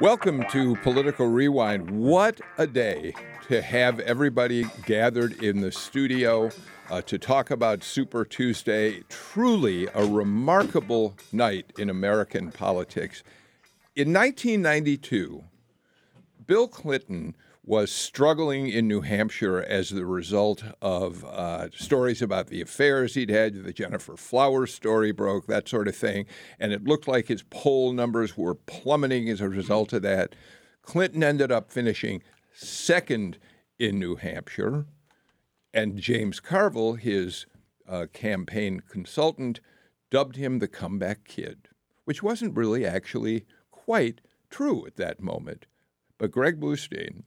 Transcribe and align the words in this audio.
Welcome 0.00 0.44
to 0.50 0.76
Political 0.76 1.26
Rewind. 1.26 1.90
What 1.90 2.40
a 2.56 2.68
day 2.68 3.14
to 3.48 3.60
have 3.60 3.98
everybody 3.98 4.64
gathered 4.86 5.42
in 5.42 5.60
the 5.60 5.72
studio 5.72 6.50
uh, 6.88 7.02
to 7.02 7.18
talk 7.18 7.50
about 7.50 7.82
Super 7.82 8.24
Tuesday. 8.24 9.02
Truly 9.08 9.88
a 9.92 10.06
remarkable 10.06 11.16
night 11.32 11.72
in 11.78 11.90
American 11.90 12.52
politics. 12.52 13.24
In 13.96 14.12
1992, 14.12 15.42
Bill 16.46 16.68
Clinton 16.68 17.34
was 17.68 17.92
struggling 17.92 18.66
in 18.66 18.88
New 18.88 19.02
Hampshire 19.02 19.60
as 19.60 19.90
the 19.90 20.06
result 20.06 20.64
of 20.80 21.22
uh, 21.26 21.68
stories 21.70 22.22
about 22.22 22.46
the 22.46 22.62
affairs 22.62 23.12
he'd 23.12 23.28
had. 23.28 23.62
The 23.62 23.74
Gennifer 23.74 24.16
Flowers 24.16 24.72
story 24.72 25.12
broke, 25.12 25.46
that 25.46 25.68
sort 25.68 25.86
of 25.86 25.94
thing. 25.94 26.24
And 26.58 26.72
it 26.72 26.84
looked 26.84 27.06
like 27.06 27.28
his 27.28 27.42
poll 27.50 27.92
numbers 27.92 28.38
were 28.38 28.54
plummeting 28.54 29.28
as 29.28 29.42
a 29.42 29.50
result 29.50 29.92
of 29.92 30.00
that. 30.00 30.34
Clinton 30.80 31.22
ended 31.22 31.52
up 31.52 31.70
finishing 31.70 32.22
second 32.54 33.36
in 33.78 33.98
New 33.98 34.16
Hampshire. 34.16 34.86
And 35.74 35.98
James 35.98 36.40
Carville, 36.40 36.94
his 36.94 37.44
uh, 37.86 38.06
campaign 38.14 38.80
consultant, 38.80 39.60
dubbed 40.10 40.36
him 40.36 40.58
the 40.58 40.68
comeback 40.68 41.24
kid, 41.24 41.68
which 42.06 42.22
wasn't 42.22 42.56
really 42.56 42.86
actually 42.86 43.44
quite 43.70 44.22
true 44.48 44.86
at 44.86 44.96
that 44.96 45.20
moment. 45.20 45.66
But 46.16 46.30
Greg 46.30 46.58
Bluestein, 46.58 47.24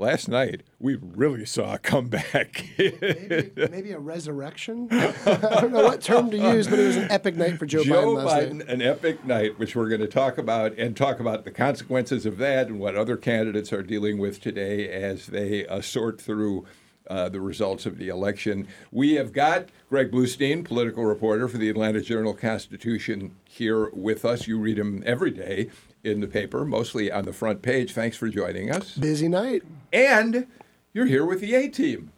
last 0.00 0.28
night 0.28 0.62
we 0.78 0.96
really 0.96 1.44
saw 1.44 1.74
a 1.74 1.78
comeback. 1.78 2.64
maybe, 2.78 3.50
maybe, 3.70 3.92
a 3.92 3.98
resurrection. 3.98 4.88
I 4.90 5.12
don't 5.60 5.72
know 5.72 5.84
what 5.84 6.00
term 6.00 6.30
to 6.30 6.38
use, 6.38 6.66
but 6.66 6.78
it 6.78 6.86
was 6.86 6.96
an 6.96 7.10
epic 7.10 7.36
night 7.36 7.58
for 7.58 7.66
Joe, 7.66 7.84
Joe 7.84 8.16
Biden. 8.16 8.62
Biden, 8.62 8.68
an 8.68 8.82
epic 8.82 9.24
night, 9.24 9.58
which 9.58 9.76
we're 9.76 9.88
going 9.88 10.00
to 10.00 10.08
talk 10.08 10.38
about 10.38 10.72
and 10.78 10.96
talk 10.96 11.20
about 11.20 11.44
the 11.44 11.50
consequences 11.50 12.24
of 12.24 12.38
that 12.38 12.68
and 12.68 12.80
what 12.80 12.96
other 12.96 13.16
candidates 13.16 13.72
are 13.72 13.82
dealing 13.82 14.18
with 14.18 14.40
today 14.40 14.88
as 14.88 15.26
they 15.26 15.66
uh, 15.66 15.80
sort 15.80 16.20
through. 16.20 16.66
Uh, 17.08 17.28
the 17.28 17.40
results 17.40 17.86
of 17.86 17.98
the 17.98 18.06
election. 18.06 18.68
We 18.92 19.14
have 19.14 19.32
got 19.32 19.70
Greg 19.88 20.12
Bluestein, 20.12 20.64
political 20.64 21.04
reporter 21.04 21.48
for 21.48 21.58
the 21.58 21.68
Atlanta 21.68 22.00
Journal 22.00 22.34
Constitution, 22.34 23.34
here 23.44 23.90
with 23.90 24.24
us. 24.24 24.46
You 24.46 24.60
read 24.60 24.78
him 24.78 25.02
every 25.04 25.32
day 25.32 25.70
in 26.04 26.20
the 26.20 26.28
paper, 26.28 26.64
mostly 26.64 27.10
on 27.10 27.24
the 27.24 27.32
front 27.32 27.62
page. 27.62 27.94
Thanks 27.94 28.16
for 28.16 28.28
joining 28.28 28.70
us. 28.70 28.94
Busy 28.94 29.26
night. 29.26 29.64
And 29.92 30.46
you're 30.92 31.06
here 31.06 31.24
with 31.24 31.40
the 31.40 31.54
A 31.54 31.68
team. 31.68 32.12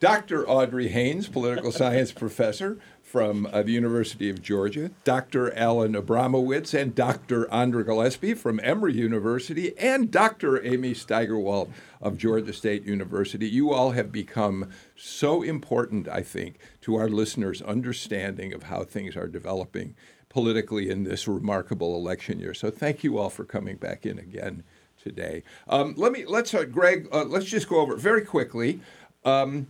Dr. 0.00 0.48
Audrey 0.48 0.88
Haynes, 0.88 1.28
political 1.28 1.70
science 1.72 2.10
professor 2.10 2.78
from 3.00 3.46
uh, 3.52 3.62
the 3.62 3.70
University 3.70 4.30
of 4.30 4.42
Georgia, 4.42 4.90
Dr. 5.04 5.54
Alan 5.54 5.92
Abramowitz, 5.92 6.74
and 6.74 6.94
Dr. 6.94 7.48
Andra 7.52 7.84
Gillespie 7.84 8.34
from 8.34 8.58
Emory 8.64 8.94
University, 8.94 9.78
and 9.78 10.10
Dr. 10.10 10.64
Amy 10.64 10.92
Steigerwalt 10.92 11.70
of 12.00 12.18
Georgia 12.18 12.52
State 12.52 12.84
University. 12.84 13.48
You 13.48 13.72
all 13.72 13.92
have 13.92 14.10
become 14.10 14.70
so 14.96 15.42
important, 15.42 16.08
I 16.08 16.22
think, 16.22 16.56
to 16.80 16.96
our 16.96 17.08
listeners' 17.08 17.62
understanding 17.62 18.52
of 18.52 18.64
how 18.64 18.82
things 18.82 19.14
are 19.14 19.28
developing 19.28 19.94
politically 20.28 20.90
in 20.90 21.04
this 21.04 21.28
remarkable 21.28 21.94
election 21.94 22.40
year. 22.40 22.54
So 22.54 22.70
thank 22.70 23.04
you 23.04 23.18
all 23.18 23.30
for 23.30 23.44
coming 23.44 23.76
back 23.76 24.06
in 24.06 24.18
again 24.18 24.64
today. 25.02 25.42
Um, 25.68 25.94
let 25.96 26.12
me 26.12 26.24
let's 26.26 26.54
uh, 26.54 26.64
Greg. 26.64 27.08
Uh, 27.12 27.24
let's 27.24 27.46
just 27.46 27.68
go 27.68 27.80
over 27.80 27.94
it 27.94 28.00
very 28.00 28.24
quickly. 28.24 28.80
Um, 29.24 29.66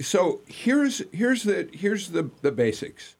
so 0.00 0.40
here's 0.46 1.02
here's 1.12 1.42
the 1.42 1.68
here's 1.72 2.10
the 2.10 2.30
the 2.42 2.52
basics. 2.52 3.16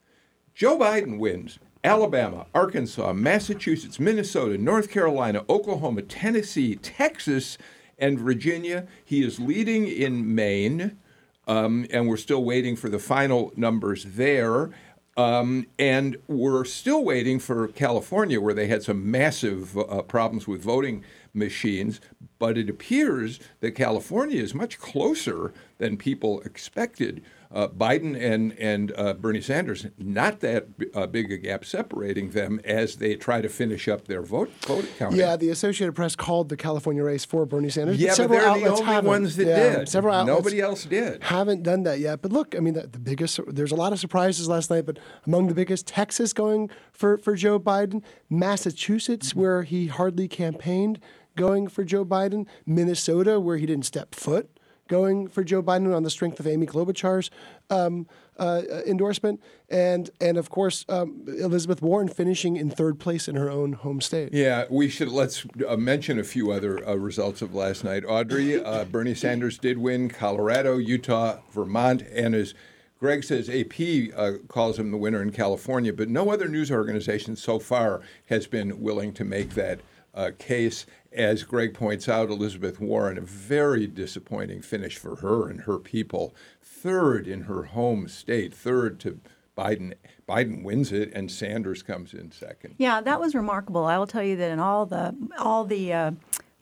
Joe 0.55 0.79
Biden 0.79 1.19
wins. 1.19 1.59
Alabama, 1.85 2.47
Arkansas, 2.53 3.13
Massachusetts, 3.13 4.01
Minnesota, 4.01 4.59
North 4.59 4.91
Carolina, 4.91 5.45
Oklahoma, 5.49 6.03
Tennessee, 6.03 6.75
Texas, 6.75 7.59
and 7.97 8.19
Virginia. 8.19 8.89
He 9.05 9.25
is 9.25 9.39
leading 9.39 9.87
in 9.87 10.35
Maine, 10.35 10.99
um, 11.47 11.87
and 11.91 12.09
we're 12.09 12.17
still 12.17 12.43
waiting 12.43 12.75
for 12.75 12.89
the 12.89 12.99
final 12.99 13.53
numbers 13.57 14.05
there. 14.05 14.71
Um, 15.17 15.67
and 15.79 16.17
we're 16.27 16.65
still 16.65 17.05
waiting 17.05 17.39
for 17.39 17.69
California, 17.69 18.41
where 18.41 18.53
they 18.53 18.67
had 18.67 18.83
some 18.83 19.11
massive 19.11 19.79
uh, 19.79 20.03
problems 20.03 20.47
with 20.47 20.63
voting 20.63 21.05
machines. 21.37 22.01
But 22.39 22.59
it 22.59 22.69
appears 22.69 23.41
that 23.61 23.73
California 23.73 24.43
is 24.43 24.55
much 24.55 24.79
closer 24.79 25.53
than 25.79 25.97
people 25.97 26.41
expected. 26.41 27.23
Uh, 27.53 27.69
Biden 27.69 28.21
and 28.21 28.53
and 28.59 28.93
uh, 28.97 29.15
Bernie 29.15 29.41
Sanders, 29.41 29.87
not 29.99 30.41
that 30.41 30.67
uh, 30.95 31.07
big 31.07 31.31
a 31.31 31.39
gap 31.39 31.65
separating 31.65 32.31
them 32.31 32.61
as 32.65 32.97
they 32.97 33.15
try 33.15 33.41
to 33.41 33.49
finish 33.49 33.87
up 33.87 34.09
their 34.09 34.21
vote 34.21 34.51
vote 34.63 34.85
counting. 34.99 35.19
Yeah, 35.19 35.37
the 35.37 35.51
Associated 35.51 35.95
Press 35.95 36.17
called 36.17 36.49
the 36.49 36.57
California 36.57 37.05
race 37.05 37.25
for 37.25 37.47
Bernie 37.47 37.71
Sanders. 37.71 37.99
Yeah, 37.99 38.15
but, 38.17 38.29
but 38.29 38.29
they're 38.31 38.41
the 38.41 38.71
only 38.71 38.85
haven't. 38.85 39.09
ones 39.09 39.37
that 39.37 39.47
yeah, 39.47 39.77
did. 39.77 39.89
Several 39.89 40.15
outlets 40.15 40.37
Nobody 40.37 40.61
else 40.61 40.85
did. 40.85 41.23
Haven't 41.23 41.63
done 41.63 41.85
that 41.85 42.01
yet. 42.01 42.21
But 42.21 42.33
look, 42.33 42.57
I 42.57 42.59
mean, 42.59 42.75
the, 42.75 42.89
the 42.89 42.99
biggest. 42.99 43.39
There's 43.47 43.73
a 43.73 43.77
lot 43.77 43.93
of 43.93 44.01
surprises 44.01 44.49
last 44.49 44.69
night, 44.69 44.85
but 44.85 44.99
among 45.25 45.47
the 45.47 45.55
biggest, 45.55 45.87
Texas 45.87 46.33
going 46.33 46.69
for 46.93 47.17
for 47.17 47.37
Joe 47.37 47.61
Biden, 47.61 48.03
Massachusetts, 48.29 49.31
mm-hmm. 49.31 49.41
where 49.41 49.63
he 49.63 49.87
hardly 49.87 50.27
campaigned, 50.27 50.99
going 51.37 51.69
for 51.69 51.85
Joe 51.85 52.05
Biden, 52.05 52.47
Minnesota, 52.65 53.39
where 53.39 53.57
he 53.57 53.67
didn't 53.67 53.87
step 53.87 54.15
foot 54.15 54.51
going 54.89 55.29
for 55.29 55.45
Joe 55.45 55.63
Biden 55.63 55.95
on 55.95 56.03
the 56.03 56.11
strength 56.11 56.41
of 56.41 56.47
Amy 56.47 56.67
Klobuchar's 56.67 57.31
um, 57.71 58.07
uh, 58.39 58.63
endorsement, 58.87 59.41
and 59.69 60.11
and 60.21 60.37
of 60.37 60.51
course 60.51 60.85
um, 60.89 61.25
Elizabeth 61.27 61.83
Warren 61.83 62.09
finishing 62.09 62.57
in 62.57 62.71
third 62.71 62.99
place 62.99 63.29
in 63.29 63.35
her 63.35 63.51
own 63.51 63.73
home 63.73 64.01
state. 64.01 64.33
Yeah, 64.33 64.65
we 64.71 64.89
should 64.89 65.09
let's 65.09 65.47
uh, 65.67 65.77
mention 65.77 66.19
a 66.19 66.25
few 66.25 66.53
other 66.53 66.87
uh, 66.87 66.95
results 66.95 67.43
of 67.43 67.55
last 67.55 67.85
night. 67.85 68.05
Audrey, 68.07 68.63
uh, 68.63 68.85
Bernie 68.91 69.15
Sanders 69.15 69.59
did 69.59 69.79
win 69.79 70.09
Colorado, 70.09 70.77
Utah, 70.77 71.39
Vermont, 71.51 72.03
and 72.13 72.35
as 72.35 72.55
Greg 72.99 73.25
says 73.25 73.51
AP 73.51 73.75
uh, 74.17 74.33
calls 74.49 74.79
him 74.79 74.91
the 74.91 74.97
winner 74.97 75.23
in 75.23 75.31
California, 75.31 75.93
but 75.93 76.09
no 76.09 76.31
other 76.31 76.49
news 76.49 76.71
organization 76.71 77.37
so 77.37 77.59
far 77.59 78.01
has 78.27 78.47
been 78.47 78.81
willing 78.81 79.13
to 79.15 79.25
make 79.25 79.51
that 79.51 79.81
uh, 80.15 80.31
case. 80.39 80.87
As 81.17 81.45
Greg 81.45 81.73
points 81.73 82.11
out, 82.11 82.29
Elizabeth 82.29 82.79
Warren, 82.79 83.17
a 83.17 83.23
very 83.23 83.87
disappointing 83.87 84.61
finish 84.61 84.99
for 84.99 85.17
her 85.17 85.49
and 85.49 85.63
her 85.63 85.79
people. 85.79 86.35
Third 86.61 87.27
in 87.27 87.45
her 87.45 87.63
home 87.63 88.07
state, 88.07 88.53
third 88.53 89.01
to 89.01 89.19
Biden. 89.57 89.95
Biden 90.29 90.63
wins 90.63 90.93
it, 90.93 91.11
and 91.15 91.31
Sanders 91.31 91.83
comes 91.83 92.13
in 92.13 92.33
second. 92.33 92.75
Yeah, 92.77 93.01
that 93.01 93.19
was 93.19 93.35
remarkable. 93.35 93.87
I 93.87 93.97
will 93.97 94.07
tell 94.07 94.23
you 94.23 94.37
that 94.37 94.51
in 94.51 94.61
all 94.61 94.85
the 94.85 95.17
all 95.39 95.65
the 95.65 95.91
uh, 95.91 96.11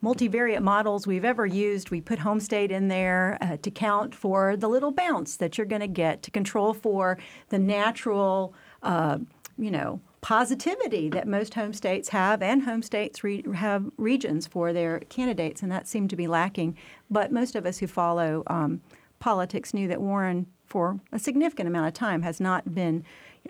multivariate 0.05 0.63
models 0.63 1.05
we've 1.05 1.25
ever 1.25 1.45
used, 1.45 1.91
we 1.91 2.01
put 2.01 2.21
home 2.21 2.39
state 2.39 2.71
in 2.71 2.87
there 2.87 3.37
uh, 3.41 3.57
to 3.57 3.73
count 3.73 4.15
for 4.15 4.57
the 4.57 4.69
little 4.69 4.93
bounce 4.93 5.37
that 5.39 5.59
you're 5.59 5.67
going 5.67 5.81
to 5.81 5.89
get 5.89 6.23
to 6.23 6.31
control 6.31 6.73
for 6.73 7.19
the 7.49 7.59
natural, 7.59 8.55
uh, 8.85 9.19
you 9.59 9.73
know, 9.73 10.01
positivity 10.25 11.11
that 11.11 11.29
most 11.29 11.53
home 11.53 11.75
states 11.75 12.09
have, 12.09 12.41
and 12.41 12.63
home 12.63 12.81
states 12.81 13.23
re- 13.23 13.45
have 13.57 13.85
regions 13.99 14.47
for 14.47 14.73
their 14.73 15.01
candidates, 15.01 15.63
and 15.63 15.71
that 15.71 15.87
seemed 15.87 16.09
to 16.09 16.17
be 16.17 16.27
lacking. 16.27 16.75
But 17.11 17.31
most 17.31 17.55
of 17.55 17.67
us 17.67 17.77
who 17.77 17.87
follow 17.87 18.43
um, 18.47 18.81
politics 19.19 19.75
knew 19.75 19.87
that 19.89 20.01
Warren, 20.01 20.47
for 20.65 20.99
a 21.13 21.19
significant 21.19 21.69
amount 21.69 21.89
of 21.89 21.93
time, 21.93 22.23
has 22.23 22.41
not 22.41 22.75
been 22.75 23.05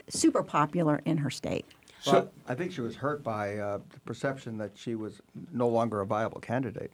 super 0.09 0.43
popular 0.43 1.01
in 1.05 1.19
her 1.19 1.31
state. 1.31 1.65
Well, 2.09 2.29
I 2.49 2.57
think 2.57 2.73
she 2.73 2.81
was 2.81 2.97
hurt 2.97 3.23
by 3.23 3.57
uh, 3.57 3.79
the 3.91 4.01
perception 4.01 4.59
that 4.59 4.73
she 4.75 4.97
was 4.97 5.23
no 5.53 5.69
longer 5.69 6.01
a 6.01 6.07
viable 6.07 6.41
candidate. 6.41 6.91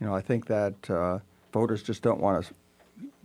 You 0.00 0.06
know, 0.06 0.14
I 0.14 0.20
think 0.20 0.46
that 0.46 0.88
uh, 0.88 1.18
voters 1.52 1.82
just 1.82 2.02
don't 2.02 2.20
want 2.20 2.44
to 2.44 2.54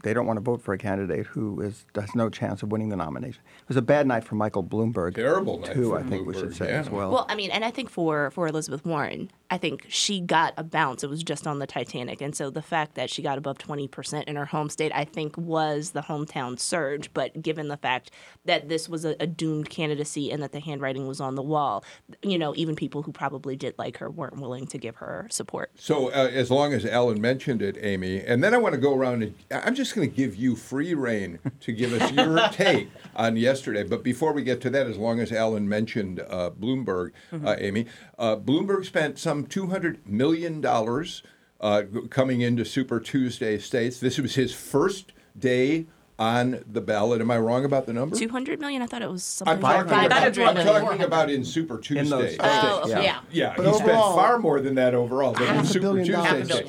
they 0.04 0.14
don't 0.14 0.28
want 0.28 0.38
to 0.38 0.42
vote 0.42 0.62
for 0.62 0.74
a 0.74 0.78
candidate 0.78 1.26
who 1.26 1.62
is 1.62 1.86
has 1.96 2.14
no 2.14 2.30
chance 2.30 2.62
of 2.62 2.72
winning 2.72 2.90
the 2.90 2.96
nomination. 2.96 3.42
It 3.62 3.68
was 3.68 3.78
a 3.78 3.82
bad 3.82 4.06
night 4.06 4.24
for 4.24 4.36
Michael 4.36 4.64
Bloomberg. 4.64 5.16
Terrible 5.16 5.60
night 5.60 5.74
too. 5.74 5.90
for 5.90 6.00
I 6.00 6.04
think 6.04 6.24
Bloomberg, 6.24 6.26
we 6.28 6.34
should 6.34 6.56
say 6.56 6.68
yeah. 6.68 6.82
as 6.82 6.90
well. 6.90 7.10
Well, 7.12 7.26
I 7.30 7.36
mean, 7.36 7.50
and 7.52 7.66
I 7.66 7.72
think 7.72 7.90
for 7.90 8.30
for 8.32 8.48
Elizabeth 8.48 8.86
Warren, 8.86 9.32
I 9.50 9.58
think 9.58 9.86
she 9.88 10.20
got 10.20 10.54
a 10.58 10.64
bounce. 10.64 11.04
It 11.04 11.10
was 11.10 11.24
just 11.24 11.48
on 11.48 11.60
the 11.60 11.68
Titanic, 11.68 12.22
and 12.22 12.36
so 12.36 12.50
the 12.50 12.62
fact 12.62 12.96
that 12.96 13.10
she 13.10 13.22
got 13.22 13.38
above 13.38 13.58
twenty 13.58 13.88
percent 13.88 14.28
in 14.28 14.36
her 14.36 14.46
home 14.46 14.70
state, 14.70 14.92
I 14.94 15.06
think, 15.06 15.38
was 15.38 15.92
the 15.92 16.02
hometown 16.02 16.60
surge. 16.60 17.14
But 17.14 17.42
given 17.42 17.70
the 17.70 17.78
fact 17.78 18.12
that 18.46 18.68
this 18.68 18.90
was 18.90 19.06
a, 19.06 19.16
a 19.22 19.28
doomed 19.28 19.70
candidacy 19.70 20.32
and 20.32 20.44
that 20.44 20.52
the 20.52 20.60
handwriting 20.60 21.08
was 21.08 21.22
on 21.22 21.36
the 21.36 21.42
wall, 21.42 21.86
you 22.22 22.38
know, 22.38 22.54
even 22.58 22.76
people 22.76 23.04
who 23.04 23.14
probably 23.14 23.56
did 23.56 23.74
like 23.78 23.98
her 23.98 24.10
weren't 24.10 24.38
willing 24.38 24.68
to 24.68 24.78
give 24.78 24.98
her 24.98 25.28
support. 25.32 25.72
So, 25.76 26.10
uh, 26.10 26.30
as 26.34 26.52
long 26.52 26.74
as 26.74 26.86
Alan 26.86 27.22
mentioned 27.22 27.62
it, 27.62 27.78
Amy, 27.80 28.20
and 28.20 28.44
then 28.44 28.54
I 28.54 28.58
want 28.58 28.76
to 28.76 28.82
go 28.82 28.94
around 28.94 29.24
and 29.24 29.36
I'm 29.50 29.76
just 29.76 29.93
just 29.94 29.96
going 29.96 30.10
to 30.10 30.16
give 30.16 30.36
you 30.36 30.56
free 30.56 30.94
rein 30.96 31.40
to 31.60 31.72
give 31.72 31.94
us 31.94 32.12
your 32.12 32.48
take 32.52 32.90
on 33.16 33.38
yesterday. 33.38 33.84
But 33.84 34.04
before 34.04 34.34
we 34.34 34.44
get 34.44 34.60
to 34.62 34.70
that, 34.72 34.88
as 34.88 34.98
long 34.98 35.20
as 35.20 35.32
Alan 35.32 35.70
mentioned 35.70 36.20
uh, 36.20 36.50
Bloomberg, 36.60 37.12
uh, 37.32 37.56
Amy, 37.60 37.86
uh, 38.18 38.36
Bloomberg 38.38 38.86
spent 38.86 39.20
some 39.20 39.46
$200 39.46 40.06
million 40.08 40.66
uh, 40.66 41.84
coming 42.10 42.42
into 42.42 42.66
Super 42.66 43.00
Tuesday 43.00 43.60
states. 43.60 44.00
This 44.00 44.18
was 44.18 44.34
his 44.36 44.54
first 44.54 45.14
day 45.38 45.86
on 46.18 46.64
the 46.68 46.82
ballot. 46.82 47.22
Am 47.22 47.30
I 47.30 47.38
wrong 47.38 47.64
about 47.66 47.86
the 47.86 47.94
number? 47.94 48.16
200 48.16 48.60
million? 48.60 48.82
I 48.82 48.88
thought 48.88 49.02
it 49.04 49.12
was 49.12 49.24
something 49.24 49.56
I'm 49.58 49.62
like 49.62 49.88
talking, 49.88 50.06
about, 50.06 50.36
500 50.36 50.58
I'm 50.58 50.66
talking 50.66 51.02
about 51.04 51.30
in 51.30 51.46
Super 51.46 51.78
Tuesday. 51.78 52.04
those 52.10 52.30
states. 52.34 52.44
Oh, 52.44 52.88
Yeah. 52.88 53.02
yeah. 53.02 53.20
Yeah, 53.32 53.54
But 53.56 53.68
he 53.68 53.74
spent 53.74 53.92
far 53.92 54.40
more 54.40 54.60
than 54.60 54.76
that 54.76 54.96
overall. 54.96 55.34
But 55.34 55.56
in 55.56 55.66
Super 55.66 55.94
billion 55.94 56.06
Tuesday 56.48 56.66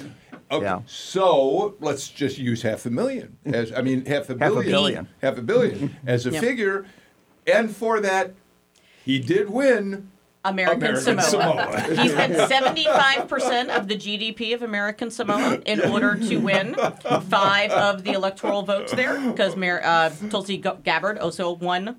dollars. 0.49 0.64
Half 0.67 0.76
a 0.79 0.88
states. 0.88 1.17
Okay, 1.17 1.25
Yeah. 1.26 1.26
so 1.26 1.75
let's 1.81 2.08
just 2.08 2.38
use 2.38 2.62
half 2.62 2.87
a 2.87 2.91
million. 2.91 3.37
As 3.44 3.73
I 3.73 3.81
mean, 3.82 4.05
half 4.06 4.31
a 4.31 4.38
Half 4.38 4.52
a 4.52 4.55
billion. 4.55 4.70
billion. 4.70 5.08
Half 5.23 5.38
a 5.38 5.43
billion 5.43 5.96
as 6.06 6.26
a 6.26 6.31
Yep. 6.31 6.43
figure, 6.43 6.87
and 7.46 7.75
for 7.75 8.00
that, 8.00 8.35
he 9.05 9.19
did 9.19 9.50
win 9.50 10.11
American, 10.46 10.79
American 10.82 11.20
Samoa. 11.20 11.82
Samoa. 11.87 11.96
he 12.02 12.08
spent 12.08 12.35
75% 12.50 13.69
of 13.76 13.88
the 13.88 13.96
GDP 13.96 14.55
of 14.55 14.62
American 14.62 15.11
Samoa 15.11 15.61
in 15.64 15.81
order 15.81 16.17
to 16.17 16.37
win 16.37 16.75
five 17.31 17.70
of 17.70 18.05
the 18.05 18.12
electoral 18.12 18.62
votes 18.62 18.93
there 18.93 19.19
because 19.31 19.56
Mayor 19.56 19.81
uh, 19.85 20.11
Tulsi 20.31 20.58
Gabbard 20.58 21.19
also 21.19 21.52
won. 21.52 21.96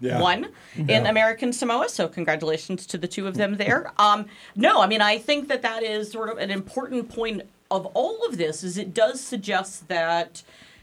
Yeah. 0.00 0.20
One 0.20 0.50
in 0.76 1.06
American 1.06 1.52
Samoa, 1.52 1.88
so 1.88 2.06
congratulations 2.06 2.86
to 2.86 2.98
the 2.98 3.08
two 3.08 3.26
of 3.26 3.34
them 3.34 3.56
there. 3.56 3.90
Um, 3.98 4.26
no, 4.54 4.80
I 4.80 4.86
mean 4.86 5.00
I 5.00 5.18
think 5.18 5.48
that 5.48 5.62
that 5.62 5.82
is 5.82 6.08
sort 6.12 6.28
of 6.28 6.38
an 6.38 6.52
important 6.52 7.08
point 7.08 7.42
of 7.70 7.86
all 7.94 8.24
of 8.26 8.38
this. 8.38 8.62
Is 8.62 8.78
it 8.78 8.94
does 8.94 9.20
suggest 9.20 9.88
that 9.88 10.42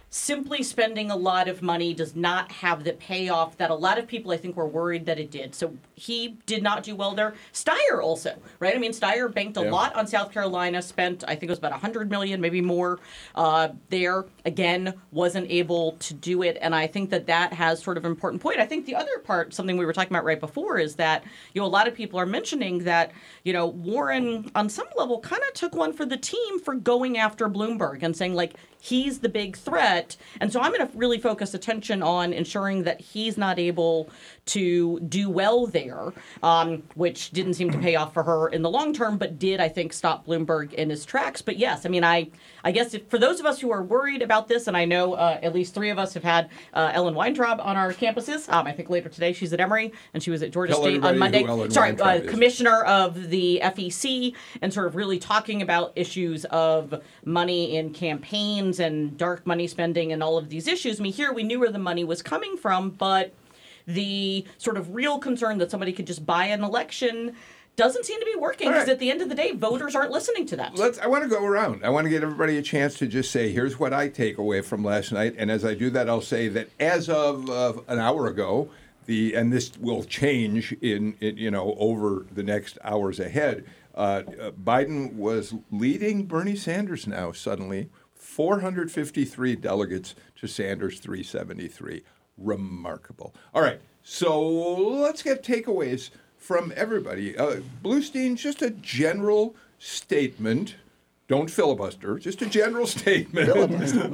simply 0.09 0.63
spending 0.63 1.11
a 1.11 1.15
lot 1.15 1.47
of 1.47 1.61
money 1.61 1.93
does 1.93 2.15
not 2.15 2.51
have 2.51 2.83
the 2.83 2.93
payoff 2.93 3.57
that 3.57 3.69
a 3.69 3.75
lot 3.75 3.97
of 3.97 4.07
people 4.07 4.31
I 4.31 4.37
think 4.37 4.55
were 4.55 4.67
worried 4.67 5.05
that 5.07 5.19
it 5.19 5.29
did. 5.29 5.53
So 5.53 5.75
he 5.95 6.37
did 6.45 6.63
not 6.63 6.83
do 6.83 6.95
well 6.95 7.13
there. 7.13 7.33
Steyer 7.53 8.01
also, 8.01 8.37
right? 8.59 8.73
I 8.75 8.79
mean, 8.79 8.93
Steyer 8.93 9.33
banked 9.33 9.57
a 9.57 9.63
Yeah. 9.63 9.71
lot 9.71 9.95
on 9.95 10.07
South 10.07 10.31
Carolina, 10.31 10.81
spent 10.81 11.23
I 11.27 11.35
think 11.35 11.43
it 11.43 11.49
was 11.49 11.59
about 11.59 11.73
100 11.73 12.09
million, 12.09 12.39
maybe 12.39 12.61
more 12.61 12.99
uh, 13.35 13.69
there. 13.89 14.25
Again, 14.45 14.93
wasn't 15.11 15.49
able 15.49 15.93
to 15.93 16.13
do 16.13 16.43
it, 16.43 16.57
and 16.61 16.73
I 16.73 16.87
think 16.87 17.09
that 17.09 17.25
that 17.27 17.51
has 17.53 17.81
sort 17.81 17.97
of 17.97 18.05
an 18.05 18.11
important 18.11 18.41
point. 18.41 18.59
I 18.59 18.65
think 18.65 18.85
the 18.85 18.95
other 18.95 19.19
part, 19.23 19.53
something 19.53 19.75
we 19.75 19.85
were 19.85 19.93
talking 19.93 20.13
about 20.15 20.23
right 20.23 20.39
before, 20.39 20.77
is 20.77 20.95
that 20.95 21.23
you 21.53 21.61
know 21.61 21.67
a 21.67 21.69
lot 21.69 21.87
of 21.87 21.93
people 21.93 22.19
are 22.19 22.25
mentioning 22.25 22.79
that 22.85 23.11
you 23.43 23.51
know 23.53 23.65
Warren 23.67 24.49
on 24.55 24.69
some 24.69 24.87
level 24.95 25.19
kind 25.19 25.41
of 25.47 25.53
took 25.53 25.75
one 25.75 25.91
for 25.93 26.05
the 26.05 26.17
team 26.17 26.59
for 26.59 26.75
going 26.75 27.17
after 27.17 27.49
Bloomberg 27.49 28.03
and 28.03 28.15
saying 28.15 28.33
like 28.35 28.53
he's 28.79 29.19
the 29.19 29.29
big 29.29 29.57
threat. 29.57 30.15
And 30.39 30.51
so 30.51 30.61
I'm 30.61 30.71
going 30.71 30.87
to 30.87 30.97
really 30.97 31.19
focus 31.19 31.53
attention 31.53 32.03
on 32.03 32.33
ensuring 32.33 32.83
that 32.83 33.01
he's 33.01 33.37
not 33.37 33.59
able 33.59 34.09
to 34.47 34.99
do 35.01 35.29
well 35.29 35.65
there, 35.65 36.13
um, 36.43 36.83
which 36.93 37.31
didn't 37.31 37.55
seem 37.55 37.71
to 37.71 37.77
pay 37.77 37.95
off 37.95 38.13
for 38.13 38.23
her 38.23 38.47
in 38.49 38.61
the 38.61 38.69
long 38.69 38.93
term, 38.93 39.17
but 39.17 39.39
did, 39.39 39.59
I 39.59 39.69
think, 39.69 39.91
stop 39.91 40.27
Bloomberg 40.27 40.73
in 40.73 40.89
his 40.89 41.03
tracks. 41.05 41.41
But 41.41 41.57
yes, 41.57 41.85
I 41.85 41.89
mean, 41.89 42.03
I, 42.03 42.29
I 42.63 42.71
guess 42.71 42.93
if, 42.93 43.09
for 43.09 43.17
those 43.17 43.39
of 43.39 43.45
us 43.45 43.59
who 43.59 43.71
are 43.71 43.81
worried 43.81 44.21
about 44.21 44.47
this, 44.47 44.67
and 44.67 44.77
I 44.77 44.85
know 44.85 45.13
uh, 45.13 45.39
at 45.41 45.53
least 45.53 45.73
three 45.73 45.89
of 45.89 45.97
us 45.97 46.13
have 46.13 46.23
had 46.23 46.49
uh, 46.73 46.91
Ellen 46.93 47.15
Weintraub 47.15 47.59
on 47.59 47.77
our 47.77 47.91
campuses. 47.91 48.51
Um, 48.51 48.67
I 48.67 48.71
think 48.71 48.89
later 48.89 49.09
today 49.09 49.33
she's 49.33 49.51
at 49.53 49.59
Emory 49.59 49.91
and 50.13 50.21
she 50.21 50.31
was 50.31 50.43
at 50.43 50.51
Georgia 50.51 50.73
Tell 50.73 50.83
State 50.83 51.03
on 51.03 51.17
Monday. 51.17 51.43
Sorry, 51.69 51.99
uh, 51.99 52.21
commissioner 52.29 52.83
of 52.83 53.29
the 53.29 53.61
FEC 53.63 54.35
and 54.61 54.73
sort 54.73 54.87
of 54.87 54.95
really 54.95 55.17
talking 55.17 55.61
about 55.61 55.91
issues 55.95 56.45
of 56.45 57.01
money 57.23 57.77
in 57.77 57.91
campaigns 58.65 58.79
and 58.79 59.17
dark 59.17 59.45
money 59.45 59.67
spending 59.67 60.11
and 60.11 60.23
all 60.23 60.37
of 60.37 60.49
these 60.49 60.67
issues. 60.67 60.99
I 60.99 61.03
mean, 61.03 61.13
here 61.13 61.33
we 61.33 61.43
knew 61.43 61.59
where 61.59 61.71
the 61.71 61.79
money 61.79 62.03
was 62.03 62.21
coming 62.21 62.57
from, 62.57 62.91
but 62.91 63.33
the 63.87 64.45
sort 64.57 64.77
of 64.77 64.95
real 64.95 65.19
concern 65.19 65.57
that 65.59 65.69
somebody 65.69 65.93
could 65.93 66.07
just 66.07 66.25
buy 66.25 66.45
an 66.45 66.63
election 66.63 67.35
doesn't 67.75 68.05
seem 68.05 68.19
to 68.19 68.25
be 68.25 68.35
working 68.35 68.69
because 68.69 68.87
right. 68.87 68.93
at 68.93 68.99
the 68.99 69.11
end 69.11 69.21
of 69.21 69.27
the 69.27 69.35
day, 69.35 69.51
voters 69.51 69.95
aren't 69.95 70.11
listening 70.11 70.45
to 70.47 70.55
that. 70.55 70.75
Let's. 70.77 70.97
I 70.97 71.07
want 71.07 71.23
to 71.23 71.29
go 71.29 71.43
around. 71.43 71.83
I 71.83 71.89
want 71.89 72.05
to 72.05 72.09
get 72.09 72.23
everybody 72.23 72.57
a 72.57 72.61
chance 72.61 72.97
to 72.99 73.07
just 73.07 73.31
say, 73.31 73.51
"Here's 73.51 73.77
what 73.77 73.93
I 73.93 74.07
take 74.07 74.37
away 74.37 74.61
from 74.61 74.83
last 74.83 75.11
night." 75.11 75.35
And 75.37 75.51
as 75.51 75.65
I 75.65 75.73
do 75.73 75.89
that, 75.89 76.09
I'll 76.09 76.21
say 76.21 76.47
that 76.47 76.69
as 76.79 77.09
of 77.09 77.49
uh, 77.49 77.73
an 77.89 77.99
hour 77.99 78.27
ago, 78.27 78.69
the 79.07 79.35
and 79.35 79.51
this 79.51 79.77
will 79.77 80.05
change 80.05 80.71
in, 80.81 81.17
in 81.19 81.35
you 81.35 81.51
know 81.51 81.75
over 81.77 82.25
the 82.31 82.43
next 82.43 82.77
hours 82.81 83.19
ahead. 83.19 83.65
Uh, 83.93 84.23
uh, 84.41 84.51
Biden 84.51 85.13
was 85.13 85.53
leading 85.69 86.25
Bernie 86.25 86.55
Sanders 86.55 87.07
now 87.07 87.33
suddenly, 87.33 87.89
453 88.35 89.55
delegates 89.55 90.13
to 90.35 90.45
Sanders 90.45 90.99
373. 90.99 92.03
Remarkable. 92.37 93.33
All 93.53 93.61
right, 93.61 93.79
so 94.03 94.45
let's 94.51 95.23
get 95.23 95.41
takeaways 95.41 96.09
from 96.37 96.73
everybody. 96.75 97.37
Uh, 97.37 97.61
Bluestein, 97.81 98.35
just 98.35 98.61
a 98.61 98.71
general 98.71 99.55
statement. 99.79 100.75
Don't 101.29 101.49
filibuster. 101.49 102.19
Just 102.19 102.41
a 102.41 102.45
general 102.45 102.85
statement 102.87 103.47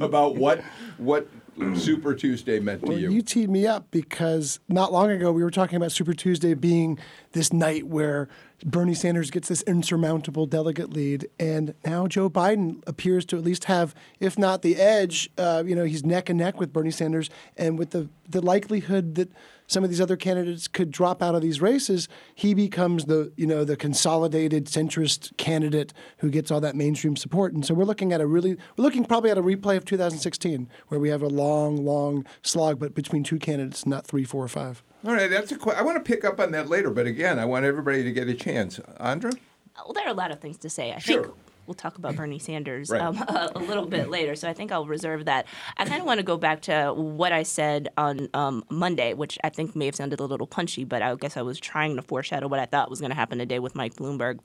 about 0.00 0.36
what 0.36 0.60
what 0.98 1.26
Super 1.74 2.14
Tuesday 2.14 2.60
meant 2.60 2.86
to 2.86 2.94
you. 2.94 3.10
you 3.10 3.22
teed 3.22 3.50
me 3.50 3.66
up 3.66 3.90
because 3.90 4.60
not 4.68 4.92
long 4.92 5.10
ago 5.10 5.32
we 5.32 5.42
were 5.42 5.50
talking 5.50 5.76
about 5.76 5.90
Super 5.90 6.14
Tuesday 6.14 6.54
being 6.54 6.96
this 7.32 7.52
night 7.52 7.88
where 7.88 8.28
Bernie 8.64 8.94
Sanders 8.94 9.30
gets 9.30 9.48
this 9.48 9.62
insurmountable 9.62 10.46
delegate 10.46 10.92
lead, 10.92 11.28
and 11.38 11.74
now 11.84 12.06
Joe 12.06 12.30
Biden 12.30 12.82
appears 12.86 13.24
to 13.26 13.36
at 13.36 13.44
least 13.44 13.64
have, 13.64 13.94
if 14.20 14.38
not 14.38 14.62
the 14.62 14.76
edge, 14.76 15.30
uh, 15.36 15.64
you 15.66 15.74
know, 15.74 15.84
he's 15.84 16.04
neck 16.04 16.28
and 16.28 16.38
neck 16.38 16.60
with 16.60 16.72
Bernie 16.72 16.90
Sanders, 16.90 17.30
and 17.56 17.78
with 17.78 17.90
the 17.90 18.08
the 18.28 18.40
likelihood 18.40 19.16
that 19.16 19.30
some 19.72 19.82
of 19.84 19.90
these 19.90 20.00
other 20.00 20.16
candidates 20.16 20.68
could 20.68 20.90
drop 20.90 21.22
out 21.22 21.34
of 21.34 21.42
these 21.42 21.60
races, 21.60 22.08
he 22.34 22.54
becomes 22.54 23.06
the 23.06 23.32
you 23.36 23.46
know 23.46 23.64
the 23.64 23.76
consolidated 23.76 24.66
centrist 24.66 25.36
candidate 25.36 25.92
who 26.18 26.30
gets 26.30 26.50
all 26.50 26.60
that 26.60 26.76
mainstream 26.76 27.16
support. 27.16 27.52
And 27.54 27.64
so 27.64 27.72
we're 27.74 27.84
looking 27.84 28.12
at 28.12 28.20
a 28.20 28.26
really 28.26 28.56
we're 28.76 28.84
looking 28.84 29.04
probably 29.04 29.30
at 29.30 29.38
a 29.38 29.42
replay 29.42 29.76
of 29.76 29.84
2016 29.84 30.68
where 30.88 31.00
we 31.00 31.08
have 31.08 31.22
a 31.22 31.28
long, 31.28 31.84
long 31.84 32.26
slog, 32.42 32.78
but 32.78 32.94
between 32.94 33.22
two 33.24 33.38
candidates, 33.38 33.86
not 33.86 34.06
three, 34.06 34.24
four, 34.24 34.44
or 34.44 34.48
five. 34.48 34.82
All 35.04 35.12
right, 35.14 35.28
that's 35.30 35.50
a. 35.50 35.56
que- 35.58 35.72
I 35.72 35.82
want 35.82 35.96
to 35.96 36.02
pick 36.02 36.24
up 36.24 36.38
on 36.38 36.52
that 36.52 36.68
later, 36.68 36.90
but 36.90 37.06
again, 37.06 37.38
I 37.38 37.44
want 37.44 37.64
everybody 37.64 38.04
to 38.04 38.12
get 38.12 38.28
a 38.28 38.34
chance. 38.34 38.78
Andra. 39.00 39.32
Well, 39.76 39.94
there 39.94 40.04
are 40.06 40.10
a 40.10 40.14
lot 40.14 40.30
of 40.30 40.38
things 40.40 40.58
to 40.58 40.70
say. 40.70 40.92
I 40.92 40.98
Sure. 40.98 41.24
think 41.24 41.34
we'll 41.66 41.74
talk 41.74 41.98
about 41.98 42.16
Bernie 42.16 42.38
Sanders 42.38 42.90
Right. 42.90 43.00
um, 43.00 43.16
a, 43.28 43.52
a 43.54 43.58
little 43.58 43.86
bit 43.86 44.10
later, 44.10 44.34
so 44.36 44.48
I 44.48 44.52
think 44.52 44.72
I'll 44.72 44.86
reserve 44.86 45.24
that. 45.26 45.46
I 45.76 45.84
kind 45.84 46.00
of 46.00 46.06
want 46.06 46.18
to 46.18 46.24
go 46.24 46.36
back 46.36 46.62
to 46.62 46.92
what 46.94 47.32
I 47.32 47.42
said 47.42 47.88
on 47.96 48.28
um, 48.34 48.64
Monday, 48.70 49.14
which 49.14 49.38
I 49.44 49.48
think 49.48 49.74
may 49.76 49.86
have 49.86 49.94
sounded 49.96 50.20
a 50.20 50.24
little 50.24 50.46
punchy, 50.46 50.84
but 50.84 51.02
I 51.02 51.14
guess 51.14 51.36
I 51.36 51.42
was 51.42 51.58
trying 51.58 51.96
to 51.96 52.02
foreshadow 52.02 52.48
what 52.48 52.60
I 52.60 52.66
thought 52.66 52.90
was 52.90 53.00
going 53.00 53.10
to 53.10 53.16
happen 53.16 53.38
today 53.38 53.58
with 53.58 53.74
Mike 53.74 53.94
Bloomberg. 53.94 54.38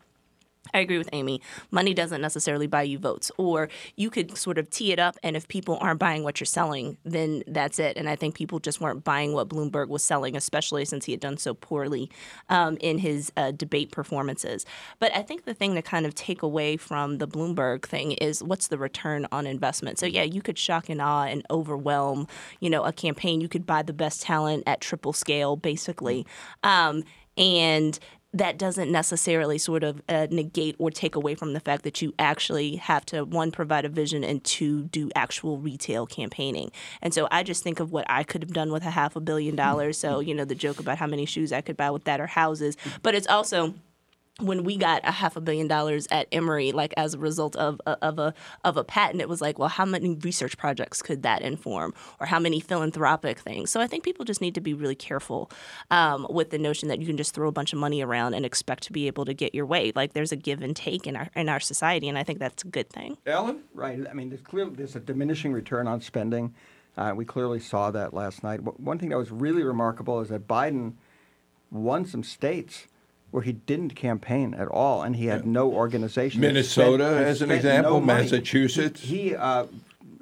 I 0.74 0.80
agree 0.80 0.98
with 0.98 1.10
Amy. 1.14 1.42
Money 1.72 1.94
doesn't 1.94 2.22
necessarily 2.22 2.68
buy 2.68 2.84
you 2.84 3.00
votes, 3.00 3.32
or 3.38 3.70
you 3.96 4.10
could 4.10 4.38
sort 4.38 4.58
of 4.58 4.70
tee 4.70 4.92
it 4.92 5.00
up, 5.00 5.18
and 5.24 5.36
if 5.36 5.48
people 5.48 5.78
aren't 5.82 6.00
buying 6.00 6.24
what 6.24 6.40
you're 6.40 6.46
selling, 6.46 6.98
then 7.04 7.44
that's 7.48 7.80
it. 7.80 7.98
And 7.98 8.10
I 8.10 8.16
think 8.16 8.36
people 8.36 8.60
just 8.60 8.82
weren't 8.82 9.04
buying 9.04 9.34
what 9.34 9.50
Bloomberg 9.50 9.88
was 9.88 10.04
selling, 10.04 10.36
especially 10.36 10.86
since 10.86 11.06
he 11.06 11.12
had 11.12 11.22
done 11.22 11.38
so 11.38 11.54
poorly 11.54 12.10
um, 12.50 12.78
in 12.82 13.00
his 13.00 13.32
uh, 13.38 13.52
debate 13.52 13.92
performances. 13.92 14.66
But 15.00 15.16
I 15.16 15.22
think 15.22 15.46
the 15.46 15.54
thing 15.54 15.76
to 15.76 15.82
kind 15.82 16.06
of 16.06 16.16
take 16.16 16.42
away 16.42 16.78
from 16.78 17.18
the 17.18 17.28
Bloomberg 17.28 17.84
thing 17.84 18.14
is 18.14 18.44
what's 18.44 18.68
the 18.68 18.78
return 18.78 19.28
on 19.32 19.48
investment. 19.48 20.00
So 20.00 20.06
yeah, 20.06 20.24
you 20.24 20.42
could 20.42 20.58
shock 20.58 20.90
and 20.90 21.02
awe 21.02 21.26
and 21.26 21.46
overwhelm, 21.50 22.28
you 22.60 22.70
know, 22.70 22.84
a 22.84 22.94
campaign. 22.94 23.42
You 23.42 23.50
could 23.50 23.66
buy 23.66 23.82
the 23.82 23.94
best 23.94 24.22
talent 24.22 24.64
at 24.66 24.82
triple 24.82 25.14
scale, 25.14 25.56
basically, 25.56 26.26
um, 26.64 27.04
and 27.38 28.00
that 28.38 28.58
doesn't 28.58 28.92
necessarily 28.92 29.58
sort 29.58 29.84
of 29.84 30.02
uh, 30.10 30.28
negate 30.30 30.76
or 30.80 30.92
take 30.92 31.16
away 31.16 31.36
from 31.36 31.54
the 31.54 31.60
fact 31.60 31.84
that 31.84 32.02
you 32.02 32.14
actually 32.20 32.76
have 32.76 33.06
to 33.08 33.24
one 33.24 33.52
provide 33.52 33.86
a 33.86 33.90
vision 33.90 34.24
and 34.24 34.44
two 34.44 34.84
do 34.84 35.10
actual 35.16 35.58
retail 35.58 36.06
campaigning. 36.06 36.72
And 37.02 37.14
so 37.14 37.28
i 37.32 37.44
just 37.44 37.64
think 37.64 37.80
of 37.80 37.92
what 37.92 38.06
i 38.10 38.24
could 38.24 38.42
have 38.42 38.54
done 38.54 38.72
with 38.72 38.84
a 38.84 38.92
half 38.92 39.16
a 39.16 39.20
billion 39.20 39.56
dollars. 39.56 39.98
So 39.98 40.20
you 40.20 40.34
know 40.34 40.46
the 40.46 40.56
joke 40.56 40.80
about 40.80 40.98
how 40.98 41.08
many 41.08 41.26
shoes 41.26 41.52
i 41.52 41.62
could 41.62 41.78
buy 41.78 41.92
with 41.92 42.04
that 42.06 42.20
or 42.20 42.28
houses. 42.28 42.78
But 43.02 43.16
it's 43.16 43.28
also 43.28 43.74
when 44.40 44.64
we 44.64 44.78
got 44.78 45.02
a 45.04 45.12
half 45.12 45.36
a 45.36 45.42
billion 45.42 45.68
dollars 45.68 46.08
at 46.12 46.28
Emory, 46.32 46.72
like 46.72 46.94
as 46.96 47.16
a 47.16 47.18
result 47.18 47.56
of 47.56 47.82
of 47.86 48.20
a 48.20 48.34
of 48.64 48.78
a 48.78 48.84
patent, 48.84 49.22
it 49.22 49.30
was 49.30 49.42
like, 49.42 49.58
well, 49.58 49.70
how 49.70 49.86
many 49.86 50.16
research 50.16 50.58
projects 50.58 51.02
could 51.02 51.24
that 51.24 51.42
inform, 51.42 51.94
or 52.20 52.28
how 52.28 52.40
many 52.40 52.60
philanthropic 52.60 53.40
things? 53.40 53.72
So 53.72 53.82
I 53.82 53.88
think 53.88 54.04
people 54.04 54.26
just 54.26 54.42
need 54.42 54.54
to 54.56 54.62
be 54.62 54.74
really 54.74 54.96
careful 54.96 55.50
um, 55.90 56.28
with 56.30 56.52
the 56.52 56.60
notion 56.60 56.88
that 56.90 57.00
you 57.00 57.08
can 57.08 57.18
just 57.18 57.34
throw 57.34 57.48
a 57.48 57.52
bunch 57.52 57.74
of 57.74 57.80
money 57.80 58.02
around 58.02 58.36
and 58.36 58.46
expect 58.46 58.84
to 58.84 58.94
be 58.94 59.08
able 59.08 59.26
to 59.26 59.34
get 59.34 59.56
your 59.56 59.66
way. 59.66 59.92
Like 59.96 60.14
there's 60.14 60.32
a 60.32 60.36
give 60.36 60.62
and 60.62 60.76
take 60.76 61.08
in 61.08 61.16
our 61.16 61.30
in 61.36 61.50
our 61.50 61.60
society, 61.60 62.08
and 62.08 62.18
I 62.18 62.24
think 62.24 62.38
that's 62.40 62.64
a 62.64 62.68
good 62.68 62.90
thing. 62.90 63.18
Alan? 63.26 63.64
Right. 63.74 64.00
I 64.08 64.14
mean, 64.14 64.30
there's 64.30 64.42
clearly 64.42 64.76
there's 64.76 64.96
a 64.96 65.00
diminishing 65.00 65.52
return 65.52 65.88
on 65.88 66.02
spending. 66.02 66.54
Uh, 66.96 67.14
we 67.16 67.26
clearly 67.26 67.60
saw 67.60 67.92
that 67.92 68.14
last 68.14 68.44
night. 68.44 68.60
One 68.80 68.98
thing 68.98 69.10
that 69.10 69.18
was 69.18 69.32
really 69.32 69.64
remarkable 69.64 70.20
is 70.20 70.30
that 70.30 70.48
Biden 70.48 70.94
won 71.70 72.06
some 72.06 72.24
states 72.24 72.88
where 73.32 73.44
he 73.44 73.52
didn't 73.52 73.96
campaign 73.96 74.54
at 74.54 74.68
all, 74.68 75.04
and 75.04 75.16
he 75.16 75.26
had 75.26 75.46
no 75.46 75.72
organization. 75.72 76.42
Minnesota, 76.42 77.06
spent- 77.06 77.26
as 77.28 77.42
an 77.42 77.52
example, 77.52 78.00
no. 78.00 78.06
Massachusetts. 78.06 79.02
He, 79.02 79.30
he, 79.30 79.36
uh, 79.36 79.66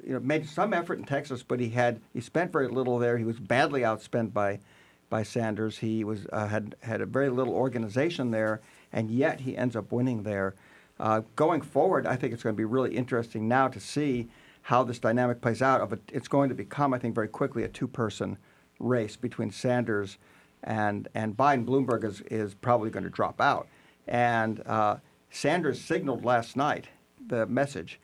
you 0.04 0.12
know, 0.12 0.20
made 0.20 0.48
some 0.48 0.72
effort 0.72 0.98
in 0.98 1.04
Texas, 1.04 1.42
but 1.42 1.60
he 1.60 1.70
had 1.70 2.00
he 2.12 2.20
spent 2.20 2.52
very 2.52 2.68
little 2.68 2.98
there. 2.98 3.18
He 3.18 3.24
was 3.24 3.38
badly 3.38 3.82
outspent 3.82 4.32
by 4.32 4.60
by 5.08 5.22
Sanders. 5.22 5.78
He 5.78 6.04
was 6.04 6.26
uh, 6.32 6.48
had 6.48 6.74
had 6.80 7.00
a 7.00 7.06
very 7.06 7.28
little 7.28 7.54
organization 7.54 8.30
there, 8.30 8.60
and 8.92 9.10
yet 9.10 9.40
he 9.40 9.56
ends 9.56 9.76
up 9.76 9.92
winning 9.92 10.22
there. 10.22 10.54
Uh, 10.98 11.22
going 11.36 11.60
forward, 11.60 12.06
I 12.06 12.16
think 12.16 12.32
it's 12.32 12.42
going 12.42 12.54
to 12.54 12.58
be 12.58 12.64
really 12.64 12.96
interesting 12.96 13.46
now 13.48 13.68
to 13.68 13.78
see 13.78 14.28
how 14.62 14.82
this 14.82 14.98
dynamic 14.98 15.40
plays 15.40 15.62
out. 15.62 15.80
Of 15.80 15.92
a, 15.92 15.98
it's 16.12 16.28
going 16.28 16.48
to 16.48 16.54
become, 16.54 16.94
I 16.94 16.98
think, 16.98 17.14
very 17.14 17.28
quickly 17.28 17.62
a 17.62 17.68
two-person 17.68 18.38
race 18.78 19.16
between 19.16 19.50
Sanders 19.50 20.18
and 20.62 21.08
and 21.14 21.36
Biden. 21.36 21.64
Bloomberg 21.64 22.04
is 22.04 22.20
is 22.30 22.54
probably 22.54 22.90
going 22.90 23.04
to 23.04 23.10
drop 23.10 23.40
out, 23.40 23.68
and 24.06 24.62
uh, 24.66 24.96
Sanders 25.30 25.80
signaled 25.80 26.24
last 26.24 26.56
night 26.56 26.88
the 27.28 27.46
message 27.46 28.00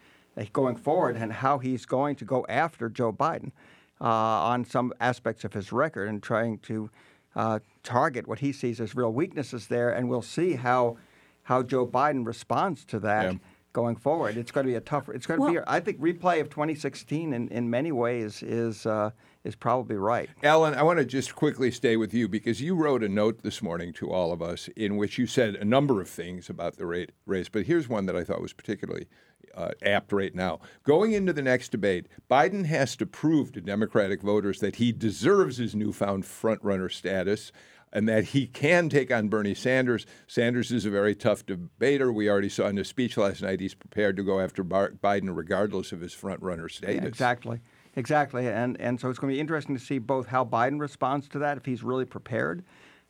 going 0.52 0.76
forward 0.76 1.16
and 1.16 1.32
how 1.32 1.58
he's 1.58 1.84
going 1.84 2.16
to 2.16 2.24
go 2.24 2.44
after 2.48 2.88
Joe 2.88 3.12
Biden 3.12 3.52
uh, 4.00 4.04
on 4.06 4.64
some 4.64 4.92
aspects 5.00 5.44
of 5.44 5.52
his 5.52 5.72
record 5.72 6.08
and 6.08 6.22
trying 6.22 6.58
to 6.60 6.90
uh, 7.36 7.58
target 7.82 8.26
what 8.26 8.38
he 8.38 8.50
sees 8.52 8.80
as 8.80 8.94
real 8.96 9.12
weaknesses 9.12 9.66
there. 9.66 9.90
And 9.90 10.08
we'll 10.08 10.22
see 10.22 10.54
how 10.54 10.96
how 11.44 11.62
Joe 11.62 11.86
Biden 11.86 12.26
responds 12.26 12.84
to 12.86 12.98
that. 13.00 13.32
Yeah. 13.32 13.38
Going 13.74 13.96
forward, 13.96 14.36
it's 14.36 14.50
going 14.50 14.66
to 14.66 14.70
be 14.70 14.76
a 14.76 14.82
tougher. 14.82 15.14
It's 15.14 15.24
going 15.26 15.38
to 15.38 15.44
Well- 15.44 15.52
be. 15.54 15.58
I 15.66 15.80
think 15.80 15.98
replay 15.98 16.42
of 16.42 16.50
2016 16.50 17.32
in, 17.32 17.48
in 17.48 17.70
many 17.70 17.90
ways 17.90 18.42
is 18.42 18.84
uh, 18.84 19.12
is 19.44 19.56
probably 19.56 19.96
right. 19.96 20.30
Alan, 20.42 20.74
I 20.74 20.82
want 20.82 20.98
to 20.98 21.04
just 21.04 21.34
quickly 21.34 21.70
stay 21.70 21.96
with 21.96 22.14
you 22.14 22.28
because 22.28 22.60
you 22.60 22.74
wrote 22.74 23.02
a 23.02 23.08
note 23.08 23.42
this 23.42 23.62
morning 23.62 23.92
to 23.94 24.10
all 24.10 24.32
of 24.32 24.40
us 24.40 24.68
in 24.76 24.96
which 24.96 25.18
you 25.18 25.26
said 25.26 25.54
a 25.56 25.64
number 25.64 26.00
of 26.00 26.08
things 26.08 26.48
about 26.48 26.76
the 26.76 26.86
rate, 26.86 27.10
race, 27.26 27.48
but 27.48 27.66
here's 27.66 27.88
one 27.88 28.06
that 28.06 28.16
I 28.16 28.24
thought 28.24 28.40
was 28.40 28.52
particularly 28.52 29.06
uh, 29.54 29.70
apt 29.82 30.12
right 30.12 30.34
now. 30.34 30.60
Going 30.84 31.12
into 31.12 31.32
the 31.32 31.42
next 31.42 31.70
debate, 31.70 32.06
Biden 32.30 32.66
has 32.66 32.96
to 32.96 33.06
prove 33.06 33.52
to 33.52 33.60
Democratic 33.60 34.22
voters 34.22 34.60
that 34.60 34.76
he 34.76 34.92
deserves 34.92 35.56
his 35.56 35.74
newfound 35.74 36.24
frontrunner 36.24 36.90
status 36.90 37.52
and 37.92 38.08
that 38.08 38.24
he 38.26 38.46
can 38.46 38.88
take 38.88 39.12
on 39.12 39.28
Bernie 39.28 39.54
Sanders. 39.54 40.06
Sanders 40.26 40.72
is 40.72 40.86
a 40.86 40.90
very 40.90 41.14
tough 41.14 41.44
debater. 41.44 42.10
We 42.10 42.30
already 42.30 42.48
saw 42.48 42.68
in 42.68 42.76
his 42.76 42.88
speech 42.88 43.18
last 43.18 43.42
night 43.42 43.60
he's 43.60 43.74
prepared 43.74 44.16
to 44.16 44.22
go 44.22 44.40
after 44.40 44.64
Bar- 44.64 44.92
Biden 45.02 45.36
regardless 45.36 45.92
of 45.92 46.00
his 46.00 46.14
frontrunner 46.14 46.70
status. 46.70 47.04
Exactly. 47.04 47.60
Exactly. 47.96 48.48
And, 48.48 48.80
and 48.80 48.98
so 48.98 49.10
it's 49.10 49.18
going 49.18 49.30
to 49.30 49.36
be 49.36 49.40
interesting 49.40 49.76
to 49.76 49.82
see 49.82 49.98
both 49.98 50.26
how 50.26 50.44
Biden 50.44 50.80
responds 50.80 51.28
to 51.30 51.38
that, 51.40 51.58
if 51.58 51.64
he's 51.64 51.82
really 51.82 52.06
prepared 52.06 52.64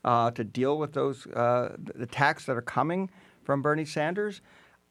uh, 0.05 0.31
to 0.33 0.45
deal 0.45 0.79
with 0.79 0.93
those 0.93 1.27
uh, 1.29 1.77
the 1.79 2.03
attacks 2.03 2.47
that 2.47 2.57
are 2.57 2.63
coming 2.63 3.11
from 3.45 3.63
Bernie 3.63 3.85
Sanders. 3.85 4.41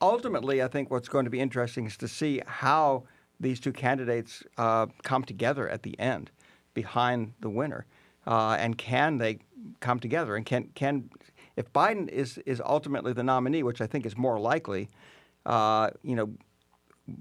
Ultimately, 0.00 0.62
I 0.62 0.68
think 0.68 0.90
what's 0.90 1.08
going 1.08 1.24
to 1.24 1.30
be 1.30 1.40
interesting 1.40 1.86
is 1.86 1.96
to 1.98 2.08
see 2.08 2.40
how 2.46 3.04
these 3.38 3.60
two 3.60 3.72
candidates 3.72 4.42
uh, 4.56 4.86
come 5.02 5.24
together 5.24 5.68
at 5.68 5.82
the 5.82 5.98
end 5.98 6.30
behind 6.74 7.34
the 7.40 7.50
winner. 7.50 7.86
Uh, 8.26 8.56
and 8.58 8.78
can 8.78 9.18
they 9.18 9.38
come 9.80 10.00
together? 10.00 10.36
And 10.36 10.46
can, 10.46 10.70
can 10.74 11.10
if 11.56 11.72
Biden 11.72 12.08
is, 12.08 12.38
is 12.46 12.60
ultimately 12.64 13.12
the 13.12 13.22
nominee, 13.22 13.62
which 13.62 13.80
I 13.80 13.86
think 13.86 14.06
is 14.06 14.16
more 14.16 14.40
likely, 14.40 14.88
uh, 15.44 15.90
you 16.02 16.16
know, 16.16 16.32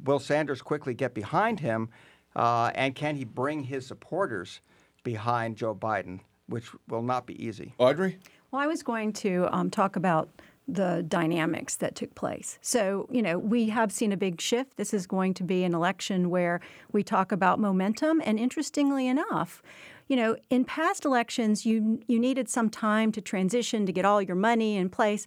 will 0.04 0.20
Sanders 0.20 0.62
quickly 0.62 0.94
get 0.94 1.14
behind 1.14 1.60
him? 1.60 1.90
Uh, 2.36 2.72
and 2.76 2.96
can 2.96 3.16
he 3.16 3.26
bring 3.26 3.64
his 3.64 3.86
supporters 3.86 4.62
behind 5.04 5.58
Joe 5.58 5.76
Biden, 5.76 6.20
which 6.48 6.70
will 6.88 7.02
not 7.02 7.26
be 7.26 7.44
easy? 7.44 7.74
Audrey? 7.78 8.20
Well, 8.52 8.62
I 8.62 8.68
was 8.68 8.84
going 8.84 9.14
to 9.14 9.48
um, 9.52 9.70
talk 9.70 9.96
about 9.96 10.30
the 10.68 11.04
dynamics 11.08 11.76
that 11.78 11.96
took 11.96 12.14
place. 12.16 12.58
So, 12.62 13.08
you 13.12 13.22
know, 13.22 13.38
we 13.38 13.70
have 13.70 13.92
seen 13.92 14.12
a 14.12 14.18
big 14.18 14.40
shift. 14.40 14.78
This 14.78 14.94
is 14.94 15.06
going 15.08 15.34
to 15.36 15.44
be 15.44 15.64
an 15.64 15.74
election 15.74 16.30
where 16.30 16.62
we 16.92 17.04
talk 17.04 17.32
about 17.32 17.60
momentum. 17.60 18.22
And 18.24 18.40
interestingly 18.40 19.08
enough, 19.08 19.62
you 20.08 20.16
know, 20.16 20.38
in 20.50 20.66
past 20.66 21.06
elections, 21.06 21.66
you 21.66 22.02
you 22.08 22.20
needed 22.20 22.50
some 22.50 22.70
time 22.70 23.12
to 23.14 23.22
transition 23.22 23.86
to 23.86 23.92
get 23.92 24.06
all 24.06 24.22
your 24.22 24.36
money 24.36 24.76
in 24.78 24.90
place. 24.90 25.26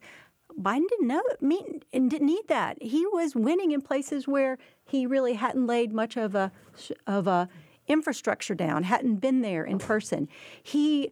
Biden 0.60 0.88
didn't 0.88 1.08
know 1.08 1.22
mean 1.40 1.80
and 1.92 2.10
didn't 2.10 2.26
need 2.26 2.46
that. 2.48 2.80
He 2.82 3.04
was 3.06 3.34
winning 3.34 3.72
in 3.72 3.80
places 3.80 4.28
where 4.28 4.56
he 4.84 5.06
really 5.06 5.34
hadn't 5.34 5.66
laid 5.66 5.92
much 5.92 6.16
of 6.16 6.34
a 6.34 6.52
of 7.06 7.26
a 7.26 7.48
infrastructure 7.86 8.54
down, 8.54 8.84
hadn't 8.84 9.16
been 9.16 9.42
there 9.42 9.64
in 9.64 9.78
person. 9.78 10.28
He 10.62 11.10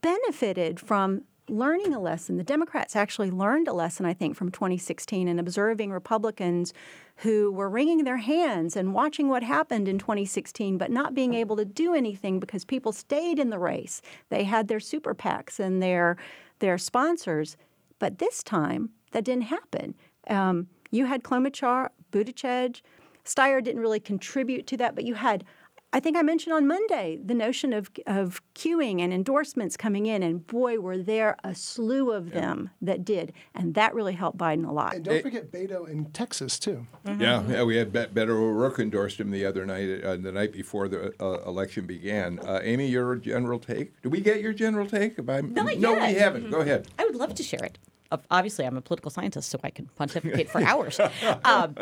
benefited 0.00 0.80
from 0.80 1.22
learning 1.48 1.92
a 1.92 2.00
lesson. 2.00 2.36
The 2.36 2.44
Democrats 2.44 2.94
actually 2.94 3.30
learned 3.30 3.68
a 3.68 3.72
lesson, 3.72 4.06
I 4.06 4.14
think, 4.14 4.36
from 4.36 4.50
2016 4.50 5.26
and 5.26 5.40
observing 5.40 5.90
Republicans 5.90 6.72
who 7.16 7.50
were 7.52 7.68
wringing 7.68 8.04
their 8.04 8.18
hands 8.18 8.76
and 8.76 8.94
watching 8.94 9.28
what 9.28 9.42
happened 9.42 9.88
in 9.88 9.98
2016, 9.98 10.78
but 10.78 10.90
not 10.90 11.14
being 11.14 11.34
able 11.34 11.56
to 11.56 11.64
do 11.64 11.94
anything 11.94 12.40
because 12.40 12.64
people 12.64 12.92
stayed 12.92 13.38
in 13.38 13.50
the 13.50 13.58
race. 13.58 14.00
They 14.28 14.44
had 14.44 14.68
their 14.68 14.80
super 14.80 15.14
PACs 15.14 15.58
and 15.58 15.82
their 15.82 16.16
their 16.60 16.78
sponsors, 16.78 17.56
but 17.98 18.18
this 18.18 18.42
time 18.42 18.90
that 19.12 19.24
didn't 19.24 19.44
happen. 19.44 19.94
Um, 20.28 20.68
you 20.90 21.06
had 21.06 21.22
Klobuchar, 21.22 21.88
Buttigieg, 22.12 22.82
Steyer 23.24 23.62
didn't 23.62 23.80
really 23.80 24.00
contribute 24.00 24.66
to 24.68 24.76
that, 24.78 24.94
but 24.94 25.04
you 25.04 25.14
had 25.14 25.44
I 25.92 25.98
think 25.98 26.16
I 26.16 26.22
mentioned 26.22 26.54
on 26.54 26.68
Monday 26.68 27.18
the 27.24 27.34
notion 27.34 27.72
of 27.72 27.90
of 28.06 28.40
cueing 28.54 29.00
and 29.00 29.12
endorsements 29.12 29.76
coming 29.76 30.06
in, 30.06 30.22
and 30.22 30.46
boy, 30.46 30.78
were 30.78 30.98
there 30.98 31.36
a 31.42 31.54
slew 31.54 32.12
of 32.12 32.30
them 32.30 32.70
that 32.80 33.04
did, 33.04 33.32
and 33.54 33.74
that 33.74 33.92
really 33.94 34.12
helped 34.12 34.38
Biden 34.38 34.68
a 34.68 34.72
lot. 34.72 34.94
And 34.94 35.04
don't 35.04 35.22
forget 35.22 35.50
Beto 35.50 35.88
in 35.88 36.06
Texas 36.12 36.60
too. 36.60 36.86
Yeah, 37.04 37.42
yeah, 37.48 37.64
we 37.64 37.76
had 37.76 37.92
Bet- 37.92 38.14
Beto 38.14 38.30
O'Rourke 38.30 38.78
endorsed 38.78 39.18
him 39.18 39.32
the 39.32 39.44
other 39.44 39.66
night, 39.66 40.04
uh, 40.04 40.16
the 40.16 40.30
night 40.30 40.52
before 40.52 40.86
the 40.86 41.12
uh, 41.20 41.42
election 41.48 41.86
began. 41.86 42.38
Uh, 42.38 42.60
Amy, 42.62 42.86
your 42.86 43.16
general 43.16 43.58
take? 43.58 44.00
Did 44.02 44.12
we 44.12 44.20
get 44.20 44.40
your 44.40 44.52
general 44.52 44.86
take? 44.86 45.18
About, 45.18 45.44
Not 45.44 45.76
no, 45.78 45.94
we 45.94 46.14
haven't. 46.14 46.50
Go 46.50 46.60
ahead. 46.60 46.86
I 46.98 47.04
would 47.04 47.16
love 47.16 47.34
to 47.34 47.42
share 47.42 47.64
it. 47.64 47.78
Ob- 48.12 48.24
Obviously, 48.30 48.64
I'm 48.64 48.76
a 48.76 48.80
political 48.80 49.10
scientist, 49.10 49.50
so 49.50 49.58
I 49.62 49.70
can 49.70 49.86
pontificate 49.96 50.50
for 50.50 50.60
hours. 50.64 51.00
Um, 51.44 51.74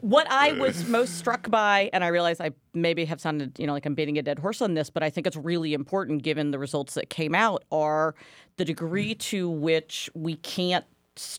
what 0.00 0.26
I 0.30 0.52
was 0.52 0.86
most 0.88 1.18
struck 1.18 1.50
by, 1.50 1.90
and 1.92 2.02
I 2.02 2.08
realize 2.08 2.40
I 2.40 2.50
maybe 2.74 3.04
have 3.04 3.20
sounded, 3.20 3.58
you 3.58 3.66
know, 3.66 3.72
like 3.72 3.86
I'm 3.86 3.94
beating 3.94 4.18
a 4.18 4.22
dead 4.22 4.38
horse 4.38 4.62
on 4.62 4.74
this, 4.74 4.90
but 4.90 5.02
I 5.02 5.10
think 5.10 5.26
it's 5.26 5.36
really 5.36 5.74
important 5.74 6.22
given 6.22 6.50
the 6.50 6.58
results 6.58 6.94
that 6.94 7.10
came 7.10 7.34
out, 7.34 7.64
are 7.70 8.14
the 8.56 8.64
degree 8.64 9.14
to 9.14 9.48
which 9.48 10.10
we 10.14 10.36
can't 10.36 10.84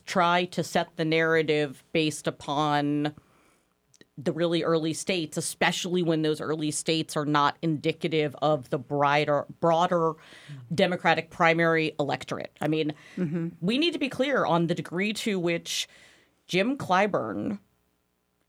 try 0.06 0.44
to 0.46 0.62
set 0.62 0.96
the 0.96 1.04
narrative 1.04 1.82
based 1.92 2.26
upon 2.26 3.14
the 4.24 4.32
really 4.32 4.62
early 4.62 4.92
states, 4.92 5.36
especially 5.36 6.02
when 6.02 6.22
those 6.22 6.40
early 6.40 6.70
states 6.70 7.16
are 7.16 7.26
not 7.26 7.56
indicative 7.62 8.36
of 8.42 8.70
the 8.70 8.78
brighter, 8.78 9.46
broader 9.60 10.14
Democratic 10.74 11.30
primary 11.30 11.94
electorate. 11.98 12.52
I 12.60 12.68
mean, 12.68 12.94
mm-hmm. 13.16 13.48
we 13.60 13.78
need 13.78 13.92
to 13.92 13.98
be 13.98 14.08
clear 14.08 14.44
on 14.44 14.66
the 14.66 14.74
degree 14.74 15.12
to 15.14 15.38
which 15.38 15.88
Jim 16.46 16.76
Clyburn 16.76 17.58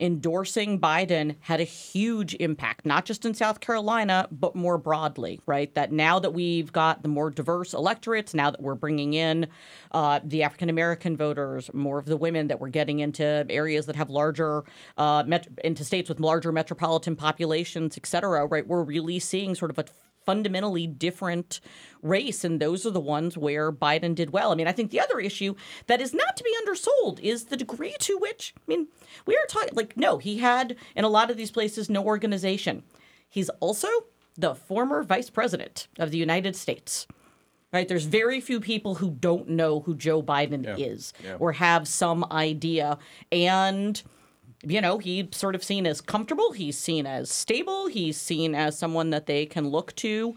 endorsing 0.04 0.78
Biden 0.78 1.36
had 1.40 1.60
a 1.60 1.64
huge 1.64 2.34
impact, 2.34 2.84
not 2.84 3.06
just 3.06 3.24
in 3.24 3.32
South 3.34 3.60
Carolina, 3.60 4.28
but 4.30 4.54
more 4.54 4.76
broadly, 4.76 5.40
right? 5.46 5.74
That 5.74 5.90
now 5.92 6.18
that 6.18 6.34
we've 6.34 6.70
got 6.72 7.02
the 7.02 7.08
more 7.08 7.30
diverse 7.30 7.72
electorates, 7.72 8.34
now 8.34 8.50
that 8.50 8.62
we're 8.62 8.74
bringing 8.74 9.14
in 9.14 9.46
uh, 9.92 10.20
the 10.22 10.42
African 10.42 10.68
American 10.68 11.16
voters, 11.16 11.72
more 11.72 11.98
of 11.98 12.04
the 12.04 12.16
women, 12.16 12.48
that 12.48 12.60
we're 12.60 12.68
getting 12.68 13.00
into 13.00 13.46
areas 13.48 13.86
that 13.86 13.96
have 13.96 14.10
larger, 14.10 14.64
uh, 14.98 15.24
met- 15.26 15.48
into 15.64 15.84
states 15.84 16.08
with 16.08 16.20
larger 16.20 16.52
metropolitan 16.52 17.16
populations, 17.16 17.96
et 17.96 18.06
cetera, 18.06 18.46
right? 18.46 18.66
We're 18.66 18.84
really 18.84 19.18
seeing 19.18 19.54
sort 19.54 19.70
of 19.70 19.78
a 19.78 19.84
fundamentally 20.24 20.86
different 20.86 21.60
race 22.02 22.44
and 22.44 22.60
those 22.60 22.84
are 22.84 22.90
the 22.90 23.00
ones 23.00 23.36
where 23.36 23.72
Biden 23.72 24.14
did 24.14 24.30
well. 24.30 24.52
I 24.52 24.54
mean, 24.54 24.68
I 24.68 24.72
think 24.72 24.90
the 24.90 25.00
other 25.00 25.20
issue 25.20 25.54
that 25.86 26.00
is 26.00 26.12
not 26.12 26.36
to 26.36 26.44
be 26.44 26.54
undersold 26.58 27.20
is 27.20 27.44
the 27.44 27.56
degree 27.56 27.94
to 28.00 28.18
which 28.18 28.54
I 28.56 28.62
mean, 28.66 28.88
we 29.26 29.36
are 29.36 29.46
talking 29.48 29.74
like 29.74 29.96
no, 29.96 30.18
he 30.18 30.38
had 30.38 30.76
in 30.94 31.04
a 31.04 31.08
lot 31.08 31.30
of 31.30 31.36
these 31.36 31.50
places 31.50 31.88
no 31.88 32.04
organization. 32.04 32.82
He's 33.28 33.50
also 33.60 33.88
the 34.36 34.54
former 34.54 35.02
vice 35.02 35.30
president 35.30 35.88
of 35.98 36.10
the 36.10 36.18
United 36.18 36.56
States. 36.56 37.06
Right? 37.72 37.88
There's 37.88 38.04
very 38.04 38.40
few 38.40 38.60
people 38.60 38.94
who 38.96 39.10
don't 39.10 39.48
know 39.48 39.80
who 39.80 39.96
Joe 39.96 40.22
Biden 40.22 40.78
is 40.78 41.12
or 41.40 41.52
have 41.52 41.88
some 41.88 42.24
idea 42.30 42.98
and 43.32 44.00
you 44.66 44.80
know, 44.80 44.98
he's 44.98 45.26
sort 45.32 45.54
of 45.54 45.62
seen 45.62 45.86
as 45.86 46.00
comfortable. 46.00 46.52
He's 46.52 46.78
seen 46.78 47.06
as 47.06 47.30
stable. 47.30 47.86
He's 47.86 48.16
seen 48.16 48.54
as 48.54 48.78
someone 48.78 49.10
that 49.10 49.26
they 49.26 49.46
can 49.46 49.68
look 49.68 49.94
to 49.96 50.34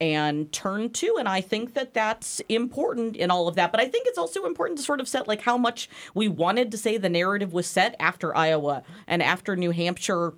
and 0.00 0.50
turn 0.52 0.90
to. 0.90 1.16
And 1.18 1.28
I 1.28 1.40
think 1.40 1.74
that 1.74 1.92
that's 1.92 2.40
important 2.48 3.16
in 3.16 3.30
all 3.30 3.48
of 3.48 3.54
that. 3.56 3.70
But 3.70 3.80
I 3.80 3.86
think 3.86 4.06
it's 4.06 4.18
also 4.18 4.44
important 4.44 4.78
to 4.78 4.84
sort 4.84 5.00
of 5.00 5.08
set 5.08 5.28
like 5.28 5.42
how 5.42 5.58
much 5.58 5.90
we 6.14 6.26
wanted 6.28 6.70
to 6.70 6.78
say 6.78 6.96
the 6.96 7.08
narrative 7.08 7.52
was 7.52 7.66
set 7.66 7.94
after 8.00 8.34
Iowa 8.34 8.82
and 9.06 9.22
after 9.22 9.56
New 9.56 9.70
Hampshire 9.72 10.32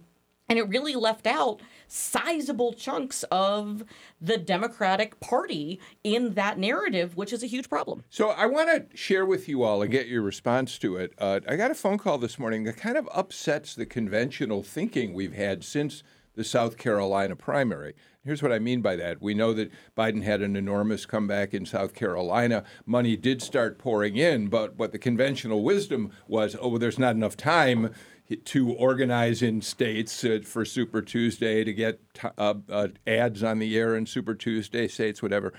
And 0.52 0.58
it 0.58 0.68
really 0.68 0.94
left 0.94 1.26
out 1.26 1.62
sizable 1.88 2.74
chunks 2.74 3.22
of 3.30 3.84
the 4.20 4.36
Democratic 4.36 5.18
Party 5.18 5.80
in 6.04 6.34
that 6.34 6.58
narrative, 6.58 7.16
which 7.16 7.32
is 7.32 7.42
a 7.42 7.46
huge 7.46 7.70
problem. 7.70 8.04
So 8.10 8.28
I 8.28 8.44
want 8.44 8.68
to 8.68 8.94
share 8.94 9.24
with 9.24 9.48
you 9.48 9.62
all 9.62 9.80
and 9.80 9.90
get 9.90 10.08
your 10.08 10.20
response 10.20 10.76
to 10.80 10.98
it. 10.98 11.14
Uh, 11.16 11.40
I 11.48 11.56
got 11.56 11.70
a 11.70 11.74
phone 11.74 11.96
call 11.96 12.18
this 12.18 12.38
morning 12.38 12.64
that 12.64 12.76
kind 12.76 12.98
of 12.98 13.08
upsets 13.14 13.74
the 13.74 13.86
conventional 13.86 14.62
thinking 14.62 15.14
we've 15.14 15.32
had 15.32 15.64
since 15.64 16.02
the 16.34 16.44
South 16.44 16.76
Carolina 16.76 17.34
primary. 17.34 17.94
Here's 18.22 18.42
what 18.42 18.52
I 18.52 18.58
mean 18.58 18.82
by 18.82 18.94
that. 18.96 19.22
We 19.22 19.32
know 19.32 19.52
that 19.54 19.72
Biden 19.96 20.22
had 20.22 20.42
an 20.42 20.54
enormous 20.54 21.06
comeback 21.06 21.54
in 21.54 21.64
South 21.66 21.94
Carolina. 21.94 22.62
Money 22.86 23.16
did 23.16 23.40
start 23.40 23.78
pouring 23.78 24.16
in, 24.16 24.48
but 24.48 24.76
what 24.76 24.92
the 24.92 24.98
conventional 24.98 25.64
wisdom 25.64 26.12
was 26.28 26.54
oh, 26.60 26.68
well, 26.68 26.78
there's 26.78 26.98
not 26.98 27.16
enough 27.16 27.38
time 27.38 27.90
to 28.36 28.72
organize 28.72 29.42
in 29.42 29.62
states 29.62 30.24
uh, 30.24 30.40
for 30.44 30.64
Super 30.64 31.02
Tuesday 31.02 31.64
to 31.64 31.72
get 31.72 32.00
t- 32.14 32.28
uh, 32.36 32.54
uh, 32.68 32.88
ads 33.06 33.42
on 33.42 33.58
the 33.58 33.76
air 33.78 33.96
in 33.96 34.06
Super 34.06 34.34
Tuesday 34.34 34.88
states, 34.88 35.22
whatever. 35.22 35.52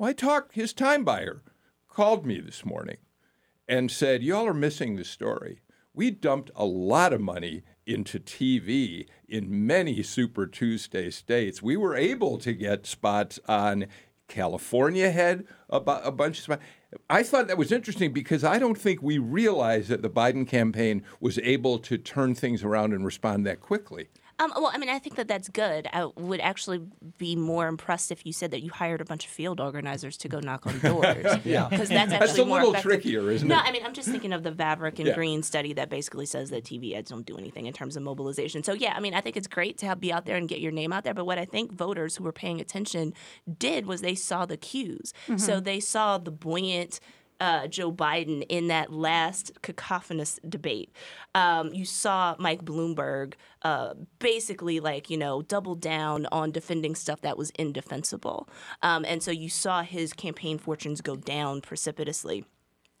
I 0.00 0.12
talked, 0.12 0.54
his 0.54 0.72
time 0.72 1.04
buyer 1.04 1.42
called 1.88 2.26
me 2.26 2.40
this 2.40 2.64
morning 2.64 2.98
and 3.68 3.90
said, 3.90 4.22
Y'all 4.22 4.46
are 4.46 4.54
missing 4.54 4.96
the 4.96 5.04
story. 5.04 5.60
We 5.94 6.10
dumped 6.10 6.50
a 6.54 6.66
lot 6.66 7.14
of 7.14 7.22
money 7.22 7.62
into 7.86 8.18
TV 8.18 9.06
in 9.28 9.66
many 9.66 10.02
Super 10.02 10.46
Tuesday 10.46 11.08
states. 11.10 11.62
We 11.62 11.76
were 11.76 11.96
able 11.96 12.36
to 12.38 12.52
get 12.52 12.86
spots 12.86 13.40
on 13.48 13.86
California 14.28 15.10
had 15.10 15.44
a, 15.70 15.76
a 15.76 16.12
bunch 16.12 16.46
of. 16.48 16.58
I 17.08 17.22
thought 17.22 17.48
that 17.48 17.58
was 17.58 17.72
interesting 17.72 18.12
because 18.12 18.44
I 18.44 18.58
don't 18.58 18.78
think 18.78 19.02
we 19.02 19.18
realized 19.18 19.88
that 19.88 20.02
the 20.02 20.10
Biden 20.10 20.46
campaign 20.46 21.02
was 21.20 21.38
able 21.40 21.78
to 21.80 21.98
turn 21.98 22.34
things 22.34 22.64
around 22.64 22.92
and 22.92 23.04
respond 23.04 23.46
that 23.46 23.60
quickly. 23.60 24.08
Um, 24.38 24.52
well, 24.54 24.70
I 24.72 24.76
mean, 24.76 24.90
I 24.90 24.98
think 24.98 25.16
that 25.16 25.28
that's 25.28 25.48
good. 25.48 25.88
I 25.92 26.04
would 26.16 26.40
actually 26.40 26.82
be 27.16 27.36
more 27.36 27.68
impressed 27.68 28.10
if 28.12 28.26
you 28.26 28.32
said 28.32 28.50
that 28.50 28.62
you 28.62 28.70
hired 28.70 29.00
a 29.00 29.04
bunch 29.04 29.24
of 29.24 29.30
field 29.30 29.60
organizers 29.60 30.18
to 30.18 30.28
go 30.28 30.40
knock 30.40 30.66
on 30.66 30.78
doors. 30.80 31.24
Yeah. 31.44 31.68
because 31.68 31.88
that's 31.88 32.12
actually 32.12 32.26
That's 32.26 32.38
a 32.38 32.44
more 32.44 32.58
little 32.58 32.74
effective. 32.74 33.02
trickier, 33.02 33.30
isn't 33.30 33.48
no, 33.48 33.54
it? 33.54 33.58
No, 33.58 33.64
I 33.64 33.72
mean, 33.72 33.84
I'm 33.84 33.94
just 33.94 34.08
thinking 34.08 34.32
of 34.32 34.42
the 34.42 34.52
Vavreck 34.52 34.98
and 34.98 35.08
Yeah. 35.08 35.14
Green 35.14 35.42
study 35.42 35.72
that 35.74 35.88
basically 35.88 36.26
says 36.26 36.50
that 36.50 36.64
TV 36.64 36.94
ads 36.94 37.10
don't 37.10 37.24
do 37.24 37.38
anything 37.38 37.66
in 37.66 37.72
terms 37.72 37.96
of 37.96 38.02
mobilization. 38.02 38.62
So 38.62 38.74
yeah, 38.74 38.92
I 38.94 39.00
mean, 39.00 39.14
I 39.14 39.20
think 39.22 39.36
it's 39.36 39.46
great 39.48 39.78
to 39.78 39.86
have, 39.86 40.00
be 40.00 40.12
out 40.12 40.26
there 40.26 40.36
and 40.36 40.48
get 40.48 40.60
your 40.60 40.72
name 40.72 40.92
out 40.92 41.04
there. 41.04 41.14
But 41.14 41.24
what 41.24 41.38
I 41.38 41.44
think 41.46 41.72
voters 41.72 42.16
who 42.16 42.24
were 42.24 42.32
paying 42.32 42.60
attention 42.60 43.14
did 43.58 43.86
was 43.86 44.02
they 44.02 44.14
saw 44.14 44.44
the 44.44 44.56
cues. 44.58 45.12
So 45.36 45.60
they 45.60 45.80
saw 45.80 46.18
the 46.18 46.30
buoyant 46.30 47.00
uh, 47.40 47.66
Joe 47.66 47.92
Biden 47.92 48.44
in 48.48 48.68
that 48.68 48.92
last 48.92 49.52
cacophonous 49.62 50.38
debate. 50.48 50.92
Um, 51.34 51.72
you 51.72 51.84
saw 51.84 52.34
Mike 52.38 52.64
Bloomberg 52.64 53.34
uh, 53.62 53.94
basically 54.18 54.80
like 54.80 55.10
you 55.10 55.16
know 55.16 55.42
double 55.42 55.74
down 55.74 56.26
on 56.32 56.50
defending 56.50 56.94
stuff 56.94 57.20
that 57.22 57.36
was 57.36 57.50
indefensible, 57.58 58.48
um, 58.82 59.04
and 59.04 59.22
so 59.22 59.30
you 59.30 59.48
saw 59.48 59.82
his 59.82 60.12
campaign 60.12 60.58
fortunes 60.58 61.00
go 61.00 61.16
down 61.16 61.60
precipitously. 61.60 62.44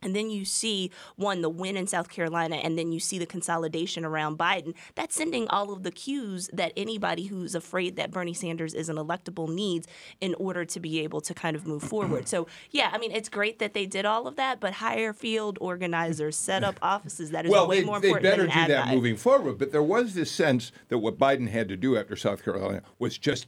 And 0.02 0.14
then 0.14 0.30
you 0.30 0.44
see 0.44 0.90
one, 1.16 1.40
the 1.40 1.48
win 1.48 1.76
in 1.76 1.86
South 1.86 2.10
Carolina, 2.10 2.56
and 2.56 2.78
then 2.78 2.92
you 2.92 3.00
see 3.00 3.18
the 3.18 3.26
consolidation 3.26 4.04
around 4.04 4.38
Biden. 4.38 4.74
That's 4.94 5.14
sending 5.14 5.48
all 5.48 5.72
of 5.72 5.84
the 5.84 5.90
cues 5.90 6.50
that 6.52 6.72
anybody 6.76 7.24
who's 7.24 7.54
afraid 7.54 7.96
that 7.96 8.10
Bernie 8.10 8.34
Sanders 8.34 8.74
isn't 8.74 8.96
electable 8.96 9.48
needs 9.48 9.88
in 10.20 10.34
order 10.34 10.64
to 10.66 10.80
be 10.80 11.00
able 11.00 11.22
to 11.22 11.32
kind 11.32 11.56
of 11.56 11.66
move 11.66 11.82
forward. 11.82 12.28
So, 12.28 12.46
yeah, 12.70 12.90
I 12.92 12.98
mean, 12.98 13.10
it's 13.10 13.30
great 13.30 13.58
that 13.58 13.72
they 13.72 13.86
did 13.86 14.04
all 14.04 14.26
of 14.26 14.36
that, 14.36 14.60
but 14.60 14.74
hire 14.74 15.14
field 15.14 15.56
organizers, 15.60 16.36
set 16.36 16.62
up 16.62 16.78
offices. 16.82 17.30
That 17.30 17.46
is 17.46 17.50
well, 17.50 17.66
way 17.66 17.80
they, 17.80 17.86
more 17.86 17.98
they 17.98 18.08
important 18.08 18.30
better 18.30 18.46
do 18.46 18.72
that 18.72 18.86
buy. 18.86 18.94
moving 18.94 19.16
forward. 19.16 19.58
But 19.58 19.72
there 19.72 19.82
was 19.82 20.14
this 20.14 20.30
sense 20.30 20.72
that 20.88 20.98
what 20.98 21.18
Biden 21.18 21.48
had 21.48 21.68
to 21.68 21.76
do 21.76 21.96
after 21.96 22.16
South 22.16 22.44
Carolina 22.44 22.82
was 22.98 23.16
just 23.16 23.46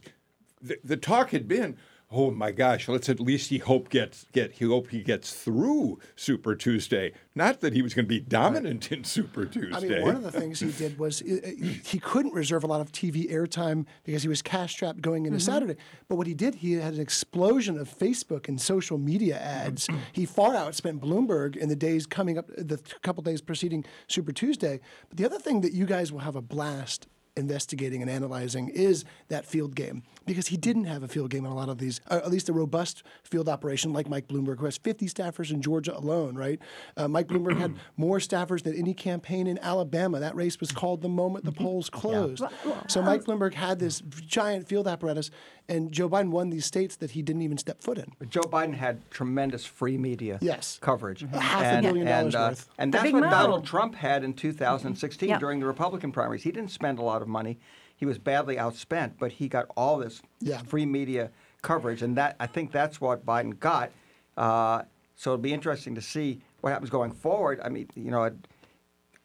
the, 0.61 0.77
the 0.83 0.97
talk 0.97 1.29
had 1.29 1.47
been, 1.47 1.77
oh 2.11 2.31
my 2.31 2.51
gosh, 2.51 2.87
let's 2.87 3.07
at 3.07 3.19
least 3.19 3.49
he 3.49 3.59
hope 3.59 3.89
gets 3.89 4.25
get 4.31 4.53
he 4.53 4.65
hope 4.65 4.89
he 4.89 5.01
gets 5.01 5.33
through 5.33 5.99
Super 6.15 6.55
Tuesday. 6.55 7.13
Not 7.35 7.61
that 7.61 7.73
he 7.73 7.81
was 7.81 7.93
going 7.93 8.05
to 8.05 8.09
be 8.09 8.19
dominant 8.19 8.91
in 8.91 9.03
Super 9.03 9.45
Tuesday. 9.45 9.75
I 9.75 9.79
mean, 9.79 10.01
one 10.01 10.15
of 10.15 10.23
the 10.23 10.31
things 10.31 10.59
he 10.59 10.71
did 10.71 10.97
was 10.97 11.21
uh, 11.21 11.39
uh, 11.45 11.49
he 11.83 11.99
couldn't 11.99 12.33
reserve 12.33 12.63
a 12.63 12.67
lot 12.67 12.81
of 12.81 12.91
TV 12.91 13.31
airtime 13.31 13.85
because 14.03 14.23
he 14.23 14.29
was 14.29 14.41
cash 14.41 14.73
strapped 14.73 15.01
going 15.01 15.25
into 15.25 15.39
Saturday. 15.39 15.75
But 16.07 16.15
what 16.15 16.27
he 16.27 16.33
did, 16.33 16.55
he 16.55 16.73
had 16.73 16.93
an 16.93 17.01
explosion 17.01 17.77
of 17.77 17.89
Facebook 17.89 18.47
and 18.47 18.59
social 18.59 18.97
media 18.97 19.37
ads. 19.37 19.87
he 20.13 20.25
far 20.25 20.53
outspent 20.53 20.99
Bloomberg 20.99 21.55
in 21.55 21.69
the 21.69 21.75
days 21.75 22.05
coming 22.05 22.37
up, 22.37 22.47
the 22.57 22.79
couple 23.01 23.23
days 23.23 23.41
preceding 23.41 23.85
Super 24.07 24.31
Tuesday. 24.31 24.79
But 25.09 25.17
the 25.17 25.25
other 25.25 25.39
thing 25.39 25.61
that 25.61 25.73
you 25.73 25.85
guys 25.85 26.11
will 26.11 26.19
have 26.19 26.35
a 26.35 26.41
blast 26.41 27.07
investigating 27.39 28.01
and 28.01 28.11
analyzing 28.11 28.67
is 28.69 29.05
that 29.29 29.45
field 29.45 29.73
game 29.73 30.03
because 30.29 30.45
he 30.45 30.57
didn't 30.57 30.83
have 30.83 31.01
a 31.01 31.07
field 31.07 31.31
game 31.31 31.43
in 31.43 31.51
a 31.51 31.55
lot 31.55 31.69
of 31.69 31.79
these, 31.79 32.01
uh, 32.07 32.21
at 32.23 32.29
least 32.29 32.49
a 32.49 32.53
robust 32.53 33.01
field 33.23 33.49
operation 33.49 33.91
like 33.91 34.07
Mike 34.07 34.27
Bloomberg, 34.27 34.59
who 34.59 34.65
has 34.65 34.77
50 34.77 35.07
staffers 35.07 35.49
in 35.49 35.59
Georgia 35.59 35.97
alone, 35.97 36.35
right? 36.35 36.59
Uh, 36.95 37.07
Mike 37.07 37.25
Bloomberg 37.27 37.57
had 37.57 37.73
more 37.97 38.19
staffers 38.19 38.61
than 38.61 38.75
any 38.75 38.93
campaign 38.93 39.47
in 39.47 39.57
Alabama. 39.57 40.19
That 40.19 40.35
race 40.35 40.59
was 40.59 40.71
called 40.71 41.01
the 41.01 41.09
moment 41.09 41.45
the 41.45 41.51
polls 41.51 41.89
closed. 41.89 42.43
So 42.87 43.01
Mike 43.01 43.23
Bloomberg 43.23 43.55
had 43.55 43.79
this 43.79 44.03
giant 44.27 44.67
field 44.67 44.87
apparatus, 44.87 45.31
and 45.67 45.91
Joe 45.91 46.07
Biden 46.07 46.29
won 46.29 46.51
these 46.51 46.65
states 46.65 46.95
that 46.97 47.09
he 47.11 47.23
didn't 47.23 47.41
even 47.41 47.57
step 47.57 47.81
foot 47.81 47.97
in. 47.97 48.11
But 48.19 48.29
Joe 48.29 48.41
Biden 48.41 48.75
had 48.75 49.09
tremendous 49.09 49.65
free 49.65 49.97
media 49.97 50.37
Yes. 50.41 50.77
coverage. 50.79 51.25
Half 51.33 51.63
a 51.63 51.65
and, 51.65 51.83
billion 51.83 52.07
and, 52.07 52.31
dollars 52.31 52.35
uh, 52.35 52.49
worth. 52.51 52.69
And 52.77 52.93
that's 52.93 53.11
what 53.11 53.23
mo. 53.23 53.29
Donald 53.31 53.65
Trump 53.65 53.95
had 53.95 54.23
in 54.23 54.33
2016 54.35 55.27
Yeah. 55.29 55.39
during 55.39 55.59
the 55.59 55.65
Republican 55.65 56.11
primaries. 56.11 56.43
He 56.43 56.51
didn't 56.51 56.69
spend 56.69 56.99
a 56.99 57.03
lot 57.03 57.23
of 57.23 57.27
money. 57.27 57.57
He 57.99 58.05
was 58.05 58.17
badly 58.17 58.55
outspent, 58.55 59.13
but 59.19 59.33
he 59.33 59.49
got 59.49 59.65
all 59.75 59.97
this 59.97 60.21
Yeah. 60.39 60.59
free 60.59 60.85
media 60.85 61.31
coverage, 61.61 62.01
and 62.01 62.15
that 62.15 62.37
I 62.39 62.47
think 62.47 62.71
that's 62.71 63.01
what 63.01 63.25
Biden 63.25 63.59
got. 63.59 63.91
Uh, 64.37 64.83
so 65.17 65.31
it'll 65.33 65.41
be 65.41 65.51
interesting 65.51 65.95
to 65.95 66.01
see 66.01 66.39
what 66.61 66.69
happens 66.71 66.89
going 66.89 67.11
forward. 67.11 67.59
I 67.61 67.67
mean, 67.67 67.89
you 67.95 68.09
know, 68.09 68.31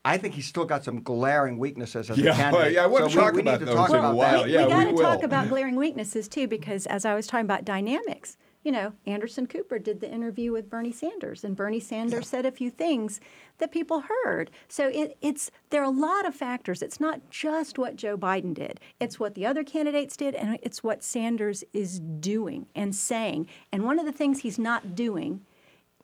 I 0.05 0.19
think 0.19 0.35
he's 0.35 0.47
still 0.47 0.65
got 0.65 0.83
some 0.83 1.03
glaring 1.03 1.57
weaknesses 1.57 2.11
as 2.11 2.19
Yeah, 2.19 2.33
a 2.33 2.35
candidate. 2.43 2.73
yeah, 2.73 2.83
I 2.83 2.87
wanna 2.89 3.09
so 3.09 3.17
we- 3.17 3.23
talk 3.25 3.35
we, 3.35 3.41
about 3.43 3.53
need 3.53 3.59
to 3.61 3.65
those 3.67 3.75
talk 3.77 3.91
in 3.91 3.95
a 3.95 3.99
about 4.01 4.17
while. 4.17 4.43
that. 4.43 4.51
Yeah, 4.51 4.65
we 4.65 4.71
got 4.73 4.85
to 4.91 4.97
talk 5.03 5.23
about 5.23 5.49
glaring 5.49 5.77
weaknesses 5.77 6.27
too, 6.27 6.49
because 6.49 6.87
as 6.87 7.05
I 7.05 7.15
was 7.15 7.29
talking 7.29 7.45
about 7.47 7.65
dynamics, 7.65 8.37
you 8.65 8.73
know, 8.73 8.95
Anderson 9.07 9.47
Cooper 9.47 9.79
did 9.79 10.01
the 10.01 10.11
interview 10.11 10.51
with 10.51 10.71
Bernie 10.71 10.91
Sanders, 10.91 11.45
and 11.45 11.55
Bernie 11.55 11.79
Sanders 11.79 12.27
said 12.27 12.47
a 12.47 12.51
few 12.51 12.71
things 12.71 13.21
that 13.59 13.71
people 13.71 14.05
heard. 14.25 14.51
So 14.69 14.89
it, 14.89 15.19
it's 15.21 15.51
there 15.69 15.83
are 15.83 15.85
a 15.85 15.91
lot 15.91 16.27
of 16.27 16.35
factors. 16.35 16.81
It's 16.81 16.99
not 16.99 17.29
just 17.29 17.79
what 17.79 17.95
Joe 17.95 18.17
Biden 18.17 18.55
did; 18.55 18.81
it's 18.99 19.21
what 19.21 19.35
the 19.35 19.45
other 19.45 19.63
candidates 19.63 20.17
did, 20.17 20.35
and 20.35 20.59
it's 20.63 20.83
what 20.83 21.05
Sanders 21.05 21.63
is 21.75 22.01
doing 22.01 22.67
and 22.75 22.95
saying. 22.95 23.49
And 23.71 23.85
one 23.85 23.99
of 23.99 24.07
the 24.07 24.13
things 24.13 24.41
he's 24.41 24.59
not 24.59 24.95
doing 24.95 25.43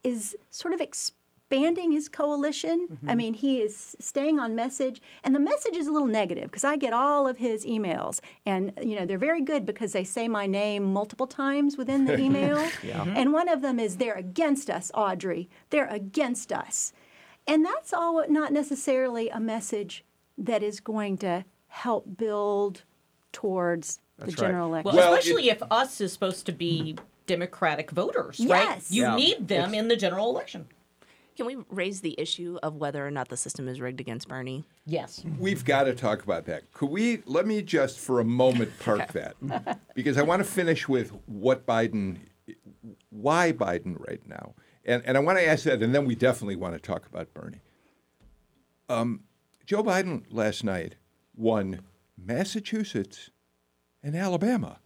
is 0.05 0.37
sort 0.51 0.75
of 0.75 0.81
expanding 1.51 1.91
his 1.91 2.09
coalition. 2.09 2.99
I 3.09 3.15
mean, 3.17 3.35
he 3.35 3.61
is 3.61 3.97
staying 3.99 4.39
on 4.39 4.55
message, 4.55 5.03
and 5.25 5.35
the 5.35 5.41
message 5.41 5.75
is 5.77 5.89
a 5.89 5.91
little 5.93 6.07
negative 6.07 6.45
because 6.45 6.63
I 6.65 6.77
get 6.77 6.93
all 6.93 7.27
of 7.27 7.39
his 7.39 7.65
emails, 7.67 8.21
and 8.47 8.73
you 8.83 8.95
know 8.99 9.05
they're 9.05 9.19
very 9.19 9.43
good 9.43 9.67
because 9.67 9.93
they 9.93 10.05
say 10.05 10.29
my 10.29 10.47
name 10.47 10.85
multiple 10.93 11.27
times 11.27 11.77
within 11.77 12.05
the 12.05 12.19
email. 12.27 12.69
Yeah, 12.85 13.03
And 13.17 13.33
one 13.33 13.49
of 13.49 13.63
them 13.63 13.81
is 13.81 13.97
"They're 13.97 14.15
against 14.15 14.71
us, 14.71 14.93
Audrey. 14.95 15.49
They're 15.71 15.89
against 15.89 16.53
us," 16.53 16.93
and 17.49 17.65
that's 17.65 17.93
all 17.93 18.25
not 18.29 18.53
necessarily 18.53 19.29
a 19.29 19.41
message 19.41 20.05
that 20.39 20.63
is 20.63 20.79
going 20.79 21.19
to 21.19 21.45
help 21.67 22.17
build 22.17 22.83
towards 23.33 23.99
the 24.19 24.27
right. 24.27 24.37
general 24.37 24.69
election. 24.69 24.87
Well, 24.97 25.11
Well, 25.11 25.15
especially 25.19 25.51
if 25.51 25.61
us 25.71 26.01
is 26.01 26.13
supposed 26.13 26.47
to 26.47 26.53
be 26.53 26.97
Democratic 27.27 27.91
voters, 27.91 28.39
right? 28.41 28.69
Yes. 28.69 28.91
You 28.93 29.03
Yeah. 29.03 29.17
need 29.17 29.49
them 29.49 29.75
in 29.75 29.89
the 29.89 29.97
general 29.97 30.31
election. 30.31 30.67
Can 31.41 31.47
we 31.47 31.57
raise 31.71 32.03
the 32.03 32.15
issue 32.21 32.59
of 32.63 32.77
whether 32.77 33.07
or 33.07 33.11
not 33.11 33.31
the 33.31 33.37
system 33.39 33.67
is 33.67 33.81
rigged 33.81 33.99
against 33.99 34.29
Bernie? 34.29 34.63
Yes. 34.85 35.25
We've 35.39 35.65
got 35.65 35.85
to 35.85 35.95
talk 35.95 36.23
about 36.23 36.45
that. 36.45 36.71
Could 36.75 36.91
we 36.91 37.23
let 37.25 37.47
me 37.47 37.63
just 37.63 37.99
for 37.99 38.21
a 38.21 38.25
moment 38.25 38.79
park 38.85 39.15
that 39.15 39.37
because 39.95 40.19
I 40.19 40.23
want 40.23 40.41
to 40.41 40.45
finish 40.45 40.87
with 40.87 41.15
what 41.25 41.65
Biden, 41.65 42.19
why 43.09 43.53
Biden 43.53 43.99
right 44.07 44.21
now, 44.29 44.53
and 44.85 45.03
and 45.07 45.17
I 45.17 45.21
want 45.21 45.39
to 45.39 45.47
ask 45.47 45.65
that, 45.65 45.83
and 45.83 45.95
then 45.95 46.05
we 46.05 46.15
definitely 46.15 46.57
want 46.57 46.75
to 46.75 46.79
talk 46.79 47.07
about 47.07 47.33
Bernie. 47.33 47.63
Um, 48.91 49.21
Joe 49.65 49.83
Biden 49.83 50.25
last 50.29 50.63
night 50.63 50.97
won 51.35 51.81
Massachusetts 52.19 53.31
and 54.03 54.15
Alabama. 54.15 54.81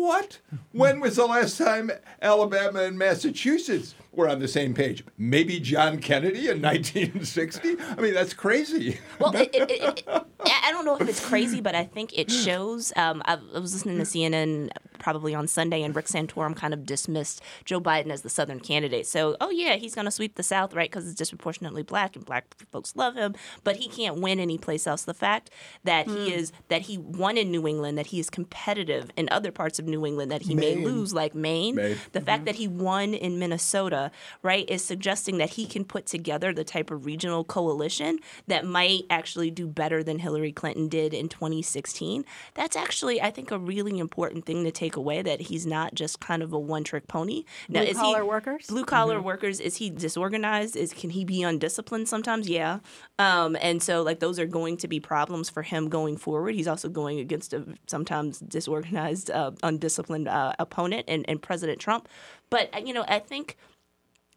What? 0.00 0.38
When 0.72 0.98
was 1.00 1.16
the 1.16 1.26
last 1.26 1.58
time 1.58 1.90
Alabama 2.22 2.84
and 2.84 2.98
Massachusetts 2.98 3.94
we're 4.12 4.28
on 4.28 4.38
the 4.38 4.48
same 4.48 4.74
page. 4.74 5.04
Maybe 5.18 5.60
John 5.60 5.98
Kennedy 5.98 6.48
in 6.48 6.62
1960. 6.62 7.76
I 7.78 8.00
mean, 8.00 8.14
that's 8.14 8.34
crazy. 8.34 8.98
Well, 9.18 9.36
it, 9.36 9.54
it, 9.54 9.70
it, 9.70 10.08
I 10.08 10.70
don't 10.72 10.84
know 10.84 10.96
if 10.96 11.08
it's 11.08 11.24
crazy, 11.24 11.60
but 11.60 11.74
I 11.74 11.84
think 11.84 12.18
it 12.18 12.30
shows. 12.30 12.92
Um, 12.96 13.22
I 13.26 13.36
was 13.52 13.74
listening 13.74 13.98
to 13.98 14.04
CNN 14.04 14.70
probably 15.00 15.34
on 15.34 15.48
Sunday, 15.48 15.82
and 15.82 15.96
Rick 15.96 16.06
Santorum 16.06 16.54
kind 16.54 16.72
of 16.72 16.86
dismissed 16.86 17.42
Joe 17.64 17.80
Biden 17.80 18.10
as 18.10 18.22
the 18.22 18.30
Southern 18.30 18.60
candidate. 18.60 19.06
So, 19.06 19.36
oh 19.40 19.50
yeah, 19.50 19.76
he's 19.76 19.94
going 19.94 20.04
to 20.04 20.10
sweep 20.10 20.36
the 20.36 20.42
South, 20.42 20.74
right? 20.74 20.88
Because 20.88 21.06
it's 21.06 21.16
disproportionately 21.16 21.82
black, 21.82 22.14
and 22.14 22.24
black 22.24 22.54
folks 22.70 22.94
love 22.94 23.16
him, 23.16 23.34
but 23.64 23.76
he 23.76 23.88
can't 23.88 24.20
win 24.20 24.38
anyplace 24.38 24.86
else. 24.86 25.02
The 25.02 25.14
fact 25.14 25.50
that 25.84 26.06
he 26.06 26.30
hmm. 26.30 26.38
is 26.38 26.52
that 26.68 26.82
he 26.82 26.98
won 26.98 27.36
in 27.36 27.50
New 27.50 27.66
England, 27.66 27.98
that 27.98 28.06
he 28.06 28.20
is 28.20 28.30
competitive 28.30 29.10
in 29.16 29.28
other 29.30 29.50
parts 29.50 29.78
of 29.78 29.86
New 29.86 30.06
England, 30.06 30.30
that 30.30 30.42
he 30.42 30.54
may 30.54 30.76
lose 30.76 31.12
like 31.12 31.34
Maine. 31.34 31.74
Maine. 31.74 31.96
The 32.12 32.20
fact 32.20 32.40
mm-hmm. 32.40 32.44
that 32.44 32.54
he 32.56 32.68
won 32.68 33.14
in 33.14 33.38
Minnesota, 33.38 34.10
right, 34.42 34.68
is 34.68 34.84
suggesting 34.84 35.38
that 35.38 35.50
he 35.50 35.66
can 35.66 35.84
put 35.84 36.06
together 36.06 36.52
the 36.52 36.64
type 36.64 36.90
of 36.90 37.06
regional 37.06 37.44
coalition 37.44 38.18
that 38.46 38.64
might 38.64 39.02
actually 39.08 39.50
do 39.50 39.66
better 39.66 40.02
than 40.02 40.18
Hillary 40.18 40.52
Clinton 40.52 40.88
did 40.88 41.14
in 41.14 41.28
2016. 41.28 42.24
That's 42.54 42.76
actually, 42.76 43.20
I 43.20 43.30
think, 43.30 43.50
a 43.50 43.58
really 43.58 43.98
important 43.98 44.44
thing 44.44 44.64
to 44.64 44.70
take 44.70 44.89
away 44.96 45.22
that 45.22 45.40
he's 45.42 45.66
not 45.66 45.94
just 45.94 46.20
kind 46.20 46.42
of 46.42 46.52
a 46.52 46.58
one 46.58 46.84
trick 46.84 47.08
pony. 47.08 47.44
Now, 47.68 47.82
is 47.82 47.88
he- 47.88 47.94
Blue-collar 47.94 48.24
workers? 48.24 48.66
Blue 48.66 48.84
collar 48.84 49.20
workers, 49.20 49.60
is 49.60 49.76
he 49.76 49.90
disorganized? 49.90 50.76
Is 50.76 50.92
Can 50.92 51.10
he 51.10 51.24
be 51.24 51.42
undisciplined 51.42 52.08
sometimes? 52.08 52.48
Yeah. 52.48 52.80
Um, 53.18 53.56
and 53.60 53.82
so, 53.82 54.02
like, 54.02 54.20
those 54.20 54.38
are 54.38 54.46
going 54.46 54.76
to 54.78 54.88
be 54.88 55.00
problems 55.00 55.50
for 55.50 55.62
him 55.62 55.88
going 55.88 56.16
forward. 56.16 56.54
He's 56.54 56.68
also 56.68 56.88
going 56.88 57.18
against 57.20 57.52
a 57.52 57.64
sometimes 57.86 58.40
disorganized, 58.40 59.30
uh, 59.30 59.52
undisciplined 59.62 60.28
uh, 60.28 60.52
opponent 60.58 61.04
and, 61.08 61.24
and 61.28 61.40
President 61.40 61.78
Trump. 61.78 62.08
But, 62.50 62.74
uh, 62.74 62.80
you 62.84 62.92
know, 62.92 63.04
I 63.06 63.18
think 63.18 63.56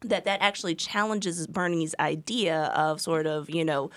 that 0.08 0.24
that 0.24 0.40
actually 0.40 0.74
challenges 0.74 1.46
Bernie's 1.46 1.94
idea 1.98 2.64
of 2.74 3.00
sort 3.00 3.26
of 3.26 3.50
you 3.50 3.64
know 3.64 3.90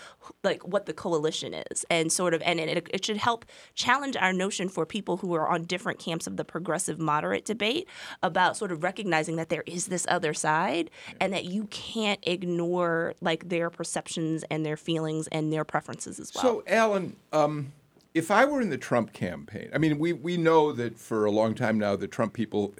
like 0.44 0.66
what 0.68 0.86
the 0.86 0.94
coalition 0.94 1.54
is 1.54 1.86
and 1.90 2.12
sort 2.12 2.34
of 2.34 2.42
and 2.42 2.60
it, 2.60 2.88
it 2.92 3.06
should 3.06 3.18
help 3.18 3.46
challenge 3.76 4.16
our 4.18 4.34
notion 4.34 4.70
for 4.70 4.86
people 4.86 5.18
who 5.18 5.34
are 5.34 5.48
on 5.48 5.64
different 5.64 6.00
camps 6.00 6.28
of 6.28 6.38
the 6.38 6.46
progressive 6.46 7.00
moderate 7.00 7.46
debate 7.46 7.88
about 8.24 8.58
sort 8.58 8.72
of 8.72 8.84
recognizing 8.84 9.36
that 9.36 9.50
there 9.50 9.64
is 9.66 9.88
this 9.88 10.06
other 10.10 10.34
side 10.34 10.90
and 11.20 11.34
that 11.34 11.46
you 11.46 11.66
can't 11.66 12.20
ignore 12.24 13.14
like 13.22 13.50
their 13.50 13.70
perceptions 13.70 14.44
and 14.50 14.66
their 14.66 14.78
feelings 14.78 15.28
and 15.28 15.52
their 15.52 15.64
preferences 15.64 16.20
as 16.20 16.32
well. 16.34 16.44
So, 16.44 16.64
Alan, 16.68 17.16
um, 17.34 17.72
if 18.14 18.32
I 18.32 18.46
were 18.46 18.62
in 18.62 18.70
the 18.70 18.78
Trump 18.78 19.14
campaign, 19.14 19.70
I 19.74 19.78
mean, 19.78 20.00
we, 20.00 20.14
we 20.14 20.38
know 20.38 20.72
that 20.72 20.98
for 20.98 21.26
a 21.26 21.32
long 21.32 21.54
time 21.54 21.78
now, 21.78 21.96
the 21.96 22.08
Trump 22.08 22.34
people 22.34 22.74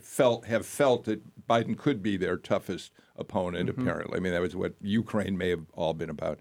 felt 0.00 0.46
have 0.46 0.66
felt 0.66 1.04
that 1.04 1.20
Biden 1.52 1.76
could 1.76 2.02
be 2.02 2.16
their 2.16 2.38
toughest 2.38 2.92
opponent. 3.14 3.68
Apparently, 3.68 4.16
I 4.16 4.20
mean, 4.20 4.32
that 4.32 4.40
was 4.40 4.56
what 4.56 4.74
Ukraine 4.80 5.36
may 5.36 5.50
have 5.50 5.66
all 5.74 5.92
been 5.92 6.08
about. 6.08 6.40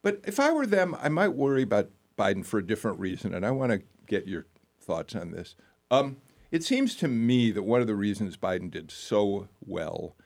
But 0.00 0.20
if 0.24 0.38
I 0.38 0.52
were 0.52 0.66
them, 0.66 0.96
I 1.00 1.08
might 1.08 1.34
worry 1.34 1.62
about 1.62 1.90
Biden 2.16 2.46
for 2.46 2.58
a 2.58 2.66
different 2.66 3.00
reason, 3.00 3.34
and 3.34 3.44
I 3.44 3.50
want 3.50 3.72
to 3.72 3.82
get 4.06 4.28
your 4.28 4.46
thoughts 4.80 5.16
on 5.16 5.32
this. 5.32 5.56
Um, 5.90 6.18
it 6.52 6.62
seems 6.62 6.94
to 6.96 7.08
me 7.08 7.50
that 7.50 7.64
one 7.64 7.80
of 7.80 7.88
the 7.88 7.96
reasons 7.96 8.36
Biden 8.36 8.70
did 8.70 8.92
so 8.92 9.48
well 9.60 10.16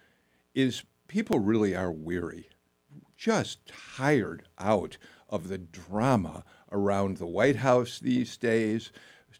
is 0.55 0.83
people 1.09 1.39
really 1.39 1.75
are 1.75 1.91
weary, 1.91 2.51
just 3.17 3.73
tired 3.97 4.43
out 4.59 4.99
of 5.31 5.49
the 5.49 5.59
drama 5.59 6.45
around 6.71 7.17
the 7.17 7.27
White 7.27 7.57
House 7.57 7.99
these 7.99 8.37
days, 8.37 8.93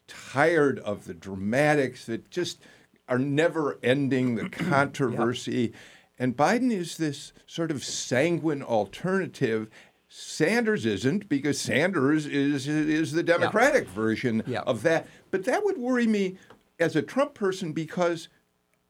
tired 0.07 0.79
of 0.79 1.05
the 1.05 1.13
dramatics 1.13 2.07
that 2.07 2.31
just 2.31 2.59
are 3.07 3.19
never 3.19 3.77
ending, 3.83 4.35
the 4.35 4.49
controversy. 4.49 5.73
And 6.19 6.35
Biden 6.37 6.71
is 6.71 6.97
this 6.97 7.33
sort 7.47 7.71
of 7.71 7.83
sanguine 7.83 8.61
alternative. 8.63 9.69
Sanders 10.07 10.85
isn't 10.85 11.27
because 11.27 11.59
Sanders 11.59 12.25
is 12.27 12.67
is 12.67 13.13
the 13.13 13.23
Democratic 13.23 13.87
version 13.87 14.43
Yeah. 14.45 14.61
of 14.61 14.83
that. 14.83 15.07
But 15.31 15.45
that 15.45 15.63
would 15.65 15.77
worry 15.77 16.05
me 16.05 16.37
as 16.79 16.95
a 16.95 17.01
Trump 17.01 17.33
person 17.33 17.73
because 17.73 18.29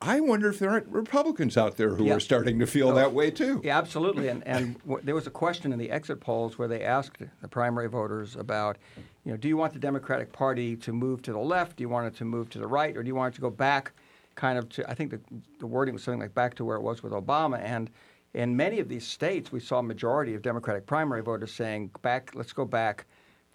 I 0.02 0.20
wonder 0.20 0.50
if 0.50 0.60
there 0.60 0.70
aren't 0.70 0.90
Republicans 0.90 1.56
out 1.56 1.78
there 1.78 1.96
who 1.96 2.04
Yeah. 2.08 2.16
are 2.16 2.20
starting 2.20 2.60
to 2.60 2.68
feel 2.68 2.94
that 2.96 3.06
oh, 3.06 3.10
way 3.12 3.32
too. 3.32 3.62
Yeah, 3.64 3.78
absolutely. 3.78 4.28
And 4.28 4.46
and 4.46 4.78
w- 4.80 5.00
there 5.02 5.16
was 5.16 5.28
a 5.28 5.32
question 5.32 5.72
in 5.72 5.80
the 5.80 5.90
exit 5.92 6.20
polls 6.20 6.58
where 6.60 6.68
they 6.68 6.84
asked 6.84 7.20
the 7.42 7.48
primary 7.48 7.88
voters 7.88 8.36
about, 8.36 8.78
you 9.24 9.32
know, 9.32 9.38
do 9.38 9.48
you 9.48 9.56
want 9.56 9.72
the 9.72 9.80
Democratic 9.80 10.34
Party 10.34 10.76
to 10.76 10.92
move 10.92 11.22
to 11.22 11.32
the 11.32 11.40
left? 11.40 11.78
Do 11.78 11.84
you 11.84 11.90
want 11.90 12.06
it 12.08 12.18
to 12.18 12.26
move 12.26 12.50
to 12.50 12.60
the 12.60 12.68
right, 12.68 12.98
or 12.98 13.02
do 13.02 13.08
you 13.08 13.16
want 13.16 13.34
it 13.34 13.36
to 13.38 13.42
go 13.42 13.50
back, 13.50 13.94
kind 14.36 14.58
of 14.58 14.70
to? 14.70 14.90
I 14.90 14.94
think 14.96 15.12
the 15.12 15.20
the 15.60 15.68
wording 15.68 15.94
was 15.94 16.04
something 16.04 16.20
like 16.22 16.34
back 16.34 16.54
to 16.56 16.66
where 16.66 16.76
it 16.78 16.82
was 16.82 17.04
with 17.04 17.14
Obama. 17.14 17.60
And 17.62 17.90
in 18.34 18.56
many 18.58 18.80
of 18.80 18.90
these 18.90 19.06
states, 19.06 19.52
we 19.52 19.60
saw 19.60 19.80
a 19.80 19.84
majority 19.84 20.34
of 20.34 20.42
Democratic 20.42 20.86
primary 20.86 21.22
voters 21.22 21.52
saying, 21.52 21.92
back, 22.02 22.32
let's 22.34 22.54
go 22.54 22.66
back. 22.66 23.06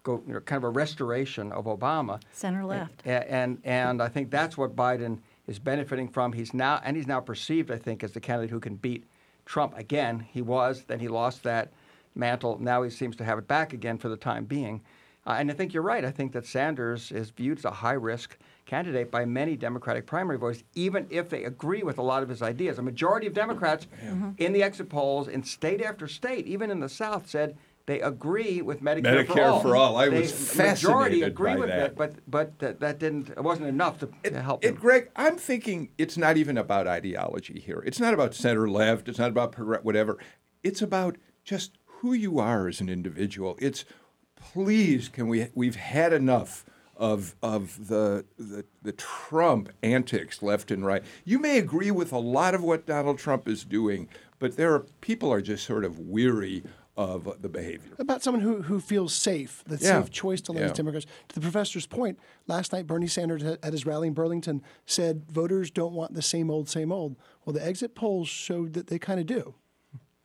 Go, 0.03 0.23
you 0.25 0.33
know, 0.33 0.39
kind 0.39 0.57
of 0.57 0.63
a 0.63 0.69
restoration 0.69 1.51
of 1.51 1.65
Obama. 1.65 2.21
Center 2.31 2.63
left. 2.65 3.05
A- 3.05 3.29
And 3.31 3.59
and 3.65 4.01
I 4.01 4.07
think 4.07 4.31
that's 4.31 4.57
what 4.57 4.75
Biden 4.75 5.19
is 5.47 5.59
benefiting 5.59 6.07
from. 6.07 6.31
He's 6.31 6.53
now 6.53 6.79
and 6.83 6.95
he's 6.95 7.07
now 7.07 7.19
perceived, 7.19 7.69
I 7.71 7.77
think, 7.77 8.03
as 8.03 8.13
the 8.13 8.21
candidate 8.21 8.49
who 8.51 8.61
can 8.61 8.75
beat 8.75 9.03
Trump 9.45 9.77
again. 9.77 10.19
He 10.31 10.41
was, 10.41 10.83
then 10.87 10.99
he 10.99 11.07
lost 11.09 11.43
that 11.43 11.71
mantle. 12.15 12.57
Now 12.61 12.83
he 12.83 12.89
seems 12.89 13.15
to 13.17 13.25
have 13.25 13.37
it 13.37 13.47
back 13.47 13.73
again 13.73 13.97
for 13.97 14.07
the 14.07 14.15
time 14.17 14.45
being. 14.45 14.81
Uh, 15.27 15.35
and 15.37 15.51
I 15.51 15.53
think 15.53 15.73
you're 15.73 15.83
right. 15.83 16.05
I 16.05 16.11
think 16.11 16.31
that 16.31 16.45
Sanders 16.45 17.11
is 17.11 17.29
viewed 17.31 17.57
as 17.59 17.65
a 17.65 17.71
high 17.71 17.93
risk 17.93 18.37
candidate 18.69 19.09
by 19.09 19.25
many 19.25 19.55
Democratic 19.55 20.05
primary 20.05 20.37
voters, 20.37 20.63
even 20.75 21.07
if 21.09 21.27
they 21.27 21.43
agree 21.43 21.81
with 21.81 21.97
a 21.97 22.03
lot 22.03 22.21
of 22.21 22.29
his 22.29 22.43
ideas. 22.43 22.77
A 22.77 22.83
majority 22.83 23.25
of 23.25 23.33
Democrats 23.33 23.87
mm-hmm. 24.05 24.31
in 24.37 24.53
the 24.53 24.61
exit 24.61 24.89
polls 24.89 25.27
in 25.27 25.43
state 25.43 25.81
after 25.81 26.07
state, 26.07 26.45
even 26.45 26.69
in 26.69 26.79
the 26.79 26.87
South, 26.87 27.27
said 27.27 27.57
they 27.87 27.99
agree 27.99 28.61
with 28.61 28.83
Medicare, 28.83 29.25
for 29.25 29.33
Medicare 29.33 29.51
all. 29.51 29.59
for 29.61 29.75
all. 29.75 29.97
I 29.97 30.09
They- 30.09 30.19
was 30.21 30.31
the 30.55 30.63
majority 30.63 31.21
fascinated 31.21 31.27
agree 31.29 31.53
by 31.53 31.59
with 31.59 31.69
that. 31.69 31.85
it, 31.87 31.95
but 31.95 32.13
but 32.27 32.59
that, 32.59 32.79
that 32.79 32.99
didn't. 32.99 33.29
It 33.29 33.43
wasn't 33.43 33.69
enough 33.69 33.99
to, 34.01 34.09
to 34.23 34.41
help 34.41 34.63
And 34.63 34.75
him. 34.75 34.79
Greg, 34.81 35.09
I'm 35.15 35.37
thinking 35.37 35.89
it's 35.97 36.15
not 36.15 36.37
even 36.37 36.55
about 36.55 36.85
ideology 36.85 37.59
here. 37.59 37.81
It's 37.87 37.99
not 37.99 38.13
about 38.13 38.35
center 38.35 38.69
left. 38.69 39.09
It's 39.09 39.17
not 39.17 39.31
about 39.31 39.51
progr- 39.51 39.83
whatever. 39.83 40.19
It's 40.63 40.83
about 40.83 41.17
just 41.43 41.79
who 41.85 42.13
you 42.13 42.37
are 42.37 42.67
as 42.67 42.79
an 42.81 42.89
individual. 42.89 43.57
It's 43.59 43.83
please 44.35 45.09
can 45.09 45.27
we 45.27 45.47
we've 45.55 45.75
had 45.75 46.13
enough 46.13 46.63
of 46.99 47.33
of 47.41 47.87
the, 47.87 48.25
the 48.37 48.63
the 48.83 48.91
Trump 48.91 49.69
antics 49.81 50.43
left 50.43 50.69
and 50.69 50.85
right. 50.85 51.01
You 51.25 51.39
may 51.39 51.57
agree 51.57 51.89
with 51.91 52.11
a 52.11 52.19
lot 52.19 52.53
of 52.53 52.61
what 52.61 52.85
Donald 52.85 53.17
Trump 53.17 53.47
is 53.47 53.63
doing, 53.63 54.07
but 54.37 54.57
there 54.57 54.73
are 54.75 54.81
people 55.01 55.31
are 55.33 55.41
just 55.41 55.65
sort 55.65 55.85
of 55.85 55.97
weary 55.97 56.61
of 56.97 57.41
the 57.41 57.47
behavior. 57.47 57.93
about 57.97 58.21
someone 58.21 58.41
who, 58.43 58.61
who 58.63 58.81
feels 58.81 59.15
safe, 59.15 59.63
the 59.65 59.77
Yeah. 59.77 60.01
safe 60.01 60.11
choice 60.11 60.41
to 60.41 60.51
his 60.51 60.61
Yeah. 60.63 60.73
Democrats. 60.73 61.05
To 61.29 61.35
the 61.35 61.39
professor's 61.39 61.85
point, 61.87 62.19
last 62.45 62.73
night 62.73 62.85
Bernie 62.87 63.07
Sanders 63.07 63.41
at 63.41 63.71
his 63.71 63.85
rally 63.85 64.09
in 64.09 64.13
Burlington 64.13 64.61
said 64.85 65.23
voters 65.31 65.71
don't 65.71 65.93
want 65.93 66.13
the 66.13 66.21
same 66.21 66.51
old, 66.51 66.67
same 66.67 66.91
old. 66.91 67.15
Well, 67.45 67.53
the 67.53 67.65
exit 67.65 67.95
polls 67.95 68.27
showed 68.27 68.73
that 68.73 68.87
they 68.87 68.99
kind 68.99 69.17
of 69.21 69.25
do. 69.25 69.55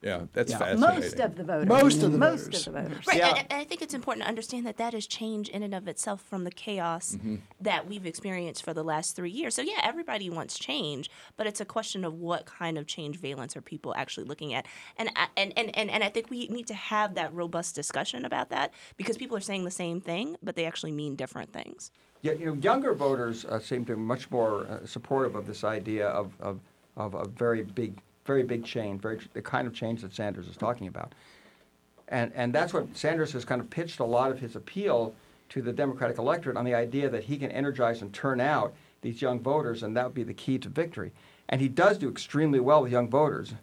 Yeah, 0.05 0.27
that's 0.35 0.51
Yeah. 0.53 0.59
fascinating. 0.59 1.01
Most 1.01 1.19
of 1.19 1.35
the 1.37 1.45
voters. 1.45 1.67
Most 1.69 2.03
of 2.03 2.12
the 2.12 2.19
Most 2.19 2.45
voters. 2.45 2.67
of 2.67 2.75
the 2.75 2.83
voters. 2.83 3.07
Right, 3.07 3.17
Yeah. 3.17 3.29
and, 3.31 3.38
and 3.38 3.53
I 3.61 3.64
think 3.64 3.81
it's 3.81 3.95
important 3.95 4.25
to 4.25 4.29
understand 4.29 4.67
that 4.67 4.77
that 4.77 4.93
is 4.93 5.07
change 5.07 5.49
in 5.49 5.62
and 5.62 5.75
of 5.75 5.88
itself 5.88 6.21
from 6.23 6.45
the 6.45 6.51
chaos 6.51 7.17
that 7.61 7.88
we've 7.88 8.05
experienced 8.05 8.62
for 8.62 8.75
the 8.75 8.85
last 8.85 9.17
three 9.17 9.31
years. 9.31 9.55
So 9.55 9.62
yeah, 9.62 9.81
everybody 9.83 10.29
wants 10.29 10.59
change, 10.59 11.11
but 11.38 11.47
it's 11.47 11.61
a 11.61 11.64
question 11.64 12.05
of 12.05 12.14
what 12.21 12.45
kind 12.45 12.77
of 12.77 12.87
change 12.87 13.19
valence 13.19 13.57
are 13.57 13.62
people 13.62 13.95
actually 13.97 14.27
looking 14.27 14.53
at, 14.53 14.67
and 14.99 15.11
I- 15.17 15.29
and 15.38 15.53
and 15.57 15.75
and, 15.77 15.90
and 15.90 16.05
I 16.05 16.11
think 16.11 16.29
we 16.29 16.49
need 16.49 16.67
to 16.67 16.75
have 16.75 17.14
that 17.14 17.33
robust 17.33 17.75
discussion 17.75 18.27
about 18.27 18.51
that 18.51 18.73
because 18.99 19.17
people 19.17 19.37
are 19.38 19.40
saying 19.40 19.64
the 19.64 19.71
same 19.71 20.03
thing, 20.03 20.37
but 20.43 20.55
they 20.55 20.67
actually 20.67 20.93
mean 20.93 21.17
different 21.17 21.53
things. 21.55 21.90
Yeah, 22.21 22.33
you 22.33 22.47
know, 22.47 22.55
younger 22.55 22.93
voters 22.95 23.45
uh, 23.47 23.59
seem 23.59 23.85
to 23.87 23.97
be 23.97 24.01
much 24.03 24.31
more 24.31 24.67
uh, 24.67 24.87
supportive 24.87 25.35
of 25.35 25.47
this 25.47 25.64
idea 25.64 26.09
of, 26.09 26.33
of, 26.40 26.61
of 26.97 27.12
a 27.14 27.27
very 27.29 27.62
big, 27.62 28.01
very 28.25 28.43
big 28.43 28.65
change, 28.65 29.01
very 29.01 29.19
the 29.33 29.43
kind 29.43 29.67
of 29.67 29.75
change 29.75 30.03
that 30.03 30.15
Sanders 30.15 30.49
is 30.49 30.57
talking 30.57 30.87
about. 30.87 31.15
And, 32.09 32.33
and 32.35 32.53
that's 32.53 32.73
what 32.75 32.97
Sanders 32.97 33.33
has 33.33 33.45
kind 33.45 33.61
of 33.61 33.71
pitched 33.71 34.01
a 34.01 34.05
lot 34.05 34.31
of 34.31 34.39
his 34.39 34.57
appeal 34.57 35.15
to 35.51 35.63
the 35.63 35.73
Democratic 35.73 36.19
electorate 36.19 36.57
on 36.57 36.65
the 36.65 36.75
idea 36.75 37.09
that 37.09 37.25
he 37.25 37.37
can 37.37 37.51
energize 37.51 38.03
and 38.03 38.13
turn 38.13 38.41
out 38.41 38.75
these 39.03 39.21
young 39.21 39.41
voters, 39.41 39.83
and 39.83 39.97
that 39.97 40.05
would 40.05 40.15
be 40.15 40.23
the 40.23 40.35
key 40.35 40.59
to 40.59 40.69
victory. 40.69 41.13
And 41.49 41.61
he 41.61 41.69
does 41.69 41.99
do 41.99 42.09
extremely 42.09 42.61
well 42.61 42.83
with 42.83 42.93
young 42.93 43.09
voters, 43.09 43.55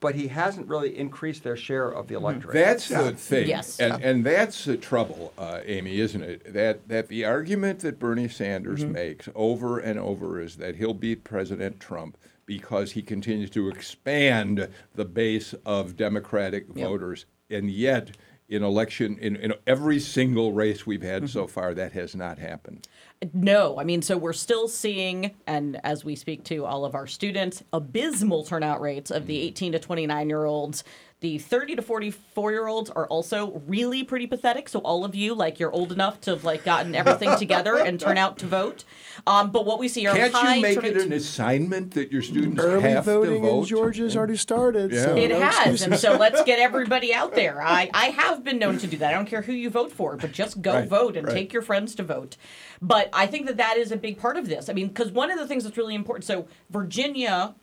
but 0.00 0.14
he 0.14 0.28
hasn't 0.28 0.68
really 0.68 0.96
increased 0.96 1.42
their 1.42 1.56
share 1.56 1.88
of 1.88 2.08
the 2.08 2.14
electorate. 2.14 2.52
That's 2.52 2.88
the 2.88 3.12
thing, 3.12 3.48
Yes. 3.48 3.80
and 3.80 4.02
and 4.02 4.24
that's 4.24 4.66
the 4.66 4.76
trouble, 4.76 5.32
uh, 5.38 5.60
Amy, 5.64 5.98
isn't 5.98 6.22
it? 6.22 6.52
That 6.52 6.88
that 6.88 7.08
the 7.08 7.24
argument 7.24 7.80
that 7.80 7.98
Bernie 7.98 8.28
Sanders 8.28 8.84
makes 8.84 9.30
over 9.34 9.78
and 9.78 9.98
over 9.98 10.40
is 10.40 10.56
that 10.56 10.76
he'll 10.76 10.92
beat 10.92 11.24
President 11.24 11.80
Trump 11.80 12.18
because 12.46 12.92
he 12.92 13.02
continues 13.02 13.50
to 13.50 13.68
expand 13.68 14.68
the 14.94 15.04
base 15.04 15.54
of 15.64 15.96
Democratic 15.96 16.68
voters, 16.68 17.26
and 17.50 17.70
yet 17.70 18.12
in 18.48 18.62
election 18.62 19.18
in, 19.20 19.36
in 19.36 19.54
every 19.66 19.98
single 19.98 20.52
race 20.52 20.86
we've 20.86 21.02
had 21.02 21.28
so 21.28 21.44
mm-hmm. 21.44 21.52
far, 21.52 21.74
that 21.74 21.92
has 21.92 22.14
not 22.14 22.38
happened. 22.38 22.86
No, 23.32 23.78
I 23.78 23.84
mean, 23.84 24.02
so 24.02 24.18
we're 24.18 24.34
still 24.34 24.68
seeing, 24.68 25.34
and 25.46 25.80
as 25.82 26.04
we 26.04 26.14
speak 26.14 26.44
to 26.44 26.64
all 26.64 26.84
of 26.84 26.94
our 26.94 27.06
students, 27.06 27.62
abysmal 27.72 28.44
turnout 28.44 28.80
rates 28.80 29.10
of 29.10 29.26
the 29.26 29.36
mm-hmm. 29.36 29.48
18 29.48 29.72
to 29.72 29.78
29 29.78 30.28
year 30.28 30.44
olds. 30.44 30.84
The 31.24 31.38
30 31.38 31.76
to 31.76 31.80
44 31.80 32.50
year 32.52 32.66
olds 32.66 32.90
are 32.90 33.06
also 33.06 33.62
really 33.66 34.04
pretty 34.04 34.26
pathetic. 34.26 34.68
So 34.68 34.80
all 34.80 35.06
of 35.06 35.14
you, 35.14 35.32
like, 35.34 35.58
you're 35.58 35.72
old 35.72 35.90
enough 35.90 36.20
to 36.22 36.32
have 36.32 36.44
like 36.44 36.64
gotten 36.64 36.94
everything 36.94 37.34
together 37.38 37.78
and 37.78 37.98
turn 37.98 38.18
out 38.18 38.36
to 38.40 38.46
vote. 38.46 38.84
Um, 39.26 39.50
but 39.50 39.64
what 39.64 39.78
we 39.78 39.88
see 39.88 40.06
are 40.06 40.14
Can't 40.14 40.34
high 40.34 40.56
you 40.56 40.60
make 40.62 40.74
turnout- 40.74 40.96
it 40.98 41.02
an 41.06 41.12
assignment 41.14 41.92
that 41.92 42.12
your 42.12 42.20
students 42.20 42.62
Early 42.62 42.82
have 42.90 43.06
to 43.06 43.10
voting 43.10 43.40
vote? 43.40 43.60
in 43.60 43.64
Georgia 43.64 44.02
has 44.02 44.18
already 44.18 44.36
started. 44.36 44.92
Yeah. 44.92 45.04
So 45.04 45.16
It 45.16 45.28
no 45.28 45.40
has, 45.40 45.56
excuses. 45.60 45.86
and 45.86 45.96
so 45.98 46.12
let's 46.18 46.44
get 46.44 46.58
everybody 46.58 47.14
out 47.14 47.34
there. 47.34 47.62
I, 47.62 47.88
I 47.94 48.06
have 48.10 48.44
been 48.44 48.58
known 48.58 48.76
to 48.76 48.86
do 48.86 48.98
that. 48.98 49.08
I 49.08 49.16
don't 49.16 49.24
care 49.24 49.40
who 49.40 49.54
you 49.54 49.70
vote 49.70 49.92
for, 49.92 50.18
but 50.18 50.30
just 50.32 50.60
go 50.60 50.74
Right, 50.74 50.86
vote 50.86 51.16
and 51.16 51.26
right. 51.26 51.32
take 51.32 51.54
your 51.54 51.62
friends 51.62 51.94
to 51.94 52.02
vote. 52.02 52.36
But 52.82 53.08
I 53.14 53.26
think 53.26 53.46
that 53.46 53.56
that 53.56 53.78
is 53.78 53.90
a 53.92 53.96
big 53.96 54.18
part 54.18 54.36
of 54.36 54.46
this. 54.46 54.68
I 54.68 54.74
mean, 54.74 54.88
because 54.88 55.10
one 55.10 55.30
of 55.30 55.38
the 55.38 55.46
things 55.48 55.64
that's 55.64 55.78
really 55.78 55.94
important. 55.94 56.26
So 56.26 56.46
Virginia 56.68 57.54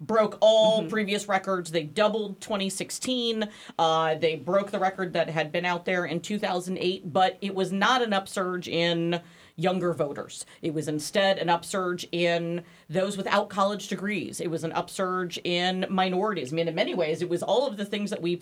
broke 0.00 0.36
all 0.40 0.80
Mm-hmm. 0.80 0.88
previous 0.88 1.28
records. 1.28 1.70
They 1.70 1.84
doubled 1.84 2.40
2016. 2.40 3.48
Uh, 3.78 4.14
they 4.16 4.36
broke 4.36 4.70
the 4.70 4.78
record 4.78 5.12
that 5.12 5.28
had 5.30 5.52
been 5.52 5.64
out 5.64 5.84
there 5.84 6.04
in 6.06 6.20
2008, 6.20 7.12
but 7.12 7.38
it 7.40 7.54
was 7.54 7.72
not 7.72 8.02
an 8.02 8.12
upsurge 8.12 8.68
in 8.68 9.20
younger 9.56 9.92
voters. 9.92 10.44
It 10.62 10.74
was 10.74 10.88
instead 10.88 11.38
an 11.38 11.48
upsurge 11.48 12.06
in 12.10 12.64
those 12.88 13.16
without 13.16 13.48
college 13.48 13.88
degrees. 13.88 14.40
It 14.40 14.50
was 14.50 14.64
an 14.64 14.72
upsurge 14.72 15.38
in 15.44 15.86
minorities. 15.88 16.52
I 16.52 16.56
mean, 16.56 16.68
in 16.68 16.74
many 16.74 16.94
ways, 16.94 17.22
it 17.22 17.28
was 17.28 17.42
all 17.42 17.66
of 17.66 17.76
the 17.76 17.84
things 17.84 18.10
that 18.10 18.20
we 18.20 18.40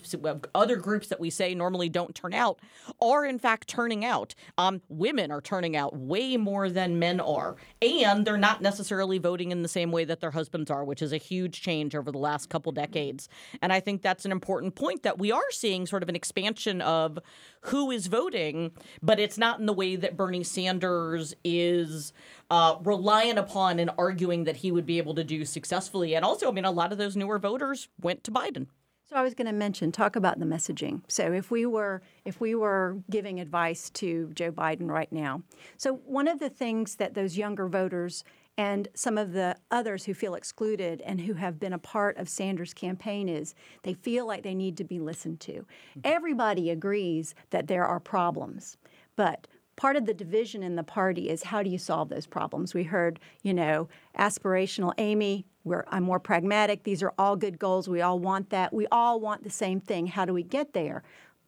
other 0.55 0.75
groups 0.75 1.07
that 1.07 1.19
we 1.19 1.29
say 1.29 1.53
normally 1.53 1.89
don't 1.89 2.15
turn 2.15 2.33
out 2.33 2.59
are 3.01 3.25
in 3.25 3.37
fact 3.37 3.67
turning 3.67 4.03
out. 4.03 4.33
Um, 4.57 4.81
women 4.89 5.31
are 5.31 5.41
turning 5.41 5.75
out 5.75 5.95
way 5.95 6.37
more 6.37 6.69
than 6.69 6.99
men 6.99 7.19
are, 7.19 7.55
and 7.81 8.25
they're 8.25 8.37
not 8.37 8.61
necessarily 8.61 9.19
voting 9.19 9.51
in 9.51 9.61
the 9.61 9.67
same 9.67 9.91
way 9.91 10.05
that 10.05 10.19
their 10.19 10.31
husbands 10.31 10.71
are, 10.71 10.83
which 10.83 11.01
is 11.01 11.13
a 11.13 11.17
huge 11.17 11.61
change 11.61 11.95
over 11.95 12.11
the 12.11 12.17
last 12.17 12.49
couple 12.49 12.71
decades. 12.71 13.29
And 13.61 13.71
I 13.71 13.79
think 13.79 14.01
that's 14.01 14.25
an 14.25 14.31
important 14.31 14.75
point 14.75 15.03
that 15.03 15.19
we 15.19 15.31
are 15.31 15.51
seeing 15.51 15.85
sort 15.85 16.03
of 16.03 16.09
an 16.09 16.15
expansion 16.15 16.81
of 16.81 17.19
who 17.65 17.91
is 17.91 18.07
voting, 18.07 18.71
but 19.01 19.19
it's 19.19 19.37
not 19.37 19.59
in 19.59 19.65
the 19.65 19.73
way 19.73 19.95
that 19.95 20.17
Bernie 20.17 20.43
Sanders 20.43 21.33
is 21.43 22.11
uh, 22.49 22.75
reliant 22.83 23.39
upon 23.39 23.79
and 23.79 23.89
arguing 23.97 24.43
that 24.43 24.57
he 24.57 24.71
would 24.71 24.85
be 24.85 24.97
able 24.97 25.15
to 25.15 25.23
do 25.23 25.45
successfully. 25.45 26.15
And 26.15 26.25
also, 26.25 26.49
I 26.49 26.51
mean, 26.51 26.65
a 26.65 26.71
lot 26.71 26.91
of 26.91 26.97
those 26.97 27.15
newer 27.15 27.39
voters 27.39 27.87
went 28.01 28.23
to 28.25 28.31
Biden. 28.31 28.67
So 29.09 29.15
I 29.15 29.21
was 29.21 29.33
going 29.33 29.47
to 29.47 29.53
mention 29.53 29.91
talk 29.91 30.15
about 30.15 30.39
the 30.39 30.45
messaging. 30.45 31.01
So 31.07 31.31
if 31.31 31.51
we 31.51 31.65
were 31.65 32.01
if 32.25 32.41
we 32.41 32.55
were 32.55 32.97
giving 33.09 33.39
advice 33.39 33.89
to 33.91 34.31
Joe 34.33 34.51
Biden 34.51 34.89
right 34.89 35.11
now. 35.11 35.43
So 35.77 35.95
one 36.05 36.27
of 36.27 36.39
the 36.39 36.49
things 36.49 36.95
that 36.95 37.13
those 37.13 37.37
younger 37.37 37.67
voters 37.67 38.23
and 38.57 38.87
some 38.93 39.17
of 39.17 39.33
the 39.33 39.55
others 39.71 40.05
who 40.05 40.13
feel 40.13 40.35
excluded 40.35 41.01
and 41.01 41.21
who 41.21 41.33
have 41.33 41.59
been 41.59 41.73
a 41.73 41.79
part 41.79 42.17
of 42.17 42.29
Sanders' 42.29 42.73
campaign 42.73 43.27
is 43.27 43.55
they 43.81 43.93
feel 43.93 44.27
like 44.27 44.43
they 44.43 44.53
need 44.53 44.77
to 44.77 44.83
be 44.83 44.99
listened 44.99 45.39
to. 45.41 45.53
Mm-hmm. 45.53 45.99
Everybody 46.03 46.69
agrees 46.69 47.33
that 47.49 47.67
there 47.67 47.85
are 47.85 47.99
problems, 47.99 48.77
but 49.15 49.47
part 49.75 49.95
of 49.95 50.05
the 50.05 50.13
division 50.13 50.61
in 50.61 50.75
the 50.75 50.83
party 50.83 51.29
is 51.29 51.43
how 51.43 51.63
do 51.63 51.69
you 51.69 51.79
solve 51.79 52.09
those 52.09 52.27
problems? 52.27 52.75
We 52.75 52.83
heard, 52.83 53.19
you 53.41 53.55
know, 53.55 53.89
aspirational 54.17 54.93
Amy, 54.99 55.45
where 55.63 55.85
I'm 55.87 56.03
more 56.03 56.19
pragmatic. 56.19 56.83
These 56.83 57.01
are 57.01 57.13
all 57.17 57.35
good 57.35 57.57
goals. 57.57 57.89
We 57.89 58.01
all 58.01 58.19
want 58.19 58.51
that. 58.51 58.71
We 58.71 58.85
all 58.91 59.19
want 59.19 59.43
the 59.43 59.49
same 59.49 59.79
thing. 59.79 60.07
How 60.07 60.25
do 60.25 60.33
we 60.33 60.43
get 60.43 60.73
there? 60.73 61.03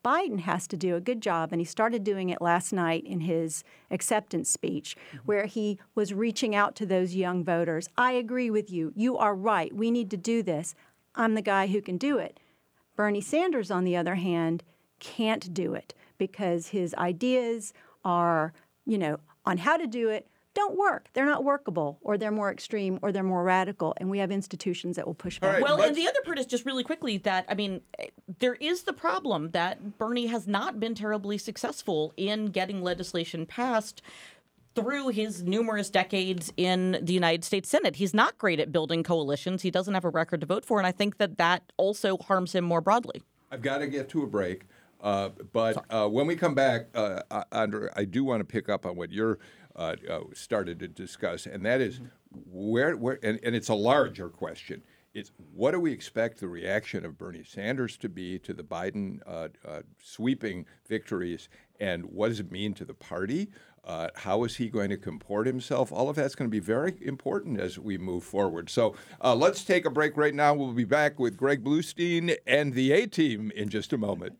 Biden 0.05 0.41
has 0.41 0.67
to 0.67 0.77
do 0.77 0.95
a 0.95 1.01
good 1.01 1.19
job, 1.19 1.51
and 1.51 1.59
he 1.59 1.65
started 1.65 2.03
doing 2.03 2.29
it 2.29 2.39
last 2.39 2.71
night 2.71 3.03
in 3.05 3.21
his 3.21 3.63
acceptance 3.89 4.51
speech, 4.51 4.95
mm-hmm. 5.07 5.17
where 5.25 5.45
he 5.47 5.79
was 5.95 6.13
reaching 6.13 6.53
out 6.53 6.75
to 6.75 6.85
those 6.85 7.15
young 7.15 7.43
voters. 7.43 7.89
I 7.97 8.11
agree 8.11 8.51
with 8.51 8.69
you. 8.69 8.93
You 8.95 9.17
are 9.17 9.33
right. 9.33 9.73
We 9.73 9.89
need 9.89 10.11
to 10.11 10.17
do 10.17 10.43
this. 10.43 10.75
I'm 11.15 11.33
the 11.33 11.41
guy 11.41 11.67
who 11.67 11.81
can 11.81 11.97
do 11.97 12.19
it. 12.19 12.39
Bernie 12.95 13.19
Sanders, 13.19 13.71
on 13.71 13.83
the 13.83 13.97
other 13.97 14.15
hand, 14.15 14.63
can't 14.99 15.51
do 15.53 15.73
it 15.73 15.95
because 16.19 16.67
his 16.67 16.93
ideas 16.95 17.73
are, 18.03 18.53
you 18.85 18.99
know, 18.99 19.19
on 19.43 19.57
how 19.57 19.75
to 19.75 19.87
do 19.87 20.09
it 20.09 20.27
don't 20.55 20.77
work. 20.77 21.09
They're 21.13 21.25
not 21.25 21.43
workable, 21.43 21.99
or 22.01 22.17
they're 22.17 22.31
more 22.31 22.51
extreme, 22.51 22.97
or 23.03 23.11
they're 23.11 23.23
more 23.23 23.43
radical, 23.43 23.93
and 23.97 24.09
we 24.09 24.17
have 24.19 24.31
institutions 24.31 24.95
that 24.95 25.05
will 25.05 25.13
push 25.13 25.37
back. 25.39 25.53
right. 25.53 25.61
Well, 25.61 25.81
and 25.81 25.95
the 25.95 26.07
other 26.07 26.21
part 26.23 26.39
is 26.39 26.47
just 26.47 26.65
really 26.65 26.83
quickly 26.83 27.17
that 27.19 27.45
I 27.47 27.53
mean, 27.53 27.81
there 28.39 28.55
is 28.55 28.83
the 28.83 28.93
problem 28.93 29.51
that 29.51 29.97
Bernie 29.99 30.27
has 30.27 30.47
not 30.47 30.79
been 30.79 30.95
terribly 30.95 31.37
successful 31.37 32.13
in 32.17 32.47
getting 32.47 32.81
legislation 32.81 33.45
passed 33.45 34.01
through 34.73 35.09
his 35.09 35.43
numerous 35.43 35.89
decades 35.89 36.51
in 36.57 36.97
the 37.01 37.13
United 37.13 37.43
States 37.43 37.69
Senate. 37.69 37.95
He's 37.97 38.13
not 38.13 38.37
great 38.37 38.59
at 38.59 38.71
building 38.71 39.03
coalitions. 39.03 39.61
He 39.61 39.71
doesn't 39.71 39.93
have 39.93 40.03
a 40.03 40.09
record 40.09 40.41
to 40.41 40.47
vote 40.47 40.65
for, 40.65 40.79
and 40.79 40.87
I 40.87 40.91
think 40.91 41.17
that 41.17 41.37
that 41.37 41.71
also 41.77 42.17
harms 42.17 42.55
him 42.55 42.63
more 42.65 42.81
broadly. 42.81 43.21
I've 43.51 43.61
got 43.61 43.77
to 43.79 43.87
get 43.87 44.09
to 44.09 44.23
a 44.23 44.27
break. 44.27 44.63
Uh, 45.01 45.29
but 45.53 45.85
uh, 45.91 46.07
when 46.07 46.25
we 46.25 46.35
come 46.35 46.55
back, 46.55 46.87
uh, 46.95 47.21
uh, 47.29 47.43
Andra, 47.51 47.91
I 47.95 48.05
do 48.05 48.23
want 48.23 48.39
to 48.39 48.43
pick 48.43 48.69
up 48.69 48.85
on 48.85 48.95
what 48.95 49.11
you're 49.11 49.37
uh, 49.75 49.95
uh, 50.09 50.19
started 50.33 50.79
to 50.79 50.87
discuss, 50.87 51.45
and 51.45 51.65
that 51.65 51.81
is 51.81 51.99
where, 52.51 52.95
where 52.95 53.19
and, 53.23 53.39
and 53.43 53.55
it's 53.55 53.69
a 53.69 53.75
larger 53.75 54.29
question. 54.29 54.81
It's 55.13 55.31
what 55.53 55.71
do 55.71 55.79
we 55.79 55.93
expect 55.93 56.39
the 56.39 56.47
reaction 56.47 57.05
of 57.05 57.17
Bernie 57.17 57.43
Sanders 57.43 57.95
to 57.97 58.09
be 58.09 58.37
to 58.39 58.53
the 58.53 58.63
Biden 58.63 59.19
uh, 59.25 59.47
uh, 59.65 59.81
sweeping 60.03 60.65
victories, 60.87 61.47
and 61.79 62.05
what 62.05 62.29
does 62.29 62.39
it 62.39 62.51
mean 62.51 62.73
to 62.75 62.85
the 62.85 62.93
party? 62.93 63.49
Uh, 63.85 64.09
how 64.15 64.43
is 64.43 64.55
he 64.55 64.67
going 64.67 64.89
to 64.89 64.97
comport 64.97 65.45
himself? 65.45 65.91
All 65.91 66.09
of 66.09 66.15
that's 66.15 66.35
going 66.35 66.49
to 66.49 66.51
be 66.51 66.59
very 66.59 66.95
important 67.01 67.59
as 67.59 67.77
we 67.77 67.97
move 67.97 68.23
forward. 68.23 68.69
So 68.69 68.95
uh, 69.23 69.35
let's 69.35 69.63
take 69.63 69.85
a 69.85 69.91
break 69.91 70.17
right 70.17 70.33
now. 70.33 70.55
We'll 70.55 70.73
be 70.73 70.85
back 70.85 71.19
with 71.19 71.37
Greg 71.37 71.63
Bluestein 71.63 72.35
and 72.47 72.73
the 72.73 72.91
A 72.91 73.05
team 73.05 73.51
in 73.55 73.69
just 73.69 73.93
a 73.93 73.97
moment. 73.97 74.39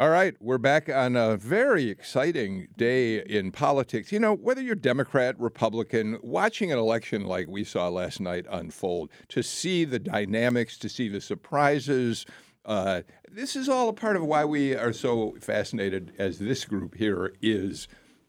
All 0.00 0.08
right, 0.08 0.34
we're 0.40 0.56
back 0.56 0.88
on 0.88 1.14
a 1.14 1.36
very 1.36 1.90
exciting 1.90 2.68
day 2.74 3.22
in 3.22 3.52
politics. 3.52 4.10
You 4.10 4.18
know, 4.18 4.32
whether 4.32 4.62
you're 4.62 4.74
Democrat, 4.74 5.38
Republican, 5.38 6.18
watching 6.22 6.72
an 6.72 6.78
election 6.78 7.26
like 7.26 7.48
we 7.48 7.64
saw 7.64 7.88
last 7.88 8.18
night 8.18 8.46
unfold, 8.50 9.10
to 9.28 9.42
see 9.42 9.84
the 9.84 9.98
dynamics, 9.98 10.78
to 10.78 10.88
see 10.88 11.10
the 11.10 11.20
surprises, 11.20 12.24
uh, 12.64 13.02
this 13.30 13.54
is 13.54 13.68
all 13.68 13.90
a 13.90 13.92
part 13.92 14.16
of 14.16 14.24
why 14.24 14.42
we 14.42 14.74
are 14.74 14.94
so 14.94 15.36
fascinated, 15.38 16.14
as 16.18 16.38
this 16.38 16.64
group 16.64 16.94
here 16.94 17.34
is, 17.42 17.86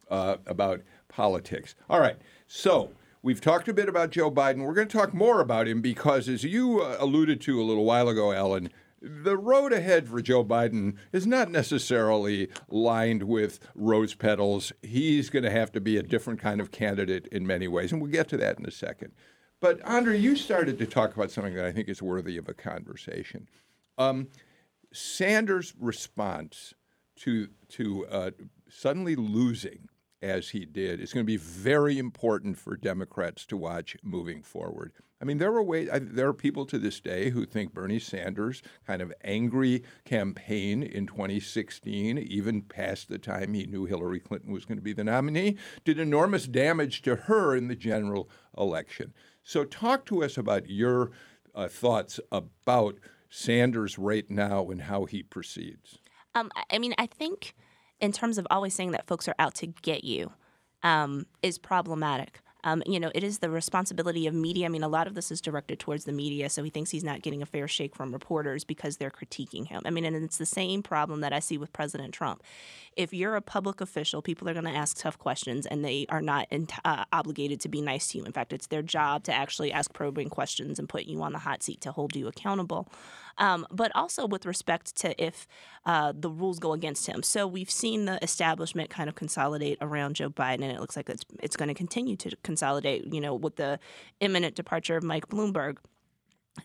uh, 0.09 0.35
about 0.47 0.81
politics. 1.07 1.75
All 1.89 2.01
right, 2.01 2.17
so 2.47 2.91
we've 3.21 3.39
talked 3.39 3.69
a 3.69 3.73
bit 3.73 3.87
about 3.87 4.09
Joe 4.09 4.29
Biden. 4.29 4.65
We're 4.65 4.73
going 4.73 4.89
to 4.89 4.97
talk 4.97 5.13
more 5.13 5.39
about 5.39 5.69
him 5.69 5.79
because, 5.79 6.27
as 6.27 6.43
you 6.43 6.81
uh, 6.81 6.97
alluded 6.99 7.39
to 7.39 7.61
a 7.61 7.63
little 7.63 7.85
while 7.85 8.09
ago, 8.09 8.33
Alan, 8.33 8.69
the 9.01 9.37
road 9.37 9.73
ahead 9.73 10.07
for 10.07 10.21
Joe 10.21 10.45
Biden 10.45 10.95
is 11.11 11.25
not 11.25 11.49
necessarily 11.49 12.49
lined 12.69 13.23
with 13.23 13.59
rose 13.73 14.13
petals. 14.13 14.71
He's 14.81 15.29
going 15.29 15.43
to 15.43 15.51
have 15.51 15.71
to 15.71 15.81
be 15.81 15.97
a 15.97 16.03
different 16.03 16.39
kind 16.39 16.61
of 16.61 16.71
candidate 16.71 17.27
in 17.31 17.47
many 17.47 17.67
ways, 17.67 17.91
and 17.91 18.01
we'll 18.01 18.11
get 18.11 18.27
to 18.29 18.37
that 18.37 18.59
in 18.59 18.65
a 18.65 18.71
second. 18.71 19.13
But 19.59 19.79
Andra, 19.87 20.15
you 20.15 20.35
started 20.35 20.77
to 20.79 20.85
talk 20.85 21.15
about 21.15 21.31
something 21.31 21.55
that 21.55 21.65
I 21.65 21.71
think 21.71 21.89
is 21.89 22.01
worthy 22.01 22.37
of 22.37 22.47
a 22.47 22.53
conversation. 22.53 23.47
Um, 23.97 24.27
Sanders' 24.93 25.73
response 25.79 26.73
to 27.17 27.49
to 27.69 28.05
uh, 28.07 28.31
suddenly 28.69 29.15
losing 29.15 29.87
as 30.21 30.49
he 30.49 30.65
did 30.65 30.99
is 30.99 31.13
going 31.13 31.25
to 31.25 31.27
be 31.27 31.37
very 31.37 31.97
important 31.97 32.57
for 32.57 32.75
Democrats 32.75 33.45
to 33.47 33.57
watch 33.57 33.97
moving 34.03 34.41
forward. 34.41 34.93
I 35.21 35.25
mean, 35.25 35.37
there 35.37 35.53
are 35.53 35.61
ways. 35.61 35.87
There 35.93 36.27
are 36.27 36.33
people 36.33 36.65
to 36.65 36.79
this 36.79 36.99
day 36.99 37.29
who 37.29 37.45
think 37.45 37.73
Bernie 37.73 37.99
Sanders' 37.99 38.63
kind 38.87 39.01
of 39.01 39.13
angry 39.23 39.83
campaign 40.03 40.81
in 40.81 41.05
2016, 41.05 42.17
even 42.17 42.63
past 42.63 43.07
the 43.07 43.19
time 43.19 43.53
he 43.53 43.67
knew 43.67 43.85
Hillary 43.85 44.19
Clinton 44.19 44.51
was 44.51 44.65
going 44.65 44.77
to 44.79 44.83
be 44.83 44.93
the 44.93 45.03
nominee, 45.03 45.57
did 45.85 45.99
enormous 45.99 46.47
damage 46.47 47.03
to 47.03 47.15
her 47.15 47.55
in 47.55 47.67
the 47.67 47.75
general 47.75 48.29
election. 48.57 49.13
So, 49.43 49.63
talk 49.63 50.05
to 50.07 50.23
us 50.23 50.37
about 50.37 50.69
your 50.69 51.11
uh, 51.53 51.67
thoughts 51.67 52.19
about 52.31 52.95
Sanders 53.29 53.97
right 53.99 54.29
now 54.29 54.69
and 54.69 54.81
how 54.83 55.05
he 55.05 55.21
proceeds. 55.23 55.99
Um, 56.33 56.51
I- 56.55 56.63
I 56.75 56.79
mean, 56.79 56.95
I 56.97 57.05
think 57.05 57.55
in 57.99 58.11
terms 58.11 58.37
of 58.37 58.47
always 58.49 58.73
saying 58.73 58.91
that 58.91 59.05
folks 59.07 59.27
are 59.27 59.35
out 59.37 59.53
to 59.55 59.67
get 59.67 60.03
you 60.03 60.31
um, 60.83 61.27
is 61.43 61.57
problematic. 61.59 62.41
Um, 62.63 62.83
you 62.85 62.99
know, 62.99 63.11
it 63.15 63.23
is 63.23 63.39
the 63.39 63.49
responsibility 63.49 64.27
of 64.27 64.33
media. 64.33 64.65
I 64.65 64.69
mean, 64.69 64.83
a 64.83 64.87
lot 64.87 65.07
of 65.07 65.15
this 65.15 65.31
is 65.31 65.41
directed 65.41 65.79
towards 65.79 66.05
the 66.05 66.11
media, 66.11 66.49
so 66.49 66.63
he 66.63 66.69
thinks 66.69 66.91
he's 66.91 67.03
not 67.03 67.21
getting 67.21 67.41
a 67.41 67.45
fair 67.45 67.67
shake 67.67 67.95
from 67.95 68.11
reporters 68.11 68.63
because 68.63 68.97
they're 68.97 69.11
critiquing 69.11 69.67
him. 69.67 69.81
I 69.85 69.89
mean, 69.89 70.05
and 70.05 70.15
it's 70.15 70.37
the 70.37 70.45
same 70.45 70.83
problem 70.83 71.21
that 71.21 71.33
I 71.33 71.39
see 71.39 71.57
with 71.57 71.73
President 71.73 72.13
Trump. 72.13 72.43
If 72.95 73.13
you're 73.13 73.35
a 73.35 73.41
public 73.41 73.81
official, 73.81 74.21
people 74.21 74.49
are 74.49 74.53
going 74.53 74.65
to 74.65 74.71
ask 74.71 74.97
tough 74.97 75.17
questions, 75.17 75.65
and 75.65 75.83
they 75.83 76.05
are 76.09 76.21
not 76.21 76.47
uh, 76.83 77.05
obligated 77.11 77.61
to 77.61 77.69
be 77.69 77.81
nice 77.81 78.09
to 78.09 78.19
you. 78.19 78.25
In 78.25 78.33
fact, 78.33 78.53
it's 78.53 78.67
their 78.67 78.81
job 78.81 79.23
to 79.23 79.33
actually 79.33 79.71
ask 79.71 79.93
probing 79.93 80.29
questions 80.29 80.77
and 80.77 80.89
put 80.89 81.05
you 81.05 81.21
on 81.21 81.33
the 81.33 81.39
hot 81.39 81.63
seat 81.63 81.81
to 81.81 81.91
hold 81.91 82.15
you 82.15 82.27
accountable. 82.27 82.87
Um, 83.41 83.65
but 83.71 83.91
also 83.95 84.27
with 84.27 84.45
respect 84.45 84.95
to 84.97 85.21
if 85.21 85.47
uh, 85.87 86.13
the 86.15 86.29
rules 86.29 86.59
go 86.59 86.73
against 86.73 87.07
him. 87.07 87.23
So 87.23 87.47
we've 87.47 87.71
seen 87.71 88.05
the 88.05 88.23
establishment 88.23 88.91
kind 88.91 89.09
of 89.09 89.15
consolidate 89.15 89.79
around 89.81 90.15
Joe 90.15 90.29
Biden, 90.29 90.61
and 90.61 90.71
it 90.71 90.79
looks 90.79 90.95
like 90.95 91.09
it's 91.09 91.25
it's 91.41 91.57
going 91.57 91.69
to 91.69 91.73
continue 91.73 92.15
to 92.17 92.37
consolidate. 92.43 93.11
You 93.11 93.19
know, 93.19 93.33
with 93.33 93.55
the 93.55 93.79
imminent 94.19 94.55
departure 94.55 94.95
of 94.95 95.03
Mike 95.03 95.27
Bloomberg. 95.27 95.77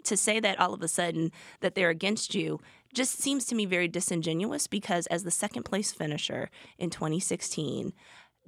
To 0.02 0.16
say 0.16 0.40
that 0.40 0.58
all 0.58 0.74
of 0.74 0.82
a 0.82 0.88
sudden 0.88 1.30
that 1.60 1.76
they're 1.76 1.90
against 1.90 2.34
you 2.34 2.58
just 2.92 3.20
seems 3.20 3.44
to 3.46 3.54
me 3.54 3.66
very 3.66 3.86
disingenuous 3.86 4.66
because 4.66 5.06
as 5.06 5.22
the 5.22 5.30
second 5.30 5.62
place 5.62 5.92
finisher 5.92 6.50
in 6.76 6.90
2016, 6.90 7.92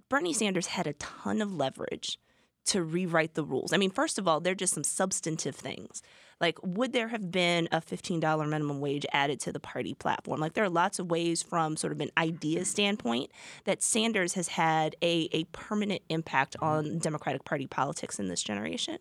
Bernie 0.08 0.32
Sanders 0.32 0.66
had 0.66 0.88
a 0.88 0.94
ton 0.94 1.40
of 1.40 1.54
leverage 1.54 2.18
to 2.66 2.82
rewrite 2.82 3.34
the 3.34 3.44
rules. 3.44 3.72
I 3.72 3.76
mean, 3.76 3.90
first 3.90 4.18
of 4.18 4.26
all, 4.26 4.40
they're 4.40 4.56
just 4.56 4.74
some 4.74 4.84
substantive 4.84 5.54
things. 5.54 6.02
Like, 6.40 6.59
would 6.62 6.92
there 6.92 7.09
have 7.09 7.31
been 7.31 7.68
a 7.72 7.81
$15 7.81 8.48
minimum 8.48 8.81
wage 8.81 9.05
added 9.12 9.40
to 9.40 9.53
the 9.53 9.61
party 9.61 9.94
platform? 9.94 10.40
Like, 10.40 10.55
there 10.55 10.64
are 10.64 10.68
lots 10.68 10.98
of 10.98 11.11
ways 11.11 11.42
from 11.42 11.77
sort 11.77 11.92
of 11.92 12.01
an 12.01 12.11
idea 12.16 12.64
standpoint 12.64 13.31
that 13.64 13.83
Sanders 13.83 14.35
has 14.35 14.48
had 14.48 14.94
a, 15.03 15.29
a 15.33 15.44
permanent 15.44 16.03
impact 16.09 16.57
on 16.61 16.98
Democratic 16.98 17.44
Party 17.44 17.66
politics 17.66 18.18
in 18.18 18.29
this 18.29 18.42
generation. 18.42 18.98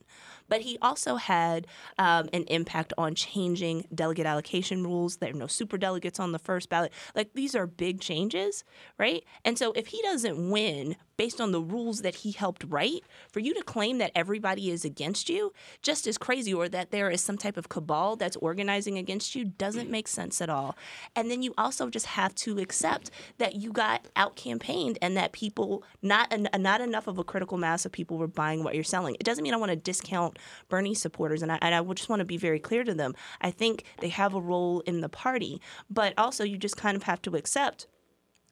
But 0.50 0.62
he 0.62 0.78
also 0.82 1.16
had 1.16 1.68
um, 1.98 2.30
an 2.34 2.44
impact 2.44 2.94
on 2.98 3.16
changing 3.16 3.88
delegate 3.94 4.26
allocation 4.26 4.84
rules. 4.84 5.18
There 5.18 5.32
are 5.32 5.34
no 5.34 5.48
super 5.48 5.78
delegates 5.78 6.20
on 6.20 6.32
the 6.32 6.40
first 6.40 6.70
ballot. 6.70 6.92
Like, 7.16 7.34
these 7.34 7.56
are 7.56 7.68
big 7.68 8.02
changes, 8.02 8.64
right? 8.98 9.24
And 9.44 9.58
so, 9.58 9.72
if 9.74 9.88
he 9.88 10.02
doesn't 10.02 10.50
win 10.50 10.96
based 11.18 11.42
on 11.42 11.52
the 11.52 11.62
rules 11.62 12.04
that 12.04 12.16
he 12.18 12.32
helped 12.32 12.64
write, 12.68 13.02
for 13.32 13.40
you 13.40 13.54
to 13.56 13.64
claim 13.64 13.98
that 13.98 14.12
everybody 14.16 14.70
is 14.70 14.86
against 14.86 15.30
you 15.30 15.52
just 15.82 16.08
as 16.08 16.18
crazy 16.18 16.54
or 16.54 16.70
that 16.70 16.92
there 16.92 17.10
is 17.10 17.22
some 17.22 17.38
type 17.38 17.58
of 17.58 17.70
cabal 17.70 18.16
that's 18.16 18.36
organizing 18.38 18.98
against 18.98 19.36
you 19.36 19.44
doesn't 19.44 19.90
make 19.90 20.08
sense 20.08 20.42
at 20.42 20.50
all. 20.50 20.78
And 21.16 21.30
then 21.30 21.42
you 21.42 21.54
also 21.58 21.90
just 21.90 22.06
have 22.06 22.36
to 22.36 22.60
accept 22.60 23.10
that 23.40 23.56
you 23.56 23.72
got 23.72 24.08
out 24.16 24.36
campaigned 24.36 25.00
and 25.02 25.18
that 25.18 25.32
people 25.32 25.84
not 26.02 26.34
not 26.60 26.82
enough 26.82 27.08
of 27.08 27.18
a 27.18 27.24
critical 27.24 27.58
mass 27.58 27.86
of 27.86 27.92
people 27.92 28.18
were 28.18 28.28
buying 28.28 28.64
what 28.64 28.76
you're 28.76 28.84
selling. 28.84 29.16
It 29.16 29.24
doesn't 29.24 29.44
mean 29.44 29.54
I 29.54 29.58
want 29.58 29.72
to 29.72 29.76
discount 29.76 30.37
Bernie 30.70 30.94
supporters 30.96 31.42
and 31.42 31.52
I, 31.52 31.60
and 31.62 31.74
I 31.76 31.84
just 31.94 32.10
want 32.10 32.20
to 32.20 32.26
be 32.26 32.38
very 32.38 32.60
clear 32.60 32.84
to 32.84 32.94
them. 32.94 33.14
I 33.42 33.52
think 33.52 33.84
they 34.02 34.10
have 34.10 34.34
a 34.34 34.42
role 34.42 34.82
in 34.82 35.02
the 35.02 35.10
party, 35.10 35.62
but 35.90 36.14
also 36.18 36.44
you 36.44 36.58
just 36.58 36.78
kind 36.78 36.96
of 36.98 37.04
have 37.04 37.22
to 37.24 37.36
accept 37.36 37.88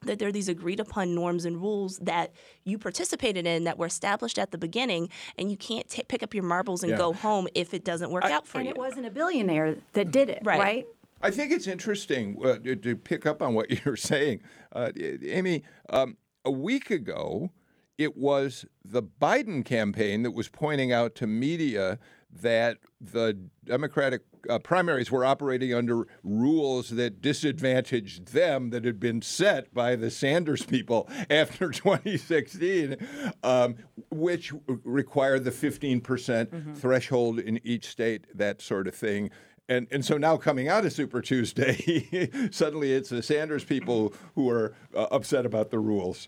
that 0.02 0.20
there 0.20 0.28
are 0.28 0.32
these 0.32 0.50
agreed 0.50 0.80
upon 0.80 1.16
norms 1.16 1.46
and 1.46 1.58
rules 1.58 1.98
that 1.98 2.32
you 2.64 2.78
participated 2.78 3.48
in 3.48 3.64
that 3.64 3.78
were 3.80 3.88
established 3.88 4.38
at 4.38 4.52
the 4.52 4.58
beginning, 4.58 5.10
and 5.38 5.50
you 5.50 5.58
can't 5.58 5.90
t- 5.90 6.04
pick 6.08 6.22
up 6.22 6.34
your 6.34 6.44
marbles 6.44 6.84
and 6.84 6.92
Yeah. 6.92 6.98
go 6.98 7.14
home 7.14 7.48
if 7.56 7.74
it 7.74 7.84
doesn't 7.84 8.12
work 8.12 8.26
out 8.26 8.46
for 8.46 8.60
And 8.60 8.66
you. 8.68 8.70
And 8.72 8.78
it 8.78 8.80
wasn't 8.80 9.08
a 9.08 9.10
billionaire 9.10 9.78
that 9.94 10.12
did 10.12 10.30
it, 10.30 10.42
Right. 10.44 10.60
right? 10.60 10.86
I 11.22 11.32
think 11.32 11.52
it's 11.52 11.66
interesting 11.66 12.38
uh, 12.46 12.58
to 12.60 12.76
to 12.76 12.96
pick 12.96 13.26
up 13.26 13.42
on 13.42 13.56
what 13.56 13.70
you're 13.86 13.96
saying, 13.96 14.42
uh, 14.74 14.92
Amy. 15.24 15.64
Um, 15.90 16.18
a 16.44 16.52
week 16.52 16.92
ago, 16.92 17.50
it 17.98 18.18
was 18.18 18.66
the 18.84 19.04
Biden 19.04 19.64
campaign 19.64 20.24
that 20.24 20.32
was 20.32 20.50
pointing 20.50 20.92
out 20.92 21.16
to 21.16 21.28
media 21.28 22.00
that 22.32 22.78
the 23.00 23.38
Democratic 23.64 24.22
uh, 24.50 24.60
primaries 24.60 25.10
were 25.10 25.26
operating 25.26 25.74
under 25.74 26.08
rules 26.24 26.90
that 26.90 27.22
disadvantaged 27.22 28.34
them 28.34 28.70
that 28.70 28.86
had 28.86 29.00
been 29.00 29.22
set 29.22 29.74
by 29.74 29.96
the 29.96 30.12
Sanders 30.12 30.66
people 30.66 31.10
after 31.30 31.72
2016, 31.72 32.98
um, 33.44 33.76
which 34.12 34.54
required 34.84 35.44
the 35.44 35.52
15% 35.52 36.78
threshold 36.78 37.40
in 37.40 37.60
each 37.64 37.88
state, 37.88 38.26
that 38.36 38.62
sort 38.62 38.88
of 38.88 38.96
thing. 38.96 39.32
And, 39.68 39.88
and 39.90 40.06
so 40.06 40.18
now 40.18 40.38
coming 40.38 40.68
out 40.68 40.86
of 40.86 40.94
Super 40.94 41.22
Tuesday, 41.22 42.30
suddenly 42.52 42.94
it's 42.94 43.10
the 43.10 43.24
Sanders 43.24 43.64
people 43.64 44.14
who 44.36 44.50
are 44.50 44.76
uh, 44.96 45.08
upset 45.10 45.46
about 45.46 45.72
the 45.72 45.80
rules. 45.80 46.28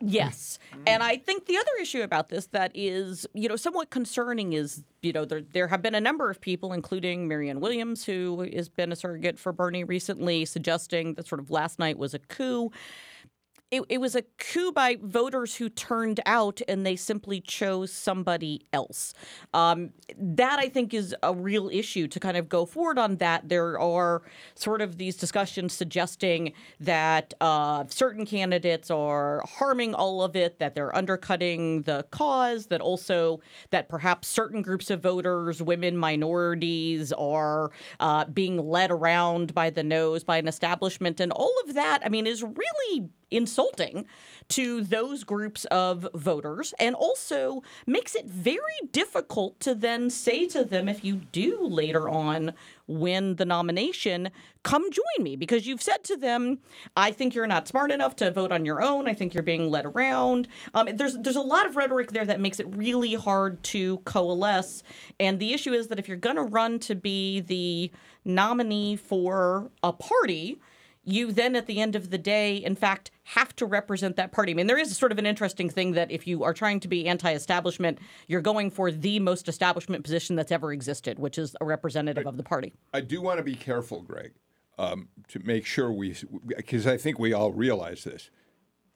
Yes. 0.00 0.58
And 0.86 1.02
I 1.02 1.16
think 1.16 1.46
the 1.46 1.56
other 1.56 1.70
issue 1.80 2.02
about 2.02 2.28
this 2.28 2.46
that 2.48 2.70
is, 2.74 3.26
you 3.32 3.48
know, 3.48 3.56
somewhat 3.56 3.90
concerning 3.90 4.52
is, 4.52 4.84
you 5.02 5.12
know, 5.12 5.24
there, 5.24 5.40
there 5.40 5.68
have 5.68 5.80
been 5.80 5.94
a 5.94 6.00
number 6.00 6.30
of 6.30 6.40
people, 6.40 6.72
including 6.72 7.28
Marianne 7.28 7.60
Williams, 7.60 8.04
who 8.04 8.46
has 8.54 8.68
been 8.68 8.92
a 8.92 8.96
surrogate 8.96 9.38
for 9.38 9.52
Bernie 9.52 9.84
recently, 9.84 10.44
suggesting 10.44 11.14
that 11.14 11.26
sort 11.26 11.40
of 11.40 11.50
last 11.50 11.78
night 11.78 11.96
was 11.96 12.12
a 12.12 12.18
coup. 12.18 12.70
It, 13.76 13.82
it 13.88 13.98
was 13.98 14.14
a 14.14 14.22
coup 14.38 14.72
by 14.72 14.96
voters 15.02 15.56
who 15.56 15.68
turned 15.68 16.20
out 16.24 16.60
and 16.66 16.86
they 16.86 16.96
simply 16.96 17.40
chose 17.40 17.92
somebody 17.92 18.66
else. 18.72 19.12
Um, 19.52 19.90
that 20.18 20.58
I 20.58 20.68
think 20.68 20.94
is 20.94 21.14
a 21.22 21.34
real 21.34 21.68
issue 21.68 22.08
to 22.08 22.20
kind 22.20 22.36
of 22.36 22.48
go 22.48 22.64
forward 22.64 22.98
on 22.98 23.16
that. 23.16 23.48
There 23.48 23.78
are 23.78 24.22
sort 24.54 24.80
of 24.80 24.96
these 24.96 25.16
discussions 25.16 25.74
suggesting 25.74 26.52
that 26.80 27.34
uh, 27.40 27.84
certain 27.88 28.24
candidates 28.24 28.90
are 28.90 29.42
harming 29.46 29.94
all 29.94 30.22
of 30.22 30.36
it, 30.36 30.58
that 30.58 30.74
they're 30.74 30.94
undercutting 30.96 31.82
the 31.82 32.06
cause, 32.10 32.66
that 32.66 32.80
also 32.80 33.40
that 33.70 33.88
perhaps 33.88 34.28
certain 34.28 34.62
groups 34.62 34.90
of 34.90 35.02
voters, 35.02 35.62
women, 35.62 35.96
minorities, 35.96 37.12
are 37.12 37.70
uh, 38.00 38.24
being 38.24 38.56
led 38.58 38.90
around 38.90 39.52
by 39.54 39.68
the 39.68 39.82
nose 39.82 40.24
by 40.24 40.38
an 40.38 40.48
establishment, 40.48 41.20
and 41.20 41.32
all 41.32 41.52
of 41.66 41.74
that. 41.74 42.00
I 42.04 42.08
mean, 42.08 42.26
is 42.26 42.42
really 42.42 43.08
insulting 43.30 43.65
to 44.48 44.82
those 44.82 45.24
groups 45.24 45.64
of 45.66 46.08
voters 46.14 46.72
and 46.78 46.94
also 46.94 47.62
makes 47.86 48.14
it 48.14 48.26
very 48.26 48.60
difficult 48.92 49.58
to 49.60 49.74
then 49.74 50.10
say 50.10 50.46
to 50.46 50.64
them 50.64 50.88
if 50.88 51.04
you 51.04 51.16
do 51.32 51.66
later 51.66 52.08
on 52.08 52.52
win 52.86 53.34
the 53.36 53.44
nomination 53.44 54.30
come 54.62 54.90
join 54.90 55.24
me. 55.24 55.36
Because 55.36 55.66
you've 55.66 55.82
said 55.82 56.04
to 56.04 56.16
them 56.16 56.58
i 56.96 57.10
think 57.10 57.34
you're 57.34 57.46
not 57.46 57.68
smart 57.68 57.90
enough 57.90 58.16
to 58.16 58.30
vote 58.30 58.52
on 58.52 58.64
your 58.64 58.82
own. 58.82 59.08
I 59.08 59.14
think 59.14 59.34
you're 59.34 59.42
being 59.42 59.70
led 59.70 59.86
around. 59.86 60.48
Um, 60.74 60.88
there's 60.94 61.16
there's 61.18 61.36
a 61.36 61.40
lot 61.40 61.66
of 61.66 61.76
rhetoric 61.76 62.12
there 62.12 62.24
that 62.24 62.40
makes 62.40 62.60
it 62.60 62.66
really 62.76 63.14
hard 63.14 63.62
to 63.64 63.98
coalesce. 63.98 64.82
And 65.18 65.38
the 65.38 65.52
issue 65.52 65.72
is 65.72 65.88
that 65.88 65.98
if 65.98 66.08
you're 66.08 66.16
going 66.16 66.36
to 66.36 66.42
run 66.42 66.78
to 66.80 66.94
be 66.94 67.40
the 67.40 67.90
nominee 68.24 68.96
for 68.96 69.70
a 69.82 69.92
party 69.92 70.60
you 71.06 71.32
then 71.32 71.56
at 71.56 71.66
the 71.66 71.80
end 71.80 71.94
of 71.94 72.10
the 72.10 72.18
day, 72.18 72.56
in 72.56 72.74
fact, 72.74 73.10
have 73.22 73.54
to 73.56 73.64
represent 73.64 74.16
that 74.16 74.32
party. 74.32 74.52
I 74.52 74.54
mean, 74.54 74.66
there 74.66 74.76
is 74.76 74.94
sort 74.96 75.12
of 75.12 75.18
an 75.18 75.24
interesting 75.24 75.70
thing 75.70 75.92
that 75.92 76.10
if 76.10 76.26
you 76.26 76.42
are 76.42 76.52
trying 76.52 76.80
to 76.80 76.88
be 76.88 77.08
anti 77.08 77.32
establishment, 77.32 77.98
you're 78.26 78.40
going 78.40 78.70
for 78.70 78.90
the 78.90 79.20
most 79.20 79.48
establishment 79.48 80.04
position 80.04 80.36
that's 80.36 80.52
ever 80.52 80.72
existed, 80.72 81.18
which 81.18 81.38
is 81.38 81.56
a 81.60 81.64
representative 81.64 82.26
of 82.26 82.36
the 82.36 82.42
party. 82.42 82.74
I 82.92 83.00
do 83.00 83.22
want 83.22 83.38
to 83.38 83.44
be 83.44 83.54
careful, 83.54 84.02
Greg, 84.02 84.32
um, 84.78 85.08
to 85.28 85.38
make 85.44 85.64
sure 85.64 85.92
we, 85.92 86.16
because 86.44 86.86
I 86.86 86.96
think 86.96 87.18
we 87.18 87.32
all 87.32 87.52
realize 87.52 88.04
this. 88.04 88.30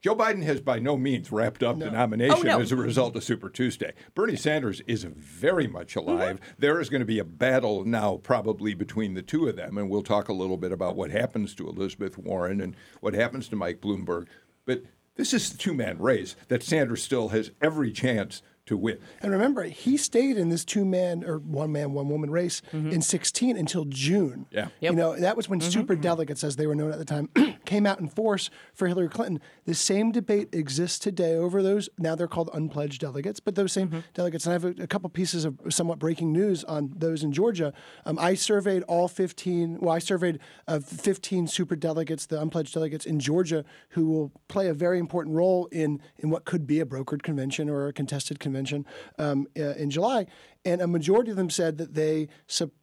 Joe 0.01 0.17
Biden 0.17 0.43
has 0.45 0.61
by 0.61 0.79
no 0.79 0.97
means 0.97 1.31
wrapped 1.31 1.63
up 1.63 1.79
the 1.79 1.91
nomination 1.91 2.39
Oh, 2.39 2.43
no. 2.43 2.61
as 2.61 2.73
a 2.73 2.77
result 2.77 3.17
of 3.17 3.25
Super 3.25 3.51
Tuesday. 3.51 3.93
Bernie 4.15 4.37
Sanders 4.37 4.81
is 4.87 5.05
very 5.05 5.67
much 5.67 5.95
mhm. 5.95 6.07
alive. 6.07 6.41
There 6.59 6.81
is 6.81 6.89
going 6.89 7.01
to 7.01 7.07
be 7.07 7.19
a 7.19 7.25
battle 7.25 7.85
now, 7.85 8.17
probably 8.17 8.73
between 8.75 9.15
the 9.15 9.23
two 9.23 9.47
of 9.49 9.57
them, 9.57 9.77
and 9.77 9.91
we'll 9.91 10.03
talk 10.03 10.29
a 10.29 10.33
little 10.33 10.57
bit 10.57 10.73
about 10.73 10.97
what 10.97 11.11
happens 11.11 11.55
to 11.57 11.69
Elizabeth 11.69 12.17
Warren 12.17 12.61
and 12.61 12.75
what 13.01 13.15
happens 13.15 13.49
to 13.49 13.57
Mike 13.57 13.81
Bloomberg. 13.81 14.27
But 14.65 14.85
this 15.17 15.35
is 15.35 15.51
the 15.51 15.59
two 15.59 15.75
man 15.75 15.99
race 15.99 16.35
that 16.49 16.63
Sanders 16.63 17.03
still 17.03 17.29
has 17.29 17.51
every 17.61 17.93
chance 17.93 18.43
to 18.70 18.76
win. 18.76 18.98
And 19.20 19.33
remember, 19.33 19.64
he 19.64 19.96
stayed 19.96 20.37
in 20.37 20.48
this 20.48 20.64
two 20.64 20.85
man 20.85 21.24
or 21.24 21.38
one 21.38 21.72
man, 21.72 21.92
one 21.92 22.09
woman 22.09 22.30
race 22.30 22.62
in 22.72 23.02
16 23.02 23.56
until 23.56 23.85
June. 23.85 24.46
Yeah. 24.52 24.68
You 24.78 24.92
know, 24.92 25.16
that 25.16 25.37
was 25.37 25.48
when 25.48 25.61
super 25.61 25.96
delegates, 25.96 26.44
as 26.44 26.54
they 26.54 26.68
were 26.68 26.76
known 26.76 26.92
at 26.92 26.98
the 26.98 27.04
time, 27.04 27.28
came 27.64 27.85
out 27.85 27.98
in 27.98 28.09
force 28.09 28.48
for 28.72 28.87
Hillary 28.87 29.09
Clinton. 29.09 29.40
The 29.64 29.74
same 29.74 30.12
debate 30.12 30.50
exists 30.52 31.00
today 31.00 31.35
over 31.35 31.64
those. 31.64 31.88
Now 31.98 32.14
they're 32.14 32.28
called 32.28 32.48
unpledged 32.54 33.00
delegates, 33.00 33.40
but 33.40 33.56
those 33.56 33.72
same 33.72 34.04
delegates. 34.14 34.46
And 34.46 34.52
I 34.52 34.54
have 34.54 34.64
a, 34.64 34.85
a 34.85 34.87
couple 34.87 35.11
pieces 35.11 35.44
of 35.44 35.59
somewhat 35.68 35.98
breaking 35.98 36.33
news 36.33 36.62
on 36.64 36.92
those 36.96 37.24
in 37.24 37.33
Georgia. 37.33 37.72
Um, 38.06 38.20
I 38.20 38.35
surveyed 38.35 38.85
all 38.85 39.09
15, 39.09 39.80
well, 39.80 39.96
I 39.96 39.98
surveyed 39.98 40.38
uh, 40.68 40.78
15 40.78 41.48
super 41.48 41.74
delegates, 41.74 42.26
the 42.26 42.40
unpledged 42.40 42.74
delegates 42.74 43.04
in 43.04 43.18
Georgia, 43.18 43.64
who 43.90 44.06
will 44.06 44.30
play 44.46 44.68
a 44.68 44.74
very 44.74 45.00
important 45.00 45.35
role 45.35 45.66
in, 45.72 46.00
in 46.18 46.30
what 46.30 46.44
could 46.44 46.68
be 46.68 46.78
a 46.78 46.87
brokered 46.87 47.22
convention 47.22 47.68
or 47.68 47.88
a 47.88 47.92
contested 47.92 48.38
convention 48.38 48.60
um, 49.18 49.46
uh, 49.59 49.75
in 49.75 49.90
July. 49.90 50.27
And 50.64 50.83
a 50.83 50.87
majority 50.87 51.31
of 51.31 51.37
them 51.37 51.51
said 51.51 51.79
that 51.79 51.94
they 51.94 52.29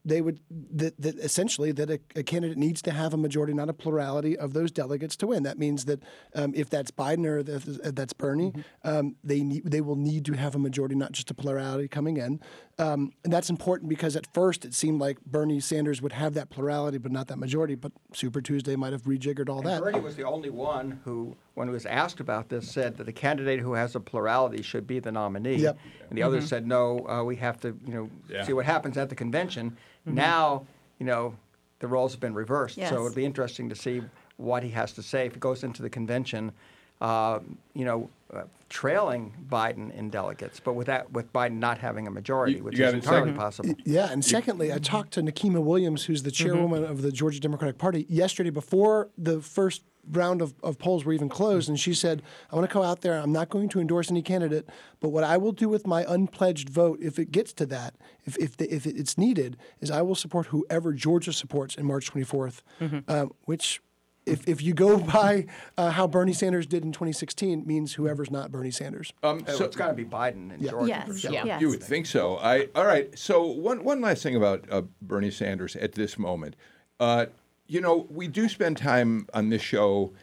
they 0.04 0.22
would 0.22 0.40
that, 0.50 1.00
that 1.00 1.16
essentially 1.18 1.72
that 1.74 1.90
a, 1.90 2.00
a 2.16 2.24
candidate 2.24 2.58
needs 2.58 2.82
to 2.82 2.92
have 2.92 3.13
a 3.13 3.17
majority, 3.17 3.54
not 3.54 3.69
a 3.69 3.73
plurality, 3.73 4.38
of 4.38 4.54
those 4.54 4.71
delegates 4.71 5.15
to 5.17 5.28
win. 5.28 5.44
That 5.44 5.60
means 5.60 5.86
that 5.86 6.02
um, 6.34 6.54
if 6.56 6.69
that's 6.69 6.92
Biden 6.92 7.25
or 7.25 7.40
if 7.40 7.63
that's 7.96 8.13
Bernie, 8.13 8.54
um, 8.84 9.15
they 9.23 9.42
need 9.42 9.63
they 9.65 9.82
will 9.82 9.96
need 9.96 10.25
to 10.25 10.34
have 10.34 10.56
a 10.56 10.60
majority, 10.60 10.96
not 10.96 11.12
just 11.12 11.30
a 11.30 11.34
plurality 11.34 11.88
coming 11.88 12.17
in. 12.17 12.40
Um, 12.80 13.12
and 13.23 13.34
that's 13.34 13.50
important 13.50 13.90
because 13.90 14.15
at 14.15 14.32
first 14.34 14.63
it 14.63 14.73
seemed 14.73 15.00
like 15.00 15.19
Bernie 15.25 15.60
Sanders 15.60 16.02
would 16.02 16.13
have 16.13 16.36
that 16.36 16.52
plurality, 16.52 17.00
but 17.00 17.12
not 17.12 17.28
that 17.28 17.38
majority. 17.38 17.73
But 17.73 17.92
Super 18.13 18.40
Tuesday 18.40 18.75
might 18.75 18.94
have 18.94 19.04
rejiggered 19.04 19.50
all 19.50 19.60
And 19.60 19.67
that. 19.67 19.82
Bernie 19.82 20.00
was 20.00 20.15
the 20.15 20.23
only 20.23 20.52
one 20.52 21.00
who, 21.04 21.36
when 21.56 21.67
he 21.67 21.73
was 21.73 21.88
asked 21.88 22.19
about 22.19 22.50
this, 22.50 22.69
said 22.69 22.98
that 22.98 23.06
the 23.06 23.12
candidate 23.12 23.60
who 23.62 23.73
has 23.73 23.96
a 23.96 24.00
plurality 24.00 24.62
should 24.62 24.86
be 24.86 25.00
the 25.00 25.12
nominee. 25.12 25.56
Yep. 25.56 25.80
And 26.10 26.17
the 26.17 26.21
others 26.21 26.48
said, 26.48 26.67
no, 26.67 27.08
uh, 27.10 27.23
we 27.23 27.36
have 27.38 27.60
to, 27.62 27.67
you 27.86 27.94
know, 27.94 28.10
Yeah. 28.30 28.44
see 28.44 28.54
what 28.54 28.65
happens 28.65 28.98
at 28.98 29.10
the 29.10 29.15
convention. 29.15 29.76
Now, 30.06 30.65
you 31.00 31.06
know, 31.06 31.36
the 31.80 31.88
roles 31.88 32.12
have 32.13 32.20
been 32.22 32.34
reversed. 32.34 32.78
Yes. 32.78 32.90
So 32.90 32.96
it'll 32.96 33.13
be 33.15 33.26
interesting 33.26 33.70
to 33.70 33.76
see 33.76 34.02
what 34.38 34.63
he 34.63 34.70
has 34.72 34.94
to 34.94 35.04
say 35.04 35.26
if 35.26 35.34
he 35.34 35.40
goes 35.40 35.63
into 35.63 35.82
the 35.82 35.90
convention. 35.90 36.52
Uh, 37.00 37.40
you 37.76 37.86
know, 37.86 38.10
uh, 38.34 38.42
trailing 38.70 39.32
Biden 39.50 39.94
in 39.94 40.10
delegates, 40.10 40.60
but 40.60 40.74
with 40.74 40.88
that, 40.88 41.12
with 41.13 41.32
Biden 41.32 41.60
not 41.60 41.78
having 41.78 42.08
a 42.08 42.12
majority, 42.12 42.56
You- 42.56 42.63
which 42.63 42.78
you 42.80 42.86
is 42.86 42.94
entirely 42.96 43.28
second? 43.28 43.36
possible. 43.38 43.76
Yeah, 43.86 44.12
and 44.12 44.26
secondly, 44.26 44.74
I 44.74 44.80
talked 44.80 45.12
to 45.13 45.22
Nikema 45.22 45.62
Williams, 45.62 46.06
who's 46.06 46.24
the 46.24 46.32
chairwoman 46.32 46.84
of 46.84 47.04
the 47.04 47.12
Georgia 47.12 47.40
Democratic 47.40 47.78
Party, 47.78 48.08
yesterday 48.10 48.50
before 48.50 49.10
the 49.15 49.42
first 49.42 49.84
round 50.12 50.42
of, 50.42 50.54
of 50.64 50.78
polls 50.78 51.06
were 51.06 51.14
even 51.14 51.30
closed, 51.30 51.70
and 51.70 51.80
she 51.80 51.94
said, 51.94 52.22
I 52.52 52.56
want 52.56 52.70
to 52.70 52.74
go 52.74 52.84
out 52.84 53.02
there. 53.02 53.20
I'm 53.20 53.32
not 53.32 53.50
going 53.50 53.70
to 53.70 53.80
endorse 53.80 54.10
any 54.12 54.22
candidate, 54.22 54.68
but 55.00 55.10
what 55.10 55.24
I 55.24 55.38
will 55.38 55.52
do 55.52 55.70
with 55.70 55.86
my 55.88 56.06
unpledged 56.08 56.70
vote, 56.70 57.00
if 57.02 57.20
it 57.20 57.32
gets 57.32 57.54
to 57.54 57.66
that, 57.68 57.96
if, 58.26 58.38
if, 58.38 58.58
the, 58.58 58.74
if 58.74 58.86
it's 58.86 59.18
needed, 59.18 59.58
is 59.82 59.92
I 59.92 60.02
will 60.02 60.16
support 60.16 60.48
whoever 60.48 60.94
Georgia 60.94 61.34
supports 61.34 61.76
in 61.76 61.86
March 61.86 62.12
24th, 62.12 62.62
um, 63.08 63.32
which. 63.46 63.82
If, 64.26 64.46
if 64.46 64.62
you 64.62 64.74
go 64.74 64.98
by 64.98 65.46
uh, 65.78 65.90
how 65.92 66.06
Bernie 66.06 66.34
Sanders 66.34 66.66
did 66.68 66.84
in 66.84 66.92
2016, 66.92 67.66
means 67.66 67.94
whoever's 67.94 68.30
not 68.30 68.52
Bernie 68.52 68.72
Sanders. 68.72 69.14
Um, 69.24 69.46
So 69.48 69.60
so 69.60 69.64
it's 69.64 69.78
got 69.78 69.88
to 69.88 69.94
be 69.94 70.04
Biden 70.04 70.54
in 70.54 70.60
Yeah. 70.60 70.72
Georgia. 70.72 70.88
Yes, 70.90 71.08
for 71.08 71.18
sure. 71.18 71.32
yes. 71.32 71.62
You 71.62 71.70
would 71.70 71.82
think 71.82 72.08
so. 72.08 72.36
I 72.36 72.68
all 72.76 72.86
right. 72.86 73.18
So 73.18 73.46
one 73.46 73.86
one 73.86 74.02
last 74.02 74.24
thing 74.24 74.36
about 74.36 74.66
uh, 74.70 74.82
Bernie 75.02 75.32
Sanders 75.32 75.78
at 75.78 75.94
this 75.94 76.20
moment. 76.20 76.58
Uh, 77.00 77.28
you 77.68 77.82
know, 77.82 78.08
we 78.10 78.28
do 78.28 78.48
spend 78.48 78.78
time 78.78 79.28
on 79.34 79.50
this 79.50 79.62
show 79.62 80.13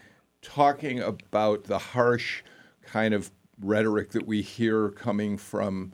talking 0.43 1.01
about 1.01 1.65
the 1.65 1.79
harsh 1.79 2.43
kind 2.83 3.15
of 3.15 3.31
rhetoric 3.61 4.11
that 4.11 4.27
we 4.27 4.43
hear 4.43 4.91
coming 4.91 5.37
from 5.37 5.93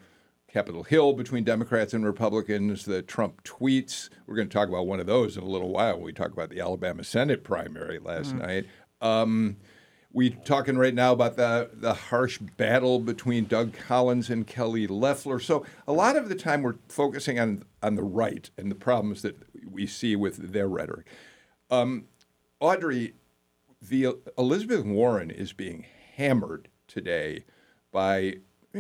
Capitol 0.48 0.82
Hill 0.82 1.12
between 1.12 1.44
Democrats 1.44 1.94
and 1.94 2.05
Republicans, 2.05 2.84
the 2.84 3.03
Trump 3.03 3.44
tweets. 3.44 4.09
We're 4.26 4.34
going 4.36 4.48
to 4.48 4.53
talk 4.53 4.68
about 4.68 4.86
one 4.86 4.98
of 4.98 5.07
those 5.07 5.36
in 5.36 5.42
a 5.42 5.48
little 5.48 5.70
while 5.70 5.94
when 5.94 6.05
we 6.05 6.12
talk 6.12 6.32
about 6.32 6.51
the 6.51 6.61
Alabama 6.61 7.05
Senate 7.05 7.44
primary 7.44 7.98
last 7.98 8.34
night. 8.34 8.66
Um, 9.01 9.57
we 10.12 10.30
talking 10.30 10.76
right 10.76 10.94
now 10.94 11.12
about 11.12 11.36
the 11.36 11.70
the 11.72 11.94
harsh 11.94 12.38
battle 12.38 12.98
between 12.98 13.44
Doug 13.44 13.72
Collins 13.72 14.28
and 14.28 14.44
Kelly 14.44 14.88
Loeffler. 14.88 15.38
So 15.38 15.64
a 15.86 15.92
lot 15.92 16.16
of 16.16 16.28
the 16.28 16.34
time 16.34 16.62
we're 16.62 16.78
focusing 16.88 17.38
on 17.38 17.64
on 17.80 17.94
the 17.94 18.03
right 18.03 18.51
and 18.59 18.70
the 18.70 18.74
problems 18.74 19.22
that 19.22 19.36
we 19.70 19.86
see 19.86 20.16
with 20.16 20.53
their 20.53 20.68
rhetoric. 20.68 21.07
Um, 21.70 22.04
Audrey, 22.58 23.14
the 23.80 24.16
Elizabeth 24.36 24.84
Warren 24.84 25.30
is 25.30 25.52
being 25.52 25.86
hammered 26.16 26.68
today 26.88 27.44
by 27.92 28.34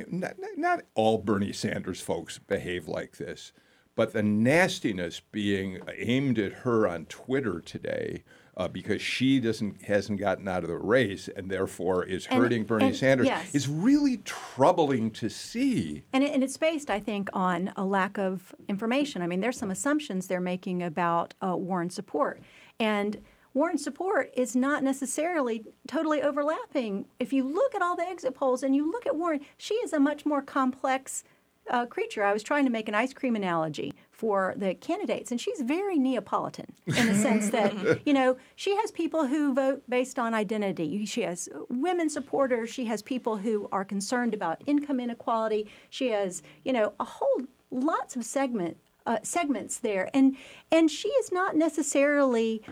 not, 0.08 0.34
not- 0.56 0.82
all 0.94 1.18
Bernie 1.18 1.52
Sanders 1.52 2.00
folks 2.00 2.38
behave 2.38 2.86
like 2.88 3.16
this, 3.16 3.52
but 3.94 4.12
the 4.12 4.22
nastiness 4.22 5.20
being 5.32 5.80
aimed 5.96 6.38
at 6.38 6.52
her 6.52 6.86
on 6.86 7.06
Twitter 7.06 7.60
today 7.60 8.22
uh, 8.56 8.68
because 8.68 9.00
she 9.00 9.40
doesn't 9.40 9.82
hasn't 9.82 10.18
gotten 10.20 10.46
out 10.46 10.62
of 10.64 10.68
the 10.68 10.76
race 10.76 11.28
and 11.34 11.50
therefore 11.50 12.04
is 12.04 12.26
And- 12.26 12.42
hurting 12.42 12.64
Bernie 12.64 12.86
and- 12.86 12.96
Sanders 12.96 13.26
yes. 13.26 13.54
is 13.54 13.68
really 13.68 14.18
troubling 14.18 15.10
to 15.12 15.28
see. 15.30 16.02
And, 16.12 16.22
it, 16.22 16.32
and 16.34 16.44
it's 16.44 16.56
based, 16.56 16.90
I 16.90 17.00
think, 17.00 17.30
on 17.32 17.72
a 17.76 17.84
lack 17.84 18.18
of 18.18 18.54
information. 18.68 19.22
I 19.22 19.26
mean, 19.26 19.40
there's 19.40 19.56
some 19.56 19.70
assumptions 19.70 20.26
they're 20.26 20.40
making 20.40 20.82
about 20.82 21.32
uh, 21.42 21.56
Warren 21.56 21.88
support. 21.90 22.40
And 22.80 23.22
Warren 23.52 23.78
support 23.78 24.32
is 24.34 24.56
not 24.56 24.82
necessarily 24.82 25.64
totally 25.86 26.22
overlapping. 26.22 27.06
If 27.18 27.32
you 27.32 27.44
look 27.44 27.74
at 27.74 27.82
all 27.82 27.94
the 27.94 28.08
exit 28.08 28.34
polls 28.34 28.62
and 28.62 28.74
you 28.74 28.90
look 28.90 29.06
at 29.06 29.14
Warren, 29.14 29.40
she 29.56 29.74
is 29.74 29.92
a 29.92 30.00
much 30.00 30.24
more 30.24 30.40
complex 30.40 31.22
uh, 31.68 31.86
creature. 31.86 32.24
I 32.24 32.32
was 32.32 32.42
trying 32.42 32.64
to 32.64 32.70
make 32.70 32.88
an 32.88 32.94
ice 32.94 33.12
cream 33.12 33.36
analogy 33.36 33.92
for 34.10 34.54
the 34.56 34.74
candidates, 34.74 35.30
and 35.30 35.40
she's 35.40 35.60
very 35.60 35.98
Neapolitan 35.98 36.72
in 36.86 37.06
the 37.06 37.14
sense 37.14 37.50
that, 37.56 38.06
you 38.06 38.12
know, 38.12 38.36
she 38.56 38.76
has 38.76 38.90
people 38.90 39.26
who 39.26 39.54
vote 39.54 39.82
based 39.88 40.18
on 40.18 40.34
identity. 40.34 41.04
She 41.04 41.22
has 41.22 41.48
women 41.68 42.08
supporters. 42.08 42.70
She 42.70 42.86
has 42.86 43.02
people 43.02 43.36
who 43.36 43.68
are 43.72 43.84
concerned 43.84 44.34
about 44.34 44.62
income 44.66 45.00
inequality. 45.00 45.68
She 45.90 46.08
has, 46.08 46.42
you 46.64 46.72
know, 46.72 46.92
a 46.98 47.04
whole 47.04 47.42
lots 47.70 48.16
of 48.16 48.24
segment 48.24 48.76
uh, 49.06 49.18
segments 49.22 49.78
there, 49.78 50.10
and 50.14 50.36
and 50.70 50.90
she 50.90 51.08
is 51.08 51.32
not 51.32 51.56
necessarily 51.56 52.62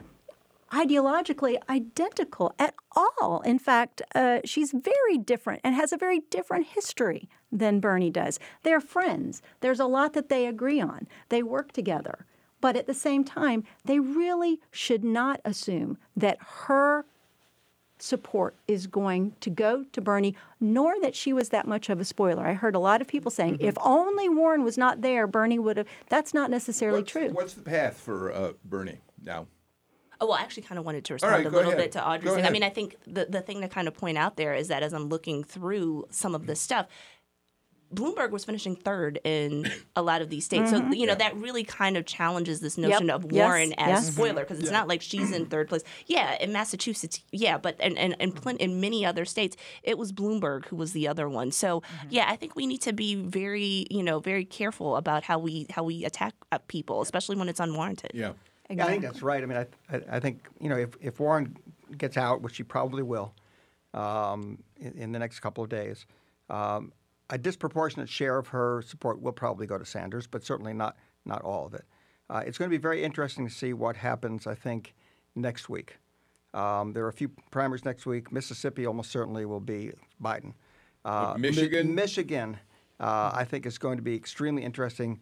ideologically 0.73 1.57
identical 1.69 2.55
at 2.59 2.75
all. 2.97 3.41
In 3.41 3.59
fact, 3.59 4.03
uh, 4.15 4.41
she's 4.45 4.73
very 4.73 5.19
different 5.19 5.61
and 5.65 5.75
has 5.75 5.93
a 5.93 5.97
very 5.97 6.21
different 6.31 6.67
history 6.67 7.29
than 7.51 7.81
Bernie 7.81 8.11
does. 8.11 8.39
They're 8.63 8.81
friends. 8.81 9.41
There's 9.61 9.81
a 9.81 9.87
lot 9.87 10.13
that 10.13 10.29
they 10.29 10.47
agree 10.47 10.81
on. 10.81 11.09
They 11.31 11.43
work 11.43 11.73
together. 11.73 12.27
But 12.61 12.77
at 12.77 12.87
the 12.87 12.95
same 12.95 13.25
time, 13.25 13.65
they 13.85 14.01
really 14.01 14.61
should 14.71 15.05
not 15.05 15.41
assume 15.45 15.97
that 16.17 16.39
her 16.41 17.07
support 17.99 18.55
is 18.67 18.87
going 18.87 19.35
to 19.41 19.51
go 19.51 19.85
to 19.93 20.01
Bernie, 20.01 20.35
nor 20.61 21.01
that 21.01 21.15
she 21.15 21.33
was 21.33 21.51
that 21.51 21.67
much 21.67 21.89
of 21.89 22.01
a 22.01 22.05
spoiler. 22.05 22.47
I 22.47 22.55
heard 22.55 22.75
a 22.75 22.79
lot 22.79 23.01
of 23.01 23.09
people 23.09 23.31
saying, 23.31 23.59
if 23.61 23.77
only 23.81 24.29
Warren 24.29 24.63
was 24.65 24.79
not 24.79 25.03
there, 25.03 25.27
Bernie 25.27 25.59
would 25.59 25.77
have. 25.77 25.87
That's 26.09 26.35
not 26.35 26.51
necessarily 26.51 27.01
What's, 27.01 27.13
true. 27.13 27.31
what's 27.31 27.55
the 27.55 27.63
path 27.63 27.99
for 27.99 28.33
uh, 28.33 28.53
Bernie 28.65 28.99
now? 29.23 29.47
Oh, 30.21 30.27
well, 30.27 30.37
I 30.37 30.41
actually 30.41 30.65
kind 30.65 30.79
of 30.81 30.85
wanted 30.85 31.05
to 31.05 31.15
respond 31.15 31.33
right, 31.33 31.47
a 31.47 31.51
little 31.51 31.71
ahead. 31.71 31.85
bit 31.85 31.93
to 31.93 32.05
Audrey's 32.05 32.35
thing. 32.35 32.45
I 32.45 32.51
mean, 32.51 32.65
I 32.65 32.71
think 32.71 32.97
the, 33.07 33.27
the 33.27 33.41
thing 33.41 33.61
to 33.61 33.69
kind 33.69 33.87
of 33.87 33.95
point 33.95 34.19
out 34.19 34.37
there 34.37 34.53
is 34.53 34.67
that 34.67 34.83
as 34.83 34.93
I'm 34.93 35.09
looking 35.09 35.45
through 35.45 36.07
some 36.11 36.35
of 36.35 36.47
this 36.47 36.61
stuff, 36.61 36.87
Bloomberg 37.95 38.31
was 38.31 38.45
finishing 38.45 38.77
third 38.77 39.19
in 39.25 39.71
a 39.97 40.03
lot 40.03 40.21
of 40.21 40.29
these 40.29 40.45
states. 40.45 40.71
So, 40.71 40.91
you 40.93 41.07
know, 41.07 41.15
that 41.15 41.35
really 41.37 41.65
kind 41.65 41.97
of 41.97 42.05
challenges 42.05 42.61
this 42.61 42.77
notion 42.77 43.09
of 43.09 43.25
Yes. 43.31 43.33
Warren 43.33 43.73
as 43.79 44.05
Yes. 44.05 44.13
spoiler 44.15 44.43
because 44.43 44.59
it's 44.61 44.71
not 44.71 44.89
like 44.89 45.01
she's 45.01 45.33
in 45.33 45.47
third 45.47 45.69
place. 45.69 45.83
Yeah, 46.07 46.37
in 46.41 46.53
Massachusetts, 46.53 47.23
yeah, 47.33 47.57
but 47.57 47.77
and, 47.81 47.97
and, 47.97 48.15
and 48.21 48.35
plen- 48.37 48.59
in 48.59 48.81
many 48.81 49.07
other 49.07 49.25
states, 49.25 49.57
it 49.83 49.97
was 49.97 50.13
Bloomberg 50.13 50.67
who 50.67 50.77
was 50.77 50.93
the 50.93 51.09
other 51.09 51.29
one. 51.29 51.51
So, 51.51 51.83
yeah, 52.11 52.27
I 52.29 52.37
think 52.37 52.55
we 52.57 52.67
need 52.67 52.83
to 52.83 52.93
be 52.93 53.15
very, 53.15 53.87
you 53.91 54.03
know, 54.03 54.21
very 54.21 54.45
careful 54.45 54.97
about 54.97 55.23
how 55.25 55.39
we 55.39 55.67
how 55.71 55.83
we 55.83 56.05
attack 56.05 56.35
uh, 56.53 56.59
people, 56.69 57.01
especially 57.01 57.37
when 57.37 57.49
it's 57.49 57.61
unwarranted. 57.61 58.11
Yeah. 58.15 58.33
Yeah, 58.71 58.85
I 58.85 58.89
think 58.91 59.03
that's 59.03 59.23
right. 59.23 59.43
I 59.43 59.47
mean, 59.47 59.57
I, 59.57 59.67
I, 59.97 60.01
I 60.17 60.21
think 60.21 60.47
you 60.61 60.69
know 60.69 60.77
if, 60.77 60.91
if 61.01 61.19
Warren 61.21 61.57
gets 61.97 62.19
out, 62.19 62.43
which 62.43 62.57
she 62.57 62.63
probably 62.65 63.03
will, 63.03 63.33
um, 63.95 64.59
in, 64.77 64.93
in 64.93 65.13
the 65.13 65.19
next 65.19 65.41
couple 65.41 65.65
of 65.65 65.71
days, 65.71 66.05
um, 66.51 66.93
a 67.31 67.39
disproportionate 67.39 68.09
share 68.09 68.39
of 68.39 68.49
her 68.49 68.83
support 68.83 69.21
will 69.21 69.33
probably 69.33 69.67
go 69.67 69.79
to 69.79 69.85
Sanders, 69.85 70.27
but 70.27 70.45
certainly 70.45 70.73
not 70.73 70.97
not 71.25 71.43
all 71.43 71.67
of 71.67 71.75
it. 71.75 71.85
Uh, 72.31 72.43
it's 72.47 72.59
going 72.59 72.71
to 72.71 72.77
be 72.77 72.81
very 72.81 73.03
interesting 73.05 73.47
to 73.47 73.53
see 73.53 73.73
what 73.73 73.97
happens. 73.97 74.47
I 74.47 74.55
think 74.55 74.95
next 75.35 75.69
week. 75.69 75.99
Um, 76.55 76.93
there 76.93 77.05
are 77.05 77.09
a 77.09 77.13
few 77.13 77.31
primaries 77.51 77.85
next 77.85 78.07
week. 78.07 78.33
Mississippi 78.33 78.87
almost 78.87 79.11
certainly 79.11 79.45
will 79.45 79.61
be 79.61 79.93
Biden. 80.23 80.55
Uh, 81.05 81.35
Mi- 81.37 81.51
Michigan? 81.51 81.95
Michigan, 81.95 82.57
uh, 82.99 83.31
I 83.35 83.45
think 83.45 83.67
is 83.67 83.79
going 83.79 83.99
to 83.99 84.03
be 84.03 84.15
extremely 84.15 84.65
interesting. 84.65 85.21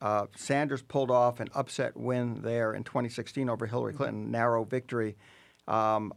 Uh, 0.00 0.26
Sanders 0.36 0.82
pulled 0.82 1.10
off 1.10 1.40
an 1.40 1.48
upset 1.54 1.96
win 1.96 2.42
there 2.42 2.74
in 2.74 2.84
2016 2.84 3.48
over 3.48 3.66
Hillary 3.66 3.92
Clinton, 3.92 4.30
narrow 4.30 4.64
victory. 4.64 5.16
Um, 5.68 6.12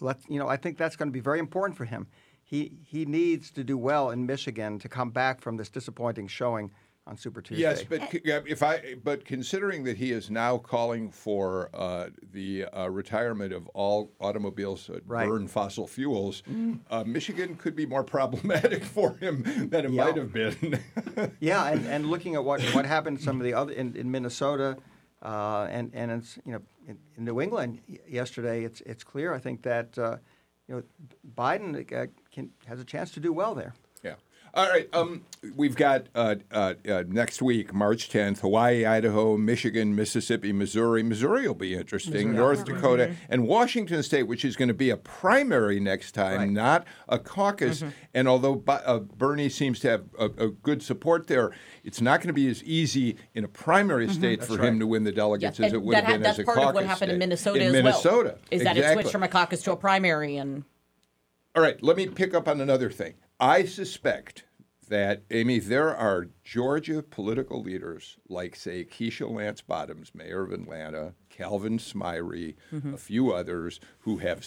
let 0.00 0.18
you 0.28 0.38
know, 0.38 0.48
I 0.48 0.56
think 0.56 0.78
that's 0.78 0.94
going 0.94 1.08
to 1.08 1.12
be 1.12 1.20
very 1.20 1.38
important 1.38 1.76
for 1.76 1.84
him. 1.84 2.06
He 2.48 2.72
he 2.82 3.04
needs 3.04 3.50
to 3.52 3.62
do 3.62 3.76
well 3.76 4.10
in 4.10 4.24
Michigan 4.24 4.78
to 4.78 4.88
come 4.88 5.10
back 5.10 5.42
from 5.42 5.58
this 5.58 5.68
disappointing 5.68 6.28
showing 6.28 6.70
on 7.06 7.14
Super 7.18 7.42
Tuesday. 7.42 7.60
Yes, 7.60 7.82
but 7.84 8.00
if 8.24 8.62
I 8.62 8.94
but 9.04 9.26
considering 9.26 9.84
that 9.84 9.98
he 9.98 10.12
is 10.12 10.30
now 10.30 10.56
calling 10.56 11.10
for 11.10 11.68
uh, 11.74 12.08
the 12.32 12.64
uh, 12.64 12.88
retirement 12.88 13.52
of 13.52 13.66
all 13.74 14.12
automobiles 14.18 14.86
that 14.86 15.02
Right. 15.06 15.26
Mm. 15.26 15.30
burn 15.30 15.48
fossil 15.48 15.86
fuels, 15.86 16.42
uh, 16.90 17.04
Michigan 17.04 17.54
could 17.56 17.76
be 17.76 17.84
more 17.84 18.02
problematic 18.02 18.82
for 18.96 19.14
him 19.18 19.42
than 19.68 19.84
it 19.84 19.90
Yeah. 19.90 20.04
might 20.04 20.16
have 20.16 20.32
been. 20.32 20.80
Yeah, 21.40 21.66
and, 21.68 21.86
and 21.86 22.06
looking 22.06 22.34
at 22.34 22.44
what, 22.44 22.62
what 22.74 22.86
happened 22.86 23.20
some 23.20 23.36
of 23.40 23.44
the 23.44 23.52
other 23.52 23.72
in, 23.72 23.94
in 23.94 24.10
Minnesota, 24.10 24.78
uh, 25.22 25.66
and 25.70 25.90
and 25.92 26.10
it's 26.12 26.38
you 26.46 26.52
know 26.52 26.62
in, 26.86 26.96
in 27.16 27.24
New 27.26 27.42
England 27.42 27.80
yesterday, 28.08 28.64
it's 28.64 28.80
it's 28.82 29.04
clear 29.04 29.34
I 29.34 29.38
think 29.38 29.62
that 29.64 29.98
uh, 29.98 30.16
you 30.68 30.74
know 30.76 30.82
Biden 31.36 31.92
uh, 31.92 32.06
can, 32.30 32.50
has 32.66 32.80
a 32.80 32.84
chance 32.84 33.10
to 33.12 33.20
do 33.20 33.32
well 33.32 33.54
there. 33.54 33.74
Yeah. 34.54 34.60
All 34.62 34.68
right. 34.68 34.88
Um, 34.92 35.22
we've 35.56 35.76
got 35.76 36.06
uh, 36.14 36.36
uh, 36.50 36.74
uh, 36.88 37.04
next 37.06 37.40
week, 37.42 37.72
March 37.72 38.08
10th, 38.08 38.40
Hawaii, 38.40 38.84
Idaho, 38.84 39.36
Michigan, 39.36 39.94
Mississippi, 39.94 40.52
Missouri. 40.52 41.02
Missouri 41.02 41.46
will 41.46 41.54
be 41.54 41.74
interesting. 41.74 42.34
North 42.34 42.64
Dakota 42.64 43.14
and 43.28 43.46
Washington 43.46 44.02
State, 44.02 44.24
which 44.24 44.44
is 44.44 44.56
going 44.56 44.68
to 44.68 44.74
be 44.74 44.90
a 44.90 44.96
primary 44.96 45.80
next 45.80 46.12
time, 46.12 46.38
Right. 46.38 46.50
not 46.50 46.86
a 47.08 47.18
caucus. 47.18 47.84
And 48.14 48.26
although 48.28 48.62
uh, 48.66 48.98
Bernie 49.00 49.48
seems 49.48 49.80
to 49.80 49.90
have 49.90 50.04
a, 50.18 50.24
a 50.26 50.48
good 50.48 50.82
support 50.82 51.26
there, 51.26 51.52
it's 51.84 52.00
not 52.00 52.20
going 52.20 52.28
to 52.28 52.32
be 52.32 52.48
as 52.48 52.62
easy 52.64 53.16
in 53.34 53.44
a 53.44 53.48
primary 53.48 54.08
state 54.08 54.42
for 54.44 54.54
him 54.54 54.74
right. 54.74 54.78
to 54.80 54.86
win 54.86 55.04
the 55.04 55.12
delegates 55.12 55.60
as 55.60 55.66
And 55.66 55.74
it 55.74 55.82
would 55.82 55.94
have 55.96 56.04
ha- 56.04 56.12
been 56.12 56.22
that's 56.22 56.38
as 56.38 56.42
a 56.42 56.44
part 56.44 56.56
caucus 56.56 56.68
of 56.70 56.74
what 56.74 56.84
happened 56.86 57.10
in 57.12 57.16
state. 57.16 57.18
Minnesota 57.18 57.60
in 57.60 57.66
as 57.66 57.72
Minnesota. 57.72 58.28
well. 58.34 58.38
Is 58.50 58.62
that 58.64 58.76
it 58.76 58.80
exactly. 58.80 59.02
switched 59.02 59.12
from 59.12 59.22
a 59.22 59.28
caucus 59.28 59.62
to 59.62 59.72
a 59.72 59.76
primary 59.76 60.36
and 60.36 60.64
All 61.54 61.62
right, 61.62 61.82
let 61.82 61.96
me 61.96 62.06
pick 62.06 62.34
up 62.34 62.48
on 62.48 62.60
another 62.60 62.90
thing. 62.90 63.14
I 63.40 63.64
suspect 63.64 64.44
that, 64.88 65.22
Amy, 65.30 65.60
there 65.60 65.94
are 65.94 66.28
Georgia 66.42 67.02
political 67.02 67.62
leaders 67.62 68.16
like, 68.28 68.56
say, 68.56 68.84
Keisha 68.84 69.30
Lance 69.30 69.60
Bottoms, 69.60 70.12
mayor 70.14 70.42
of 70.42 70.52
Atlanta, 70.52 71.14
Calvin 71.30 71.78
Smyre, 71.78 72.56
mm-hmm. 72.72 72.94
a 72.94 72.96
few 72.96 73.32
others 73.32 73.78
who 74.00 74.18
have 74.18 74.44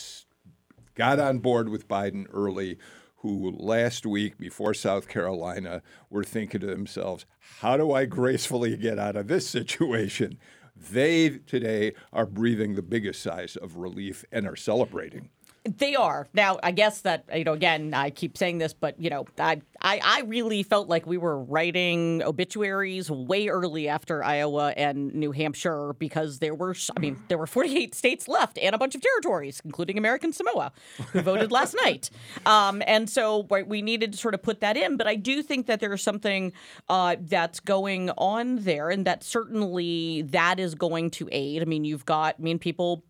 got 0.96 1.20
on 1.20 1.40
board 1.40 1.70
with 1.70 1.88
Biden 1.88 2.26
early, 2.34 2.78
who 3.18 3.52
last 3.52 4.06
week 4.06 4.38
before 4.38 4.74
South 4.74 5.08
Carolina 5.08 5.82
were 6.10 6.24
thinking 6.24 6.60
to 6.60 6.68
themselves, 6.68 7.26
how 7.60 7.78
do 7.78 7.94
I 7.94 8.06
gracefully 8.06 8.76
get 8.76 9.00
out 9.00 9.16
of 9.16 9.28
this 9.28 9.48
situation? 9.48 10.38
They 10.76 11.30
today 11.30 11.94
are 12.12 12.26
breathing 12.26 12.74
the 12.74 12.82
biggest 12.82 13.22
sighs 13.22 13.56
of 13.56 13.78
relief 13.78 14.26
and 14.32 14.48
are 14.48 14.56
celebrating. 14.56 15.30
They 15.64 15.94
are 15.94 16.28
now. 16.34 16.58
I 16.64 16.72
guess 16.72 17.02
that 17.02 17.26
you 17.36 17.44
know. 17.44 17.54
Again, 17.54 17.94
I 17.94 18.10
keep 18.10 18.36
saying 18.36 18.58
this, 18.58 18.74
but 18.74 19.00
you 19.00 19.12
know, 19.12 19.26
I, 19.38 19.62
I 19.80 20.00
I 20.04 20.22
really 20.22 20.64
felt 20.64 20.88
like 20.88 21.06
we 21.06 21.20
were 21.20 21.38
writing 21.38 22.24
obituaries 22.24 23.12
way 23.12 23.48
early 23.48 23.88
after 23.88 24.24
Iowa 24.24 24.74
and 24.76 25.14
New 25.14 25.32
Hampshire 25.32 25.94
because 26.00 26.40
there 26.40 26.56
were. 26.56 26.74
I 26.98 27.00
mean, 27.00 27.22
there 27.28 27.38
were 27.38 27.46
48 27.46 27.94
states 27.94 28.28
left 28.28 28.58
and 28.58 28.74
a 28.74 28.80
bunch 28.80 28.96
of 28.96 29.02
territories, 29.02 29.62
including 29.64 30.00
American 30.00 30.34
Samoa, 30.34 30.72
who 31.12 31.22
voted 31.22 31.52
last 31.60 31.76
night. 31.84 32.10
Um, 32.48 32.82
and 32.88 33.08
so 33.08 33.46
right, 33.52 33.68
we 33.68 33.84
needed 33.84 34.14
to 34.14 34.18
sort 34.18 34.34
of 34.34 34.42
put 34.42 34.62
that 34.62 34.78
in. 34.78 34.98
But 34.98 35.06
I 35.06 35.16
do 35.16 35.44
think 35.44 35.68
that 35.68 35.80
there's 35.80 36.02
something 36.02 36.54
uh, 36.90 37.18
that's 37.20 37.60
going 37.60 38.10
on 38.18 38.64
there, 38.64 38.90
and 38.90 39.06
that 39.06 39.24
certainly 39.24 40.24
that 40.24 40.60
is 40.60 40.74
going 40.74 41.12
to 41.12 41.30
aid. 41.32 41.62
I 41.62 41.66
mean, 41.66 41.86
you've 41.86 42.06
got. 42.06 42.36
I 42.40 42.42
mean, 42.42 42.58
people 42.58 43.04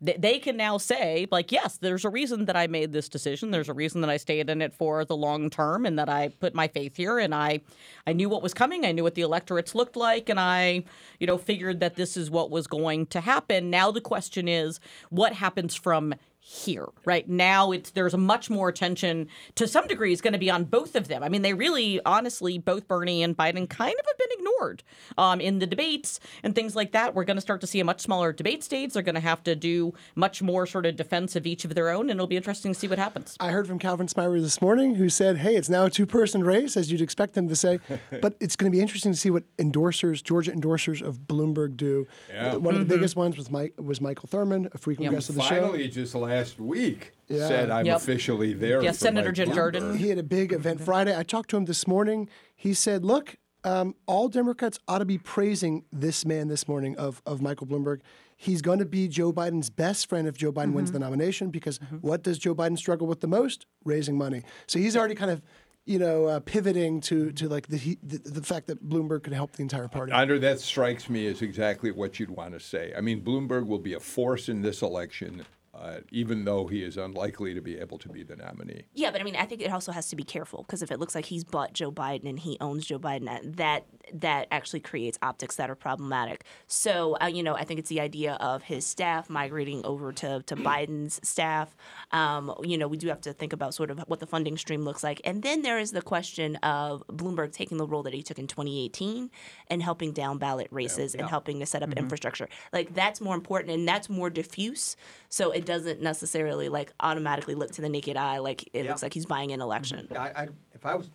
they 0.00 0.38
can 0.38 0.56
now 0.56 0.78
say 0.78 1.26
like 1.30 1.50
yes 1.50 1.78
there's 1.78 2.04
a 2.04 2.08
reason 2.08 2.44
that 2.44 2.56
i 2.56 2.66
made 2.66 2.92
this 2.92 3.08
decision. 3.08 3.50
There's 3.50 3.68
a 3.68 3.74
reason 3.74 4.00
that 4.02 4.10
i 4.10 4.16
stayed 4.16 4.48
in 4.48 4.62
it 4.62 4.72
for 4.72 5.04
the 5.04 5.16
long 5.16 5.50
term 5.50 5.84
and 5.84 5.98
that 5.98 6.08
i 6.08 6.28
put 6.28 6.54
my 6.54 6.68
faith 6.68 6.96
here. 6.96 7.18
And 7.18 7.34
i 7.34 7.60
i 8.06 8.12
knew 8.12 8.28
what 8.28 8.42
was 8.42 8.54
coming. 8.54 8.84
I 8.84 8.92
knew 8.92 9.02
what 9.02 9.14
the 9.14 9.22
electorates 9.22 9.74
looked 9.74 9.96
like. 9.96 10.28
And 10.28 10.38
i 10.38 10.84
you 11.18 11.26
know 11.26 11.38
figured 11.38 11.80
that 11.80 11.96
this 11.96 12.16
is 12.16 12.30
what 12.30 12.50
was 12.50 12.66
going 12.66 13.06
to 13.06 13.20
happen. 13.20 13.70
Now 13.70 13.90
the 13.90 14.00
question 14.00 14.48
is 14.48 14.80
what 15.10 15.32
happens 15.32 15.74
from 15.74 16.14
here 16.40 16.86
right 17.04 17.28
now 17.28 17.72
it's 17.72 17.90
there's 17.90 18.14
a 18.14 18.18
much 18.18 18.48
more 18.48 18.68
attention 18.68 19.28
to 19.54 19.66
some 19.68 19.86
degree 19.86 20.12
is 20.12 20.20
going 20.20 20.32
to 20.32 20.38
be 20.38 20.50
on 20.50 20.64
both 20.64 20.94
of 20.96 21.08
them 21.08 21.22
i 21.22 21.28
mean 21.28 21.42
they 21.42 21.52
really 21.52 22.00
honestly 22.06 22.58
both 22.58 22.88
bernie 22.88 23.22
and 23.22 23.36
biden 23.36 23.68
kind 23.68 23.94
of 23.98 24.06
have 24.06 24.18
been 24.18 24.38
ignored 24.38 24.82
um, 25.18 25.40
in 25.40 25.58
the 25.58 25.66
debates 25.66 26.20
and 26.42 26.54
things 26.54 26.74
like 26.74 26.92
that 26.92 27.14
we're 27.14 27.24
going 27.24 27.36
to 27.36 27.40
start 27.42 27.60
to 27.60 27.66
see 27.66 27.80
a 27.80 27.84
much 27.84 28.00
smaller 28.00 28.32
debate 28.32 28.64
stage 28.64 28.92
they're 28.94 29.02
going 29.02 29.14
to 29.14 29.20
have 29.20 29.42
to 29.42 29.54
do 29.54 29.92
much 30.14 30.40
more 30.40 30.66
sort 30.66 30.86
of 30.86 30.96
defense 30.96 31.36
of 31.36 31.46
each 31.46 31.64
of 31.66 31.74
their 31.74 31.90
own 31.90 32.08
and 32.08 32.12
it'll 32.18 32.26
be 32.26 32.36
interesting 32.36 32.72
to 32.72 32.78
see 32.78 32.88
what 32.88 32.98
happens 32.98 33.36
I 33.40 33.50
heard 33.50 33.66
from 33.66 33.78
Calvin 33.78 34.06
Smyre 34.06 34.40
this 34.40 34.62
morning 34.62 34.94
who 34.94 35.08
said, 35.08 35.38
hey, 35.38 35.54
it's 35.54 35.68
now 35.68 35.84
a 35.84 35.90
two 35.90 36.06
person 36.06 36.42
race, 36.44 36.76
as 36.76 36.90
you'd 36.90 37.00
expect 37.00 37.34
them 37.34 37.48
to 37.48 37.56
say. 37.56 37.78
but 38.22 38.34
it's 38.40 38.56
going 38.56 38.70
to 38.70 38.76
be 38.76 38.80
interesting 38.80 39.12
to 39.12 39.18
see 39.18 39.30
what 39.30 39.44
endorsers, 39.58 40.22
Georgia 40.22 40.52
endorsers 40.52 41.02
of 41.02 41.18
Bloomberg 41.20 41.76
do. 41.76 42.06
Yeah. 42.28 42.56
One 42.56 42.74
of 42.74 42.80
the 42.80 42.94
biggest 42.94 43.16
ones 43.16 43.36
was, 43.36 43.50
Mike, 43.50 43.74
was 43.76 44.00
Michael 44.00 44.28
Thurmond, 44.28 44.74
a 44.74 44.78
frequent 44.78 45.04
Yep. 45.04 45.12
guest 45.12 45.28
of 45.30 45.34
the 45.36 45.42
show. 45.42 45.60
Finally, 45.60 45.88
just 45.88 46.14
last 46.28 46.60
week, 46.60 47.12
Yeah. 47.28 47.48
said 47.48 47.70
I'm 47.70 47.86
Yep. 47.86 47.96
officially 47.96 48.52
there. 48.52 48.82
Yeah, 48.82 48.92
Senator 48.92 49.28
Mike 49.28 49.34
Jim 49.36 49.52
Jordan. 49.52 49.96
He 49.96 50.08
had 50.08 50.18
a 50.18 50.22
big 50.22 50.52
event 50.52 50.80
Friday. 50.80 51.16
I 51.16 51.22
talked 51.22 51.50
to 51.50 51.56
him 51.56 51.64
this 51.64 51.86
morning. 51.86 52.28
He 52.54 52.74
said, 52.74 53.04
look, 53.04 53.36
um, 53.64 53.94
all 54.06 54.28
Democrats 54.28 54.78
ought 54.86 54.98
to 54.98 55.04
be 55.04 55.18
praising 55.18 55.84
this 55.92 56.24
man 56.24 56.48
this 56.48 56.68
morning 56.68 56.96
of, 56.96 57.22
of 57.26 57.42
Michael 57.42 57.66
Bloomberg. 57.66 58.00
He's 58.36 58.62
going 58.62 58.78
to 58.78 58.84
be 58.86 59.08
Joe 59.08 59.32
Biden's 59.32 59.68
best 59.68 60.08
friend 60.08 60.28
if 60.28 60.36
Joe 60.36 60.52
Biden 60.52 60.72
wins 60.72 60.92
the 60.92 61.00
nomination 61.00 61.50
because 61.50 61.80
what 62.00 62.22
does 62.22 62.38
Joe 62.38 62.54
Biden 62.54 62.78
struggle 62.78 63.06
with 63.08 63.20
the 63.20 63.26
most? 63.26 63.66
Raising 63.84 64.16
money. 64.16 64.42
So 64.68 64.78
he's 64.78 64.96
already 64.96 65.16
kind 65.16 65.32
of, 65.32 65.42
you 65.86 65.98
know, 65.98 66.26
uh, 66.26 66.38
pivoting 66.40 67.00
to 67.00 67.32
to 67.32 67.48
like 67.48 67.66
the, 67.66 67.78
he, 67.78 67.98
the 68.00 68.18
the 68.18 68.42
fact 68.42 68.68
that 68.68 68.88
Bloomberg 68.88 69.24
could 69.24 69.32
help 69.32 69.52
the 69.56 69.62
entire 69.62 69.88
party. 69.88 70.12
Under 70.12 70.38
that 70.38 70.60
strikes 70.60 71.10
me 71.10 71.26
as 71.26 71.42
exactly 71.42 71.90
what 71.90 72.20
you'd 72.20 72.30
want 72.30 72.52
to 72.54 72.60
say. 72.60 72.92
I 72.96 73.00
mean, 73.00 73.22
Bloomberg 73.24 73.66
will 73.66 73.78
be 73.80 73.94
a 73.94 74.00
force 74.00 74.48
in 74.48 74.62
this 74.62 74.82
election, 74.82 75.44
uh, 75.80 76.00
even 76.10 76.44
though 76.44 76.66
he 76.66 76.82
is 76.82 76.96
unlikely 76.96 77.54
to 77.54 77.60
be 77.60 77.78
able 77.78 77.98
to 77.98 78.08
be 78.08 78.22
the 78.22 78.36
nominee. 78.36 78.82
Yeah, 78.94 79.10
but 79.10 79.20
I 79.20 79.24
mean, 79.24 79.36
I 79.36 79.44
think 79.44 79.60
it 79.60 79.70
also 79.70 79.92
has 79.92 80.08
to 80.08 80.16
be 80.16 80.24
careful 80.24 80.62
because 80.62 80.82
if 80.82 80.90
it 80.90 80.98
looks 80.98 81.14
like 81.14 81.26
he's 81.26 81.44
bought 81.44 81.72
Joe 81.72 81.92
Biden 81.92 82.28
and 82.28 82.38
he 82.38 82.56
owns 82.60 82.86
Joe 82.86 82.98
Biden, 82.98 83.26
that 83.26 83.56
that, 83.56 83.86
that 84.12 84.48
actually 84.50 84.80
creates 84.80 85.18
optics 85.22 85.56
that 85.56 85.70
are 85.70 85.74
problematic. 85.74 86.44
So, 86.66 87.16
uh, 87.22 87.26
you 87.26 87.42
know, 87.42 87.54
I 87.54 87.64
think 87.64 87.78
it's 87.78 87.88
the 87.88 88.00
idea 88.00 88.34
of 88.34 88.62
his 88.62 88.86
staff 88.86 89.30
migrating 89.30 89.84
over 89.84 90.12
to, 90.12 90.42
to 90.46 90.56
Biden's 90.56 91.20
staff. 91.26 91.76
Um, 92.10 92.54
you 92.62 92.76
know, 92.76 92.88
we 92.88 92.96
do 92.96 93.08
have 93.08 93.20
to 93.22 93.32
think 93.32 93.52
about 93.52 93.74
sort 93.74 93.90
of 93.90 94.00
what 94.06 94.20
the 94.20 94.26
funding 94.26 94.56
stream 94.56 94.82
looks 94.82 95.04
like. 95.04 95.20
And 95.24 95.42
then 95.42 95.62
there 95.62 95.78
is 95.78 95.92
the 95.92 96.02
question 96.02 96.56
of 96.56 97.04
Bloomberg 97.08 97.52
taking 97.52 97.78
the 97.78 97.86
role 97.86 98.02
that 98.02 98.14
he 98.14 98.22
took 98.22 98.38
in 98.38 98.46
2018 98.46 99.30
and 99.68 99.82
helping 99.82 100.12
down 100.12 100.38
ballot 100.38 100.68
races 100.70 101.14
and 101.14 101.28
helping 101.28 101.60
to 101.60 101.66
set 101.66 101.82
up 101.82 101.92
infrastructure. 101.92 102.48
Like, 102.72 102.94
that's 102.94 103.20
more 103.20 103.34
important 103.34 103.72
and 103.74 103.86
that's 103.86 104.08
more 104.08 104.30
diffuse. 104.30 104.96
So 105.28 105.50
it 105.50 105.67
doesn't 105.68 106.00
necessarily 106.00 106.68
like 106.70 106.92
automatically 106.98 107.54
look 107.54 107.70
to 107.72 107.82
the 107.82 107.88
naked 107.90 108.16
eye 108.16 108.38
like 108.38 108.62
it 108.72 108.84
Yeah. 108.84 108.90
looks 108.90 109.02
like 109.02 109.12
he's 109.12 109.26
buying 109.26 109.52
an 109.52 109.60
election. 109.60 110.08
I, 110.16 110.28
I, 110.34 110.48
if 110.72 110.86
I 110.86 110.94
was 110.94 111.10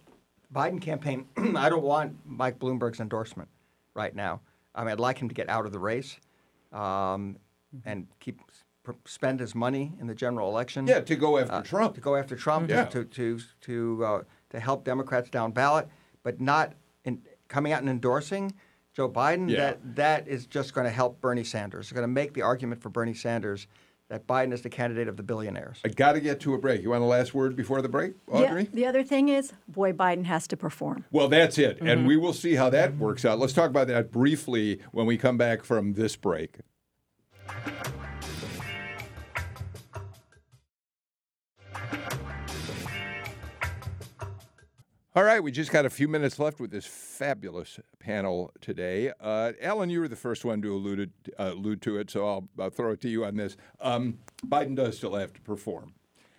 Biden 0.54 0.80
campaign, 0.80 1.26
I 1.58 1.68
don't 1.70 1.82
want 1.84 2.16
Mike 2.24 2.60
Bloomberg's 2.60 3.00
endorsement 3.00 3.50
right 3.96 4.16
now. 4.16 4.42
I 4.76 4.84
mean, 4.84 4.92
I'd 4.92 5.00
like 5.00 5.18
him 5.18 5.28
to 5.28 5.34
get 5.36 5.50
out 5.50 5.66
of 5.66 5.72
the 5.72 5.80
race 5.80 6.18
um, 6.72 7.38
and 7.84 8.06
keep 8.20 8.40
pr- 8.84 8.92
spend 9.06 9.40
his 9.40 9.56
money 9.56 9.92
in 10.00 10.06
the 10.08 10.14
general 10.16 10.50
election. 10.50 10.86
Yeah, 10.88 11.00
to 11.02 11.16
go 11.16 11.40
after 11.40 11.54
uh, 11.56 11.62
Trump. 11.64 11.96
To 11.96 12.02
go 12.02 12.16
after 12.16 12.36
Trump. 12.36 12.70
Yeah. 12.70 12.86
To 12.86 13.04
to 13.06 13.40
to 13.62 14.06
uh, 14.06 14.22
to 14.52 14.60
help 14.60 14.84
Democrats 14.84 15.30
down 15.32 15.52
ballot, 15.52 15.88
but 16.22 16.40
not 16.40 16.74
in 17.06 17.22
coming 17.48 17.72
out 17.74 17.82
and 17.82 17.90
endorsing 17.90 18.54
Joe 18.94 19.10
Biden. 19.10 19.50
Yeah. 19.50 19.58
That 19.58 19.96
that 19.96 20.28
is 20.28 20.46
just 20.46 20.74
going 20.76 20.86
to 20.86 20.92
help 20.92 21.20
Bernie 21.22 21.44
Sanders. 21.44 21.86
It's 21.86 21.92
going 21.94 22.04
to 22.04 22.08
make 22.08 22.34
the 22.34 22.44
argument 22.44 22.82
for 22.84 22.90
Bernie 22.90 23.16
Sanders 23.16 23.66
that 24.14 24.28
Biden 24.28 24.54
is 24.54 24.62
the 24.62 24.70
candidate 24.70 25.08
of 25.08 25.18
the 25.18 25.24
billionaires. 25.24 25.80
I 25.84 25.88
got 25.88 26.12
to 26.12 26.20
get 26.20 26.40
to 26.42 26.54
a 26.54 26.60
break. 26.60 26.84
You 26.84 26.92
want 26.92 27.02
a 27.02 27.06
last 27.06 27.34
word 27.34 27.56
before 27.56 27.82
the 27.82 27.90
break, 27.90 28.14
Audrey? 28.28 28.66
Yeah, 28.66 28.70
the 28.72 28.86
other 28.86 29.04
thing 29.04 29.28
is, 29.30 29.54
boy, 29.68 29.92
Biden 29.92 30.26
has 30.26 30.48
to 30.50 30.56
perform. 30.56 31.06
Well, 31.12 31.28
that's 31.30 31.58
it. 31.58 31.80
And 31.80 31.88
mm-hmm. 31.88 32.06
we 32.06 32.18
will 32.18 32.34
see 32.34 32.54
how 32.54 32.70
that 32.70 32.96
works 32.98 33.26
out. 33.26 33.40
Let's 33.40 33.54
talk 33.54 33.72
about 33.72 33.88
that 33.88 34.12
briefly 34.12 34.82
when 34.92 35.08
we 35.08 35.18
come 35.18 35.36
back 35.36 35.64
from 35.64 35.94
this 35.94 36.16
break. 36.16 36.60
All 45.16 45.24
right, 45.24 45.44
we 45.44 45.52
just 45.52 45.72
got 45.72 45.86
a 45.86 45.92
few 45.92 46.08
minutes 46.08 46.40
left 46.40 46.60
with 46.60 46.72
this 46.72 46.88
fabulous 46.88 47.80
panel 48.00 48.52
today. 48.62 49.12
Uh, 49.22 49.52
Alan, 49.62 49.92
you 49.92 50.00
were 50.00 50.08
the 50.08 50.16
first 50.16 50.44
one 50.44 50.60
to 50.64 50.74
allude, 50.74 51.12
uh, 51.38 51.52
allude 51.54 51.84
to 51.84 51.98
it, 52.00 52.10
so 52.10 52.28
I'll, 52.28 52.50
I'll 52.60 52.72
throw 52.72 52.94
it 52.94 53.02
to 53.02 53.10
you 53.10 53.24
on 53.24 53.36
this. 53.38 53.56
Um, 53.80 54.18
Biden 54.44 54.76
does 54.76 54.98
still 54.98 55.14
have 55.14 55.32
to 55.34 55.42
perform. 55.42 55.94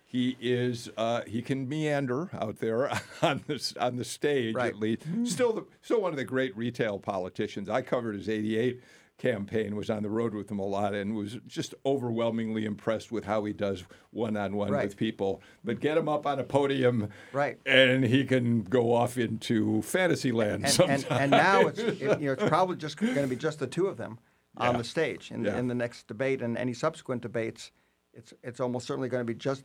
He 0.05 0.35
is 0.41 0.89
uh, 0.97 1.21
he 1.25 1.41
can 1.41 1.67
meander 1.69 2.29
out 2.33 2.59
there 2.59 2.89
on 3.21 3.43
the 3.47 3.73
on 3.79 3.95
the 3.95 4.03
stage 4.05 4.55
Right. 4.55 4.73
at 4.73 4.79
least. 4.79 5.03
Still 5.23 5.53
the, 5.53 5.65
still 5.81 6.01
one 6.01 6.11
of 6.11 6.17
the 6.17 6.23
great 6.25 6.55
retail 6.55 6.99
politicians. 6.99 7.69
I 7.69 7.81
covered 7.81 8.15
his 8.15 8.27
'88 8.29 8.81
campaign, 9.17 9.75
was 9.75 9.89
on 9.89 10.03
the 10.03 10.09
road 10.09 10.33
with 10.33 10.49
him 10.51 10.59
a 10.59 10.65
lot, 10.65 10.93
and 10.93 11.15
was 11.15 11.37
just 11.47 11.73
overwhelmingly 11.85 12.65
impressed 12.65 13.11
with 13.11 13.23
how 13.25 13.43
he 13.45 13.53
does 13.53 13.83
one 14.11 14.35
on 14.35 14.55
one 14.55 14.71
with 14.71 14.97
people. 14.97 15.41
But 15.63 15.79
get 15.79 15.97
him 15.97 16.09
up 16.09 16.25
on 16.25 16.39
a 16.39 16.43
podium, 16.43 17.09
Right. 17.31 17.57
and 17.65 18.03
he 18.03 18.25
can 18.25 18.63
go 18.63 18.93
off 18.93 19.17
into 19.17 19.81
fantasy 19.81 20.31
land 20.31 20.63
and, 20.65 20.69
sometimes. 20.71 21.03
and, 21.05 21.21
and 21.21 21.31
now 21.31 21.61
it's 21.67 21.79
it, 21.79 22.01
you 22.19 22.27
know 22.27 22.33
it's 22.33 22.43
probably 22.49 22.75
just 22.75 22.97
going 22.97 23.15
to 23.15 23.27
be 23.27 23.35
just 23.35 23.59
the 23.59 23.67
two 23.67 23.87
of 23.87 23.97
them 23.97 24.19
on 24.57 24.77
the 24.77 24.83
stage 24.83 25.31
in, 25.31 25.43
Yeah. 25.45 25.57
in 25.57 25.67
the 25.67 25.75
next 25.75 26.07
debate 26.07 26.41
and 26.41 26.57
any 26.57 26.73
subsequent 26.73 27.21
debates. 27.21 27.71
It's 28.13 28.33
it's 28.43 28.59
almost 28.59 28.85
certainly 28.87 29.09
going 29.09 29.21
to 29.25 29.25
be 29.33 29.37
just 29.37 29.63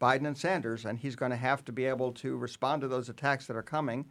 Biden 0.00 0.26
and 0.28 0.38
Sanders, 0.38 0.84
and 0.84 0.96
he's 0.98 1.16
going 1.16 1.30
to 1.30 1.36
have 1.36 1.64
to 1.64 1.72
be 1.72 1.86
able 1.86 2.12
to 2.12 2.36
respond 2.36 2.82
to 2.82 2.88
those 2.88 3.08
attacks 3.08 3.46
that 3.46 3.56
are 3.56 3.62
coming. 3.62 4.06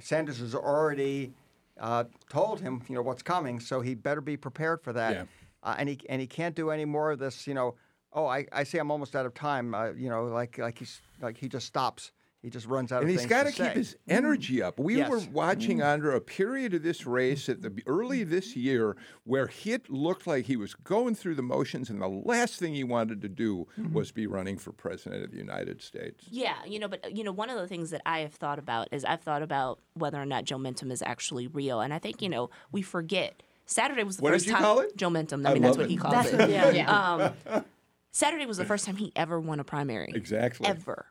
Sanders 0.00 0.40
is 0.40 0.54
already 0.54 1.32
uh, 1.78 2.04
told 2.30 2.60
him 2.60 2.82
you 2.88 2.94
know 2.94 3.02
what's 3.02 3.22
coming, 3.22 3.60
so 3.60 3.80
he 3.80 3.94
better 3.94 4.20
be 4.20 4.36
prepared 4.36 4.82
for 4.82 4.92
that. 4.92 5.14
Yeah. 5.14 5.24
Uh, 5.62 5.76
and 5.78 5.88
he 5.88 6.00
and 6.08 6.20
he 6.20 6.26
can't 6.26 6.54
do 6.54 6.70
any 6.70 6.84
more 6.84 7.10
of 7.10 7.18
this. 7.18 7.46
You 7.46 7.54
know, 7.54 7.74
oh 8.12 8.26
I, 8.26 8.46
I 8.52 8.64
say 8.64 8.78
I'm 8.78 8.90
almost 8.90 9.14
out 9.14 9.26
of 9.26 9.34
time. 9.34 9.74
Uh, 9.74 9.92
you 9.92 10.08
know, 10.08 10.24
like 10.24 10.58
like 10.58 10.78
he's 10.78 11.00
like 11.20 11.36
he 11.36 11.48
just 11.48 11.66
stops. 11.66 12.12
He 12.42 12.48
just 12.50 12.66
runs 12.66 12.90
out 12.90 12.96
of 12.96 13.02
time. 13.02 13.10
and 13.10 13.18
he's 13.18 13.28
got 13.28 13.44
to 13.44 13.50
to 13.50 13.56
keep 13.56 13.66
say. 13.66 13.74
his 13.74 13.96
energy 14.08 14.62
up. 14.62 14.78
We 14.78 14.96
Yes. 14.96 15.10
were 15.10 15.20
watching 15.32 15.78
mm. 15.78 15.92
under 15.92 16.12
a 16.12 16.20
period 16.20 16.72
of 16.74 16.82
this 16.82 17.06
race 17.06 17.48
at 17.48 17.60
the 17.62 17.82
early 17.86 18.24
this 18.24 18.56
year 18.56 18.96
where 19.24 19.46
Hit 19.46 19.90
looked 19.90 20.26
like 20.26 20.46
he 20.46 20.56
was 20.56 20.74
going 20.74 21.14
through 21.14 21.34
the 21.34 21.42
motions, 21.42 21.90
and 21.90 22.00
the 22.00 22.08
last 22.08 22.58
thing 22.58 22.74
he 22.74 22.84
wanted 22.84 23.20
to 23.22 23.28
do 23.28 23.66
mm-hmm. 23.78 23.92
was 23.92 24.10
be 24.10 24.26
running 24.26 24.56
for 24.56 24.72
president 24.72 25.22
of 25.22 25.30
the 25.30 25.36
United 25.36 25.82
States. 25.82 26.24
Yeah, 26.30 26.54
you 26.66 26.78
know, 26.78 26.88
but 26.88 27.04
uh, 27.04 27.08
you 27.08 27.24
know, 27.24 27.32
one 27.32 27.50
of 27.50 27.58
the 27.58 27.66
things 27.68 27.90
that 27.90 28.00
I 28.06 28.20
have 28.20 28.34
thought 28.34 28.58
about 28.58 28.88
is 28.90 29.04
I've 29.04 29.20
thought 29.22 29.42
about 29.42 29.80
whether 29.94 30.20
or 30.20 30.26
not 30.26 30.44
Joe 30.44 30.58
Mentum 30.58 30.90
is 30.90 31.02
actually 31.02 31.46
real, 31.46 31.80
and 31.80 31.92
I 31.92 31.98
think 31.98 32.22
you 32.22 32.28
know 32.28 32.50
we 32.72 32.82
forget. 32.82 33.42
Saturday 33.66 34.02
was 34.02 34.16
the 34.16 34.24
What 34.24 34.30
did 34.30 34.36
first 34.36 34.46
you 34.46 34.52
time 34.54 34.62
call 34.62 34.80
it? 34.80 34.96
Joe 34.96 35.10
Mentum. 35.10 35.46
I 35.46 35.50
I 35.50 35.54
mean, 35.54 35.62
that's 35.62 35.76
love 35.76 35.84
what 35.84 35.90
he 35.90 35.94
it. 35.94 36.00
calls 36.00 36.14
That's 36.14 36.32
it. 36.32 36.38
what, 36.40 36.74
yeah. 36.74 37.32
Um, 37.52 37.64
Saturday 38.10 38.44
was 38.46 38.56
the 38.56 38.64
first 38.64 38.84
time 38.84 38.96
he 38.96 39.12
ever 39.14 39.38
won 39.38 39.60
a 39.60 39.64
primary. 39.64 40.10
Exactly. 40.12 40.66
Ever. 40.66 41.06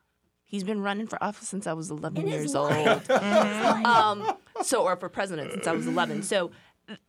He's 0.49 0.63
been 0.63 0.81
running 0.81 1.05
for 1.05 1.23
office 1.23 1.47
since 1.47 1.67
I 1.67 1.73
was 1.73 1.91
11 1.91 2.27
years 2.27 2.55
old. 2.55 2.71
um, 3.11 4.33
so, 4.63 4.81
or 4.81 4.95
for 4.95 5.07
president 5.07 5.51
since 5.53 5.67
I 5.67 5.73
was 5.73 5.85
11. 5.85 6.23
So, 6.23 6.51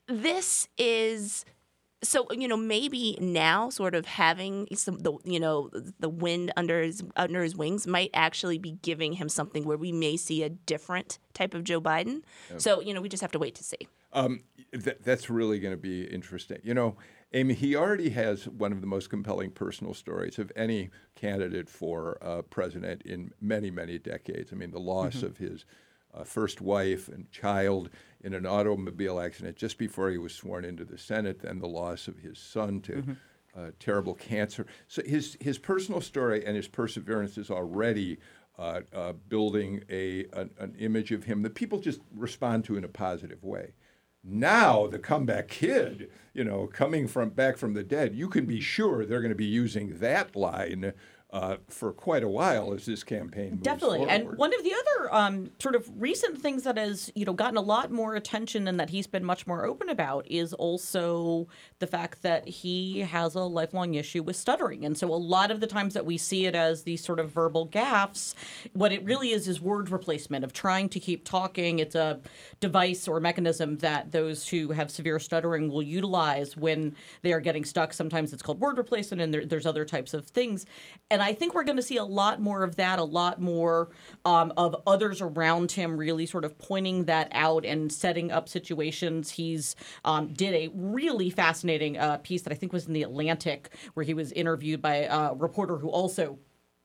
this 0.07 0.69
is. 0.79 1.45
So 2.03 2.27
you 2.33 2.49
know 2.49 2.57
maybe 2.57 3.19
now 3.21 3.69
sort 3.69 3.95
of 3.95 4.07
having 4.07 4.67
some 4.75 5.01
the 5.01 5.13
you 5.25 5.39
know 5.39 5.69
the 5.99 6.09
wind 6.09 6.51
under 6.57 6.81
his 6.81 7.05
under 7.15 7.43
his 7.43 7.55
wings 7.55 7.87
might 7.87 8.09
actually 8.15 8.57
be 8.57 8.73
giving 8.81 9.13
him 9.13 9.29
something 9.29 9.67
where 9.67 9.77
we 9.77 9.93
may 9.93 10.17
see 10.17 10.43
a 10.43 10.49
different 10.49 11.19
type 11.35 11.53
of 11.53 11.63
Joe 11.63 11.79
Biden. 11.79 12.23
So 12.57 12.81
you 12.81 12.95
know 12.95 13.03
we 13.03 13.11
just 13.11 13.21
have 13.21 13.33
to 13.33 13.39
wait 13.39 13.55
to 13.57 13.65
see. 13.65 13.87
Um, 14.15 14.41
th- 14.73 14.97
that's 15.05 15.29
really 15.29 15.59
going 15.59 15.75
to 15.75 15.81
be 15.81 16.05
interesting. 16.05 16.61
You 16.63 16.73
know, 16.73 16.97
Amy, 17.33 17.55
he 17.55 17.77
already 17.77 18.11
has 18.11 18.49
one 18.49 18.73
of 18.73 18.81
the 18.81 18.87
most 18.87 19.09
compelling 19.09 19.51
personal 19.51 19.95
stories 19.95 20.39
of 20.39 20.51
any 20.57 20.91
candidate 21.15 21.69
for 21.69 22.19
uh, 22.23 22.43
president 22.43 23.03
in 23.03 23.33
many, 23.41 23.71
many 23.71 23.99
decades. 23.99 24.53
I 24.53 24.57
mean, 24.57 24.73
the 24.73 24.81
loss 24.81 25.23
of 25.23 25.37
his 25.37 25.65
uh, 26.13 26.25
first 26.25 26.61
wife 26.61 27.09
and 27.09 27.31
child 27.31 27.89
in 28.23 28.35
an 28.35 28.47
automobile 28.47 29.21
accident 29.21 29.57
just 29.57 29.79
before 29.79 30.11
he 30.11 30.19
was 30.19 30.35
sworn 30.35 30.65
into 30.65 30.85
the 30.85 30.99
Senate, 30.99 31.45
and 31.45 31.63
the 31.63 31.69
loss 31.69 32.09
of 32.09 32.19
his 32.19 32.37
son 32.37 32.81
to 32.81 33.17
uh, 33.57 33.71
terrible 33.79 34.15
cancer. 34.15 34.67
So 34.89 35.03
his 35.03 35.37
his 35.41 35.59
personal 35.59 36.01
story 36.01 36.45
and 36.45 36.57
his 36.57 36.69
perseverance 36.69 37.39
is 37.39 37.51
already 37.51 38.19
uh, 38.59 38.81
uh, 38.93 39.13
building 39.29 39.85
a 39.89 40.25
an, 40.33 40.51
an 40.59 40.75
image 40.79 41.13
of 41.13 41.25
him 41.25 41.43
that 41.43 41.55
people 41.55 41.79
just 41.79 42.01
respond 42.15 42.65
to 42.65 42.77
in 42.77 42.85
a 42.85 42.89
positive 42.89 43.45
way. 43.45 43.73
Now 44.23 44.87
the 44.87 44.99
comeback 44.99 45.49
kid, 45.49 46.11
you 46.35 46.45
know, 46.45 46.67
coming 46.67 47.09
from 47.09 47.31
back 47.31 47.57
from 47.57 47.75
the 47.75 47.83
dead, 47.83 48.15
you 48.15 48.29
can 48.29 48.45
be 48.45 48.61
sure 48.61 49.05
they're 49.05 49.21
going 49.21 49.31
to 49.31 49.35
be 49.35 49.47
using 49.47 49.99
that 49.99 50.37
line 50.37 50.93
uh, 51.33 51.57
for 51.69 51.93
quite 51.93 52.25
a 52.25 52.29
while 52.29 52.75
as 52.75 52.87
this 52.87 53.05
campaign 53.05 53.51
moves 53.51 53.63
Definitely. 53.63 54.07
And 54.09 54.37
one 54.37 54.53
of 54.53 54.65
the 54.65 54.73
other 54.73 55.15
um, 55.15 55.51
sort 55.61 55.77
of 55.77 55.89
recent 55.97 56.41
things 56.41 56.65
that 56.65 56.77
has, 56.77 57.13
you 57.15 57.25
know, 57.25 57.33
gotten 57.33 57.57
a 57.57 57.63
lot 57.63 57.93
more 57.93 58.17
attention 58.17 58.67
and 58.67 58.81
that 58.81 58.91
he's 58.91 59.07
been 59.07 59.25
much 59.25 59.47
more 59.47 59.65
open 59.65 59.89
about 59.89 60.27
is 60.29 60.53
also 60.55 61.47
the 61.79 61.87
fact 61.87 62.23
that 62.23 62.49
he 62.49 63.01
has 63.01 63.35
a 63.37 63.43
lifelong 63.43 63.95
issue 63.95 64.23
with 64.23 64.37
stuttering. 64.37 64.85
And 64.85 64.99
so 64.99 65.09
a 65.09 65.15
lot 65.15 65.51
of 65.51 65.61
the 65.61 65.67
times 65.67 65.95
that 65.95 66.05
we 66.05 66.19
see 66.19 66.47
it 66.47 66.57
as 66.57 66.83
these 66.83 67.05
sort 67.05 67.21
of 67.21 67.31
verbal 67.31 67.69
gaffes, 67.69 68.35
what 68.73 68.93
it 68.93 69.05
really 69.05 69.31
is 69.31 69.47
is 69.47 69.61
word 69.61 69.91
replacement 69.91 70.45
of 70.45 70.53
trying 70.53 70.89
to 70.89 71.01
keep 71.01 71.25
talking. 71.25 71.79
It's 71.79 71.95
a 71.95 72.21
device 72.59 73.07
or 73.07 73.21
mechanism 73.21 73.79
that 73.79 74.11
those 74.11 74.49
who 74.49 74.73
have 74.73 74.91
severe 74.91 75.21
stuttering 75.21 75.71
will 75.71 75.83
utilize 75.83 76.57
when 76.57 76.97
they 77.23 77.33
are 77.33 77.41
getting 77.41 77.65
stuck. 77.65 77.93
Sometimes 77.93 78.33
it's 78.33 78.43
called 78.43 78.61
word 78.61 78.79
replacement, 78.79 79.21
and 79.21 79.33
there, 79.33 79.47
there's 79.47 79.67
other 79.67 79.85
types 79.85 80.13
of 80.13 80.27
things. 80.27 80.67
And 81.11 81.20
I 81.23 81.33
think 81.33 81.55
we're 81.55 81.65
going 81.65 81.77
to 81.77 81.83
see 81.83 81.97
a 81.97 82.05
lot 82.05 82.41
more 82.41 82.63
of 82.63 82.77
that, 82.77 82.99
a 82.99 83.05
lot 83.05 83.41
more 83.41 83.91
um, 84.25 84.53
of 84.57 84.77
others 84.87 85.21
around 85.21 85.73
him 85.73 85.97
really 85.97 86.27
sort 86.27 86.45
of 86.45 86.59
pointing 86.59 87.05
that 87.05 87.29
out 87.33 87.65
and 87.65 87.93
setting 87.93 88.31
up 88.31 88.49
situations. 88.49 89.31
He's 89.31 89.77
um, 90.05 90.33
did 90.33 90.55
a 90.55 90.71
really 90.75 91.31
fascinating 91.31 91.99
uh, 91.99 92.19
piece 92.19 92.43
that 92.43 92.53
I 92.53 92.57
think 92.57 92.73
was 92.73 92.87
in 92.87 92.93
the 92.93 93.03
Atlantic, 93.03 93.71
where 93.95 94.05
he 94.05 94.15
was 94.15 94.33
interviewed 94.33 94.83
by 94.83 94.97
a 94.97 95.35
reporter 95.35 95.77
who 95.77 95.89
also 95.89 96.39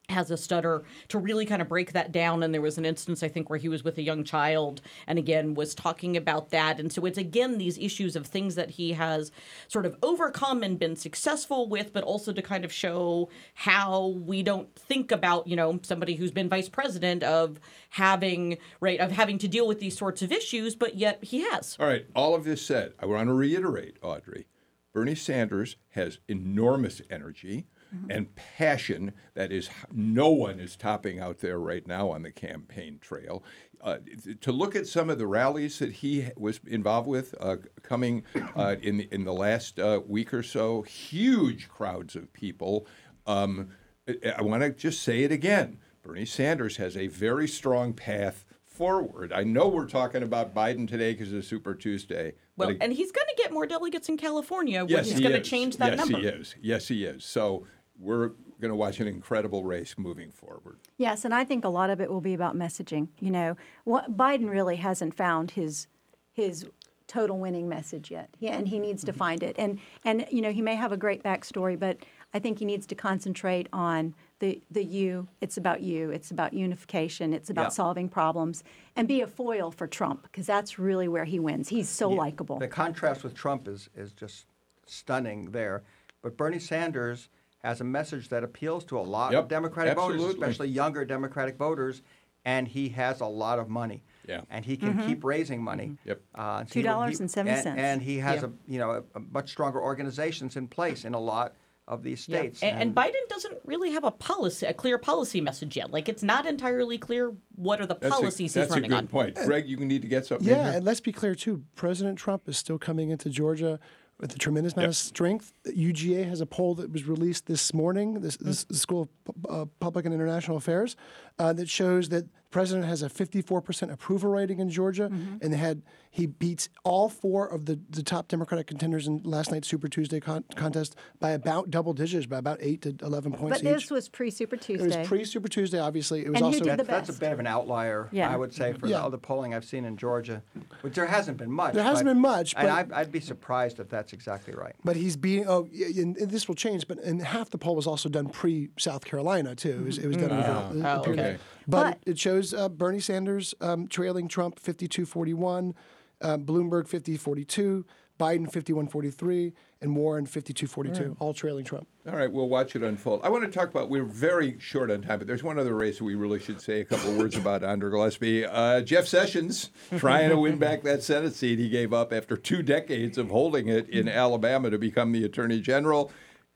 has 0.09 0.31
a 0.31 0.37
stutter 0.37 0.83
to 1.09 1.17
really 1.17 1.45
kind 1.45 1.61
of 1.61 1.67
break 1.67 1.93
that 1.93 2.11
down. 2.11 2.43
And 2.43 2.53
there 2.53 2.61
was 2.61 2.77
an 2.77 2.85
instance 2.85 3.23
i 3.23 3.27
think 3.27 3.49
where 3.49 3.59
he 3.59 3.69
was 3.69 3.83
with 3.83 3.97
a 3.97 4.01
young 4.01 4.23
child 4.23 4.81
and 5.07 5.17
again 5.17 5.53
was 5.53 5.75
talking 5.75 6.17
about 6.17 6.49
that. 6.49 6.79
And 6.79 6.91
so 6.91 7.05
it's 7.05 7.17
again 7.17 7.57
these 7.57 7.77
issues 7.77 8.15
of 8.15 8.27
things 8.27 8.55
that 8.55 8.71
he 8.71 8.93
has 8.93 9.31
sort 9.67 9.85
of 9.85 9.95
overcome 10.03 10.63
and 10.63 10.77
been 10.77 10.95
successful 10.95 11.67
with 11.67 11.93
but 11.93 12.03
also 12.03 12.33
to 12.33 12.41
kind 12.41 12.65
of 12.65 12.71
show 12.71 13.29
how 13.53 14.07
we 14.07 14.43
don't 14.43 14.73
think 14.75 15.11
about 15.11 15.47
you 15.47 15.55
know 15.55 15.79
somebody 15.83 16.15
who's 16.15 16.31
been 16.31 16.49
vice 16.49 16.69
president 16.69 17.23
of 17.23 17.59
having 17.91 18.57
right 18.79 18.99
of 18.99 19.11
having 19.11 19.37
to 19.37 19.47
deal 19.47 19.67
with 19.67 19.79
these 19.79 19.97
sorts 19.97 20.21
of 20.21 20.31
issues 20.31 20.75
but 20.75 20.95
yet 20.95 21.23
he 21.23 21.41
has. 21.49 21.77
All 21.79 21.87
right, 21.87 22.05
all 22.15 22.35
of 22.35 22.43
this 22.43 22.65
said, 22.65 22.93
I 22.99 23.05
want 23.05 23.27
to 23.27 23.33
reiterate, 23.33 23.97
Audrey, 24.01 24.47
Bernie 24.93 25.15
Sanders 25.15 25.75
has 25.89 26.19
enormous 26.27 27.01
energy 27.09 27.67
and 28.09 28.35
passion 28.35 29.13
that 29.33 29.51
is 29.51 29.69
no 29.91 30.29
one 30.29 30.59
is 30.59 30.75
topping 30.75 31.19
out 31.19 31.39
there 31.39 31.59
right 31.59 31.85
now 31.87 32.09
on 32.09 32.23
the 32.23 32.31
campaign 32.31 32.99
trail. 32.99 33.43
Uh, 33.81 33.97
to 34.41 34.51
look 34.51 34.75
at 34.75 34.87
some 34.87 35.09
of 35.09 35.19
the 35.19 35.27
rallies 35.27 35.77
that 35.77 35.91
he 35.91 36.29
was 36.35 36.59
involved 36.65 37.07
with 37.07 37.35
uh, 37.39 37.57
coming 37.83 38.23
uh, 38.55 38.75
in 38.81 38.97
the, 38.97 39.07
in 39.11 39.23
the 39.25 39.33
last 39.33 39.79
uh, 39.79 40.01
week 40.07 40.33
or 40.33 40.41
so, 40.41 40.81
huge 40.81 41.69
crowds 41.69 42.15
of 42.15 42.31
people. 42.33 42.87
Um, 43.27 43.69
I, 44.07 44.41
want 44.41 44.63
to 44.63 44.71
just 44.71 45.03
say 45.03 45.23
it 45.23 45.31
again. 45.31 45.77
Bernie 46.01 46.25
Sanders 46.25 46.77
has 46.77 46.95
a 46.95 47.07
very 47.07 47.47
strong 47.47 47.93
path 47.93 48.45
forward. 48.75 49.31
I 49.31 49.43
know 49.43 49.67
we're 49.67 49.87
talking 49.87 50.21
about 50.21 50.53
Biden 50.53 50.87
today 50.87 51.13
because 51.13 51.31
it's 51.31 51.47
Super 51.47 51.73
Tuesday. 51.73 52.33
well 52.57 52.73
and 52.81 52.91
he's 52.91 53.11
going 53.11 53.27
to 53.27 53.35
get 53.37 53.51
more 53.51 53.65
delegates 53.65 54.09
in 54.09 54.17
california 54.17 54.83
which 54.83 54.91
yes, 54.91 55.11
is 55.11 55.19
going 55.19 55.31
to 55.31 55.41
change 55.41 55.77
that 55.77 55.91
yes, 55.91 55.97
number 55.97 56.19
he 56.19 56.27
is. 56.27 56.55
Yes, 56.61 56.87
he 56.87 57.05
is. 57.05 57.23
So 57.23 57.65
we're 57.99 58.29
going 58.61 58.69
to 58.69 58.75
watch 58.75 58.99
an 58.99 59.07
incredible 59.07 59.63
race 59.63 59.95
moving 59.97 60.31
forward. 60.31 60.77
Yes, 60.97 61.25
and 61.25 61.33
I 61.33 61.43
think 61.43 61.63
a 61.65 61.69
lot 61.69 61.89
of 61.89 61.99
it 62.01 62.09
will 62.09 62.21
be 62.21 62.33
about 62.33 62.55
messaging. 62.55 63.07
You 63.19 63.31
know, 63.31 63.57
what, 63.83 64.15
Biden 64.17 64.49
really 64.49 64.77
hasn't 64.77 65.15
found 65.15 65.51
his 65.51 65.87
his 66.33 66.65
total 67.07 67.37
winning 67.39 67.69
message 67.69 68.09
yet, 68.11 68.29
he, 68.39 68.47
and 68.49 68.67
he 68.67 68.79
needs 68.79 69.03
to 69.05 69.11
Mm-hmm. 69.11 69.19
find 69.19 69.43
it. 69.43 69.55
And 69.57 69.79
and 70.03 70.25
you 70.31 70.41
know, 70.41 70.51
he 70.51 70.61
may 70.61 70.75
have 70.75 70.91
a 70.91 70.97
great 70.97 71.23
backstory, 71.23 71.77
but 71.79 71.97
I 72.33 72.39
think 72.39 72.59
he 72.59 72.65
needs 72.65 72.85
to 72.87 72.95
concentrate 72.95 73.67
on 73.71 74.13
the 74.39 74.61
the 74.71 74.83
you. 74.83 75.27
It's 75.39 75.55
about 75.57 75.81
you. 75.81 76.09
It's 76.09 76.31
about 76.31 76.53
unification. 76.53 77.33
It's 77.33 77.49
about 77.49 77.65
Yeah. 77.65 77.69
solving 77.69 78.09
problems, 78.09 78.63
and 78.95 79.07
be 79.07 79.21
a 79.21 79.27
foil 79.27 79.71
for 79.71 79.87
Trump 79.87 80.23
because 80.23 80.45
that's 80.47 80.77
really 80.79 81.07
where 81.07 81.25
he 81.25 81.39
wins. 81.39 81.69
He's 81.69 81.87
so 81.89 82.09
likable. 82.09 82.59
The 82.59 82.67
contrast 82.67 83.23
with 83.23 83.33
Trump 83.35 83.67
is, 83.67 83.89
is 83.95 84.11
just 84.11 84.47
stunning 84.85 85.51
there. 85.51 85.83
But 86.21 86.35
Bernie 86.37 86.59
Sanders 86.59 87.29
has 87.65 87.81
a 87.81 87.83
message 87.83 88.29
that 88.29 88.43
appeals 88.43 88.85
to 88.85 88.97
a 88.97 89.01
lot 89.01 89.31
Yep, 89.33 89.43
of 89.43 89.49
Democratic 89.49 89.95
voters, 89.95 90.23
especially 90.23 90.69
younger 90.69 91.03
Democratic 91.03 91.57
voters, 91.57 92.01
and 92.45 92.67
he 92.67 92.89
has 92.89 93.21
a 93.21 93.25
lot 93.25 93.57
of 93.59 93.69
money. 93.69 94.03
Yeah. 94.27 94.41
And 94.49 94.63
he 94.63 94.77
can 94.77 95.05
keep 95.07 95.23
raising 95.23 95.63
money. 95.63 95.97
Yep. 96.05 96.21
Uh, 96.35 96.65
so 96.65 96.73
he 96.79 96.83
will- 96.85 97.03
he- 97.03 97.15
$2.70. 97.15 97.65
And, 97.65 97.79
and 97.79 98.01
he 98.01 98.17
has 98.19 98.41
Yeah. 98.41 98.47
a 98.47 98.71
you 98.71 98.79
know 98.79 98.91
a, 98.91 99.03
a 99.15 99.19
much 99.19 99.49
stronger 99.49 99.81
organizations 99.81 100.55
in 100.55 100.67
place 100.67 101.05
in 101.05 101.13
a 101.15 101.19
lot 101.19 101.53
of 101.87 102.01
these 102.03 102.27
Yeah. 102.27 102.39
states. 102.39 102.63
And, 102.63 102.79
and 102.81 102.95
Biden 102.95 103.27
doesn't 103.29 103.57
really 103.65 103.91
have 103.91 104.03
a 104.03 104.09
policy, 104.11 104.65
a 104.65 104.73
clear 104.73 104.97
policy 104.97 105.41
message 105.41 105.75
yet. 105.77 105.91
Like 105.91 106.07
it's 106.09 106.23
not 106.23 106.45
entirely 106.47 106.97
clear 106.97 107.33
what 107.55 107.79
are 107.81 107.85
the 107.87 107.95
That's 107.95 108.15
policies 108.15 108.39
a, 108.39 108.43
he's 108.43 108.53
that's 108.69 108.71
running 108.71 108.85
a 108.85 108.95
good 108.95 108.97
on. 108.97 109.07
point. 109.07 109.35
Greg, 109.35 109.67
you 109.67 109.77
need 109.77 110.01
to 110.03 110.07
get 110.07 110.25
something. 110.25 110.47
in 110.47 110.53
Yeah, 110.55 110.63
here? 110.65 110.73
and 110.77 110.85
let's 110.85 110.99
be 111.01 111.11
clear 111.11 111.35
too. 111.35 111.63
President 111.75 112.17
Trump 112.17 112.47
is 112.49 112.57
still 112.57 112.77
coming 112.79 113.09
into 113.11 113.29
Georgia 113.29 113.79
with 114.19 114.33
a 114.33 114.37
tremendous 114.37 114.73
amount 114.73 114.87
of 114.87 114.95
strength. 114.95 115.53
UGA 115.67 116.27
has 116.27 116.41
a 116.41 116.45
poll 116.45 116.75
that 116.75 116.91
was 116.91 117.05
released 117.05 117.45
this 117.47 117.73
morning, 117.73 118.21
this, 118.21 118.37
this 118.37 118.63
the 118.63 118.75
School 118.75 119.09
of 119.27 119.35
uh, 119.49 119.65
Public 119.79 120.05
and 120.05 120.13
International 120.13 120.57
Affairs, 120.57 120.95
uh, 121.39 121.53
that 121.53 121.69
shows 121.69 122.09
that 122.09 122.25
president 122.55 122.85
has 122.85 123.03
a 123.03 123.09
54% 123.09 123.91
approval 123.91 124.29
rating 124.29 124.59
in 124.59 124.69
Georgia, 124.69 125.09
mm-hmm. 125.09 125.39
and 125.41 125.51
they 125.51 125.57
had 125.57 125.81
he 126.09 126.25
beats 126.25 126.69
all 126.85 127.09
four 127.09 127.45
of 127.45 127.65
the, 127.65 127.77
the 127.89 128.01
top 128.01 128.29
Democratic 128.29 128.67
contenders 128.67 129.07
in 129.07 129.21
last 129.23 129.51
night's 129.51 129.67
Super 129.67 129.89
Tuesday 129.89 130.21
con- 130.21 130.45
contest 130.55 130.95
by 131.19 131.31
about 131.31 131.69
double 131.69 131.91
digits, 131.91 132.25
by 132.27 132.37
about 132.37 132.57
eight 132.61 132.83
to 132.83 132.95
11 133.01 133.33
points 133.33 133.61
but 133.61 133.67
each. 133.69 133.81
this 133.81 133.91
was 133.91 134.07
pre 134.07 134.31
Super 134.31 134.55
Tuesday. 134.55 134.85
it 134.85 134.99
was 134.99 135.07
pre 135.09 135.25
Super 135.25 135.49
Tuesday, 135.49 135.79
obviously. 135.79 136.21
It 136.21 136.29
was 136.29 136.35
And 136.35 136.45
who 136.45 136.45
also 136.45 136.59
did 136.59 136.79
the 136.79 136.83
That- 136.83 136.87
that's 136.87 137.09
a 137.09 137.19
bit 137.19 137.33
of 137.33 137.41
an 137.41 137.47
outlier, 137.47 138.07
Yeah. 138.13 138.31
I 138.31 138.37
would 138.37 138.53
say, 138.53 138.71
for 138.71 138.87
Yeah. 138.87 139.09
the 139.09 139.17
polling 139.17 139.53
I've 139.53 139.65
seen 139.65 139.83
in 139.83 139.97
Georgia, 139.97 140.41
which 140.79 140.93
there 140.93 141.05
hasn't 141.05 141.37
been 141.37 141.51
much. 141.51 141.73
There 141.73 141.83
hasn't 141.83 142.05
but- 142.05 142.13
been 142.13 142.21
much, 142.21 142.53
and 142.55 142.69
but- 142.69 142.73
I'd, 142.73 142.91
I'd 142.93 143.11
be 143.11 143.19
surprised 143.19 143.81
if 143.81 143.89
that's 143.89 144.13
exactly 144.13 144.53
right. 144.53 144.75
But 144.85 144.95
he's 144.95 145.17
being 145.17 145.43
oh, 145.45 145.67
and, 145.73 146.15
and 146.15 146.31
this 146.31 146.47
will 146.47 146.55
change. 146.55 146.87
But 146.87 146.99
and 146.99 147.21
half 147.21 147.49
the 147.49 147.57
poll 147.57 147.75
was 147.75 147.85
also 147.85 148.07
done 148.07 148.29
pre 148.29 148.69
South 148.79 149.03
Carolina 149.03 149.55
too. 149.55 149.71
It 149.81 149.85
was, 149.85 149.97
it 149.97 150.07
was 150.07 150.15
done 150.15 150.29
mm. 150.29 150.39
over 150.39 150.49
oh, 150.49 150.79
a- 150.79 150.95
a 150.95 150.99
Oh, 150.99 151.03
period. 151.03 151.19
okay. 151.19 151.37
But, 151.67 151.83
But- 151.83 151.99
it 152.11 152.19
shows 152.19 152.53
uh, 152.53 152.69
Bernie 152.69 152.99
Sanders 152.99 153.53
um, 153.61 153.87
trailing 153.87 154.27
Trump 154.27 154.59
52-41, 154.61 155.73
uh, 156.21 156.37
Bloomberg 156.37 156.87
50-42, 156.87 157.83
Biden 158.19 158.49
51-43, 158.49 159.51
and 159.81 159.95
Warren 159.95 160.25
52-42, 160.25 161.17
all 161.19 161.33
trailing 161.33 161.65
Trump. 161.65 161.87
All 162.09 162.15
right, 162.15 162.31
we'll 162.31 162.47
watch 162.47 162.75
it 162.75 162.81
unfold. 162.83 163.21
I 163.23 163.29
want 163.29 163.43
to 163.43 163.51
talk 163.51 163.69
about, 163.69 163.89
we're 163.89 164.03
very 164.05 164.57
short 164.59 164.89
on 164.89 165.01
time, 165.01 165.19
but 165.19 165.27
there's 165.27 165.43
one 165.43 165.59
other 165.59 165.75
race 165.75 166.01
we 166.01 166.15
really 166.15 166.39
should 166.39 166.61
say 166.61 166.79
a 166.79 166.85
couple 166.85 167.11
words 167.17 167.35
about 167.35 167.63
Andra 167.63 167.89
Gillespie. 167.91 168.45
Uh, 168.45 168.81
Jeff 168.81 169.05
Sessions 169.05 169.71
trying 169.97 170.29
to 170.29 170.37
win 170.37 170.57
back 170.57 170.83
that 170.83 171.03
Senate 171.03 171.35
seat 171.35 171.59
he 171.59 171.67
gave 171.67 171.91
up 171.93 172.13
after 172.13 172.37
two 172.37 172.63
decades 172.63 173.17
of 173.17 173.29
holding 173.29 173.67
it 173.67 173.89
in 173.89 174.07
Alabama 174.07 174.69
to 174.69 174.77
become 174.77 175.11
the 175.11 175.25
Attorney 175.25 175.59
General. 175.59 176.09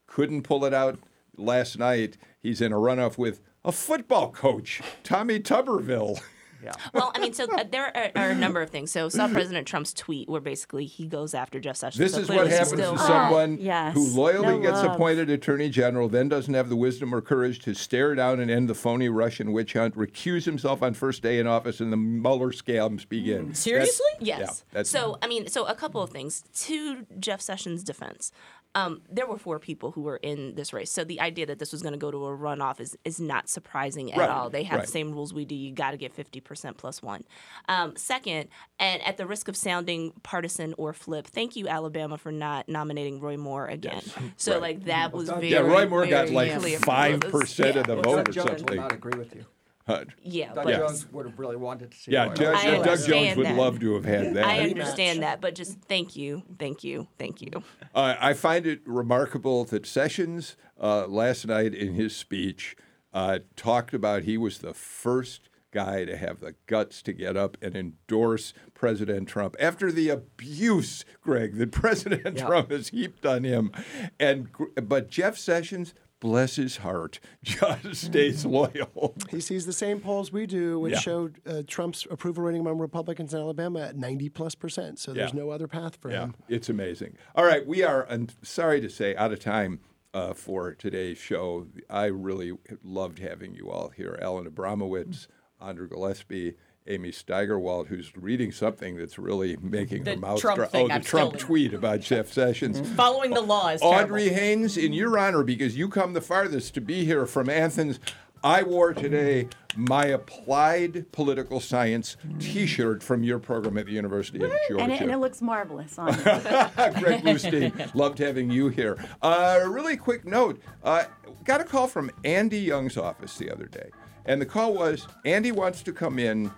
Couldn't 0.07 0.43
pull 0.43 0.63
it 0.65 0.73
out 0.73 0.97
last 1.35 1.77
night. 1.77 2.17
He's 2.41 2.61
in 2.61 2.71
a 2.71 2.77
runoff 2.77 3.17
with 3.17 3.41
a 3.65 3.71
football 3.71 4.31
coach, 4.31 4.81
Tommy 5.03 5.39
Tuberville. 5.39 6.19
Yeah. 6.61 6.73
Well, 6.93 7.13
I 7.15 7.19
mean, 7.19 7.31
so 7.31 7.45
uh, 7.55 7.63
there 7.71 7.95
are, 7.95 8.11
are 8.17 8.29
a 8.31 8.35
number 8.35 8.61
of 8.61 8.69
things. 8.69 8.91
So, 8.91 9.07
saw 9.07 9.27
President 9.31 9.65
Trump's 9.65 9.93
tweet 9.93 10.27
where 10.27 10.41
basically 10.41 10.85
he 10.85 11.05
goes 11.07 11.33
after 11.33 11.57
Jeff 11.57 11.77
Sessions. 11.77 11.97
This 11.99 12.11
so 12.11 12.19
is 12.19 12.27
what 12.27 12.47
happens 12.49 12.67
still- 12.73 12.97
to 12.97 12.99
someone 12.99 13.57
yes. 13.61 13.93
who 13.93 14.05
loyally 14.09 14.57
No 14.57 14.59
gets 14.59 14.83
love. 14.83 14.95
appointed 14.95 15.29
attorney 15.29 15.69
general, 15.69 16.09
then 16.09 16.27
doesn't 16.27 16.53
have 16.53 16.67
the 16.67 16.75
wisdom 16.75 17.15
or 17.15 17.21
courage 17.21 17.59
to 17.59 17.73
stare 17.73 18.13
down 18.13 18.41
and 18.41 18.51
end 18.51 18.67
the 18.67 18.75
phony 18.75 19.07
Russian 19.07 19.53
witch 19.53 19.71
hunt, 19.71 19.95
recuse 19.95 20.43
himself 20.43 20.83
on 20.83 20.95
first 20.95 21.23
day 21.23 21.39
in 21.39 21.47
office, 21.47 21.79
and 21.79 21.93
the 21.93 21.97
Mueller 21.97 22.51
scams 22.51 23.07
begin. 23.07 23.53
Seriously? 23.53 24.05
That's- 24.19 24.27
Yes. 24.27 24.39
Yeah, 24.39 24.73
that's, 24.73 24.89
so, 24.89 25.17
I 25.21 25.27
mean, 25.27 25.47
so 25.47 25.63
a 25.65 25.75
couple 25.75 26.01
of 26.01 26.09
things. 26.09 26.43
To 26.65 27.05
Jeff 27.19 27.39
Sessions' 27.39 27.85
defense, 27.85 28.33
um, 28.75 29.01
there 29.09 29.25
were 29.25 29.37
four 29.37 29.57
people 29.59 29.91
who 29.91 30.01
were 30.01 30.17
in 30.17 30.53
this 30.55 30.71
race. 30.73 30.91
So 30.91 31.03
the 31.03 31.19
idea 31.19 31.45
that 31.47 31.57
this 31.57 31.71
was 31.71 31.81
going 31.81 31.93
to 31.93 31.97
go 31.97 32.11
to 32.11 32.17
a 32.27 32.37
runoff 32.37 32.79
is, 32.79 32.95
is 33.03 33.19
not 33.19 33.49
surprising 33.49 34.11
at 34.13 34.17
Right, 34.19 34.29
all. 34.29 34.49
They 34.49 34.63
have 34.63 34.77
right. 34.79 34.85
the 34.85 34.91
same 34.91 35.11
rules 35.11 35.33
we 35.33 35.43
do. 35.45 35.55
You 35.55 35.71
got 35.73 35.91
to 35.91 35.97
get 35.97 36.15
50% 36.15 36.77
plus 36.77 37.01
one. 37.01 37.23
Um, 37.67 37.95
second, 37.95 38.49
and 38.79 39.01
at 39.03 39.17
the 39.17 39.25
risk 39.25 39.47
of 39.47 39.55
sounding 39.57 40.13
partisan 40.21 40.75
or 40.77 40.93
flip, 40.93 41.25
thank 41.27 41.55
you, 41.55 41.67
Alabama, 41.67 42.17
for 42.17 42.31
not 42.31 42.69
nominating 42.69 43.19
Roy 43.19 43.37
Moore 43.37 43.65
again. 43.67 44.03
So, 44.37 44.53
Right. 44.53 44.61
like, 44.61 44.83
that 44.85 45.13
was 45.13 45.29
very 45.29 45.49
yeah, 45.49 45.59
Roy 45.59 45.87
Moore 45.87 46.05
got 46.05 46.29
like 46.29 46.51
five 46.79 47.15
It 47.15 47.23
was- 47.23 47.31
percent 47.31 47.75
of 47.75 47.87
the 47.87 47.95
yeah. 47.95 48.01
vote 48.03 48.15
Doug 48.25 48.29
or 48.29 48.31
Jones 48.31 48.49
would 48.49 48.59
something. 48.59 48.75
not 48.77 48.93
agree 48.93 49.17
with 49.17 49.35
you. 49.35 49.45
Uh, 49.89 50.05
Yeah, 50.23 50.53
Doug 50.53 50.65
but 50.65 50.75
Jones 50.77 51.07
would 51.11 51.25
have 51.25 51.39
really 51.39 51.55
wanted 51.55 51.91
to 51.91 51.97
see. 51.97 52.11
yeah, 52.11 52.27
Roy 52.27 52.33
Doug, 52.35 52.55
I 52.55 52.63
Doug 52.63 52.83
Jones 52.85 52.87
understand 53.07 53.37
would 53.37 53.45
that. 53.47 53.55
love 53.57 53.79
to 53.79 53.93
have 53.95 54.05
had 54.05 54.33
that. 54.35 54.45
I 54.45 54.59
understand 54.69 55.23
that, 55.23 55.41
but 55.41 55.55
just 55.55 55.79
thank 55.81 56.15
you, 56.15 56.43
thank 56.59 56.83
you, 56.83 57.07
thank 57.17 57.41
you. 57.41 57.49
Uh, 57.95 58.15
I 58.19 58.33
find 58.33 58.65
it 58.67 58.81
remarkable 58.85 59.65
that 59.65 59.85
Sessions 59.85 60.55
uh, 60.81 61.07
last 61.07 61.47
night 61.47 61.73
in 61.73 61.93
his 61.93 62.15
speech 62.15 62.75
uh, 63.13 63.39
talked 63.55 63.93
about 63.93 64.23
he 64.23 64.37
was 64.37 64.59
the 64.59 64.73
first 64.73 65.49
guy 65.71 66.03
to 66.03 66.17
have 66.17 66.39
the 66.39 66.55
guts 66.65 67.01
to 67.03 67.13
get 67.13 67.37
up 67.37 67.55
and 67.61 67.75
endorse 67.75 68.53
President 68.73 69.27
Trump 69.29 69.55
after 69.59 69.91
the 69.91 70.09
abuse, 70.09 71.05
Greg, 71.21 71.57
that 71.57 71.71
President 71.83 72.37
Yeah. 72.37 72.45
Trump 72.45 72.71
has 72.71 72.87
heaped 72.89 73.25
on 73.25 73.43
him. 73.43 73.71
And 74.19 74.47
but 74.81 75.09
Jeff 75.09 75.37
Sessions, 75.37 75.93
bless 76.19 76.55
his 76.57 76.77
heart, 76.77 77.19
just 77.43 78.01
stays 78.05 78.45
loyal. 78.45 79.15
He 79.29 79.39
sees 79.39 79.65
the 79.65 79.73
same 79.73 79.99
polls 79.99 80.31
we 80.31 80.45
do, 80.45 80.79
which 80.79 80.93
Yeah. 80.93 80.99
showed 80.99 81.39
uh, 81.45 81.63
Trump's 81.67 82.05
approval 82.11 82.43
rating 82.43 82.61
among 82.61 82.77
Republicans 82.79 83.33
in 83.33 83.39
Alabama 83.39 83.79
at 83.81 83.95
90 83.95 84.29
plus 84.29 84.55
percent. 84.55 84.99
So 84.99 85.13
there's 85.13 85.33
Yeah. 85.33 85.39
no 85.39 85.49
other 85.49 85.67
path 85.67 85.95
for 85.95 86.11
Yeah, 86.11 86.25
him. 86.25 86.35
it's 86.47 86.69
amazing. 86.69 87.15
All 87.35 87.45
right, 87.45 87.65
we 87.65 87.83
are, 87.83 88.05
I'm 88.09 88.27
sorry 88.43 88.81
to 88.81 88.89
say, 88.89 89.15
out 89.15 89.31
of 89.31 89.39
time 89.39 89.79
uh, 90.13 90.33
for 90.33 90.73
today's 90.73 91.17
show. 91.19 91.67
I 91.89 92.05
really 92.05 92.53
loved 92.83 93.19
having 93.19 93.53
you 93.53 93.69
all 93.69 93.89
here. 93.89 94.17
Alan 94.21 94.49
Abramowitz, 94.49 95.27
Andra 95.61 95.87
Gillespie, 95.87 96.55
Amy 96.89 97.11
Steigerwalt, 97.11 97.87
who's 97.87 98.11
reading 98.17 98.51
something 98.51 98.97
that's 98.97 99.19
really 99.19 99.57
making 99.61 100.03
The 100.03 100.11
her 100.15 100.17
mouth 100.17 100.39
Trump 100.41 100.57
dry. 100.57 100.67
thing, 100.67 100.91
Oh, 100.91 100.97
the 100.97 101.03
Trump 101.03 101.37
tweet 101.37 101.73
about 101.73 102.01
Jeff 102.01 102.27
Sessions. 102.33 102.81
Following 102.95 103.31
the 103.33 103.41
law 103.41 103.69
is 103.69 103.81
terrible. 103.81 103.99
Audrey 104.03 104.29
Haynes, 104.29 104.75
in 104.75 104.91
your 104.93 105.17
honor, 105.17 105.43
because 105.43 105.77
you 105.77 105.87
come 105.87 106.13
the 106.13 106.21
farthest 106.21 106.73
to 106.73 106.81
be 106.81 107.05
here 107.05 107.25
from 107.25 107.49
Athens, 107.49 107.99
I 108.43 108.63
wore 108.63 108.93
today 108.93 109.49
my 109.75 110.05
applied 110.05 111.11
political 111.11 111.59
science 111.59 112.15
T-shirt 112.39 113.03
from 113.03 113.21
your 113.21 113.37
program 113.37 113.77
at 113.77 113.85
the 113.85 113.91
University 113.91 114.41
of 114.43 114.49
Georgia. 114.69 114.83
And 114.83 114.93
it, 114.93 115.01
and 115.01 115.11
it 115.11 115.17
looks 115.17 115.41
marvelous 115.41 115.99
on 115.99 116.07
you. 116.17 116.23
Greg 116.23 117.21
Bluestein, 117.23 117.93
loved 117.93 118.17
having 118.17 118.49
you 118.49 118.69
here. 118.69 118.97
Uh, 119.21 119.59
really 119.67 119.97
quick 119.97 120.25
note: 120.25 120.59
uh, 120.83 121.03
got 121.43 121.59
a 121.61 121.65
call 121.65 121.87
from 121.87 122.09
Andy 122.23 122.59
Young's 122.59 122.97
office 122.97 123.37
the 123.37 123.51
other 123.51 123.65
day, 123.65 123.89
and 124.25 124.41
the 124.41 124.45
call 124.45 124.73
was 124.73 125.05
Andy 125.25 125.51
wants 125.51 125.83
to 125.83 125.91
come 125.91 126.17
in 126.17 126.49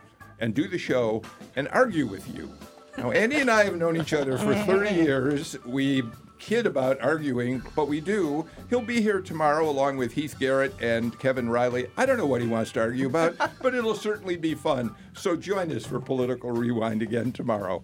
and 0.42 0.54
do 0.54 0.68
the 0.68 0.78
show 0.78 1.22
and 1.56 1.70
argue 1.70 2.06
with 2.06 2.36
you. 2.36 2.52
Now, 2.98 3.12
Andy 3.12 3.38
and 3.38 3.50
I 3.50 3.64
have 3.64 3.78
known 3.78 3.96
each 3.96 4.14
other 4.14 4.38
for 4.38 4.54
30 4.54 4.90
years. 4.96 5.58
We 5.66 6.04
kid 6.40 6.66
about 6.66 7.00
arguing, 7.00 7.62
but 7.76 7.88
we 7.88 8.02
do. 8.02 8.46
He'll 8.70 8.82
be 8.82 9.00
here 9.00 9.22
tomorrow 9.22 9.70
along 9.70 9.98
with 9.98 10.12
Heath 10.12 10.36
Garrett 10.40 10.74
and 10.82 11.18
Kevin 11.20 11.50
Riley. 11.50 11.88
I 11.96 12.06
don't 12.06 12.18
know 12.18 12.26
what 12.26 12.42
he 12.42 12.48
wants 12.48 12.72
to 12.74 12.82
argue 12.82 13.06
about, 13.06 13.38
but 13.62 13.76
it'll 13.76 13.96
certainly 13.96 14.36
be 14.36 14.56
fun. 14.56 14.94
So 15.14 15.36
join 15.38 15.72
us 15.72 15.86
for 15.86 16.02
Political 16.02 16.52
Rewind 16.52 17.02
again 17.02 17.32
tomorrow. 17.32 17.84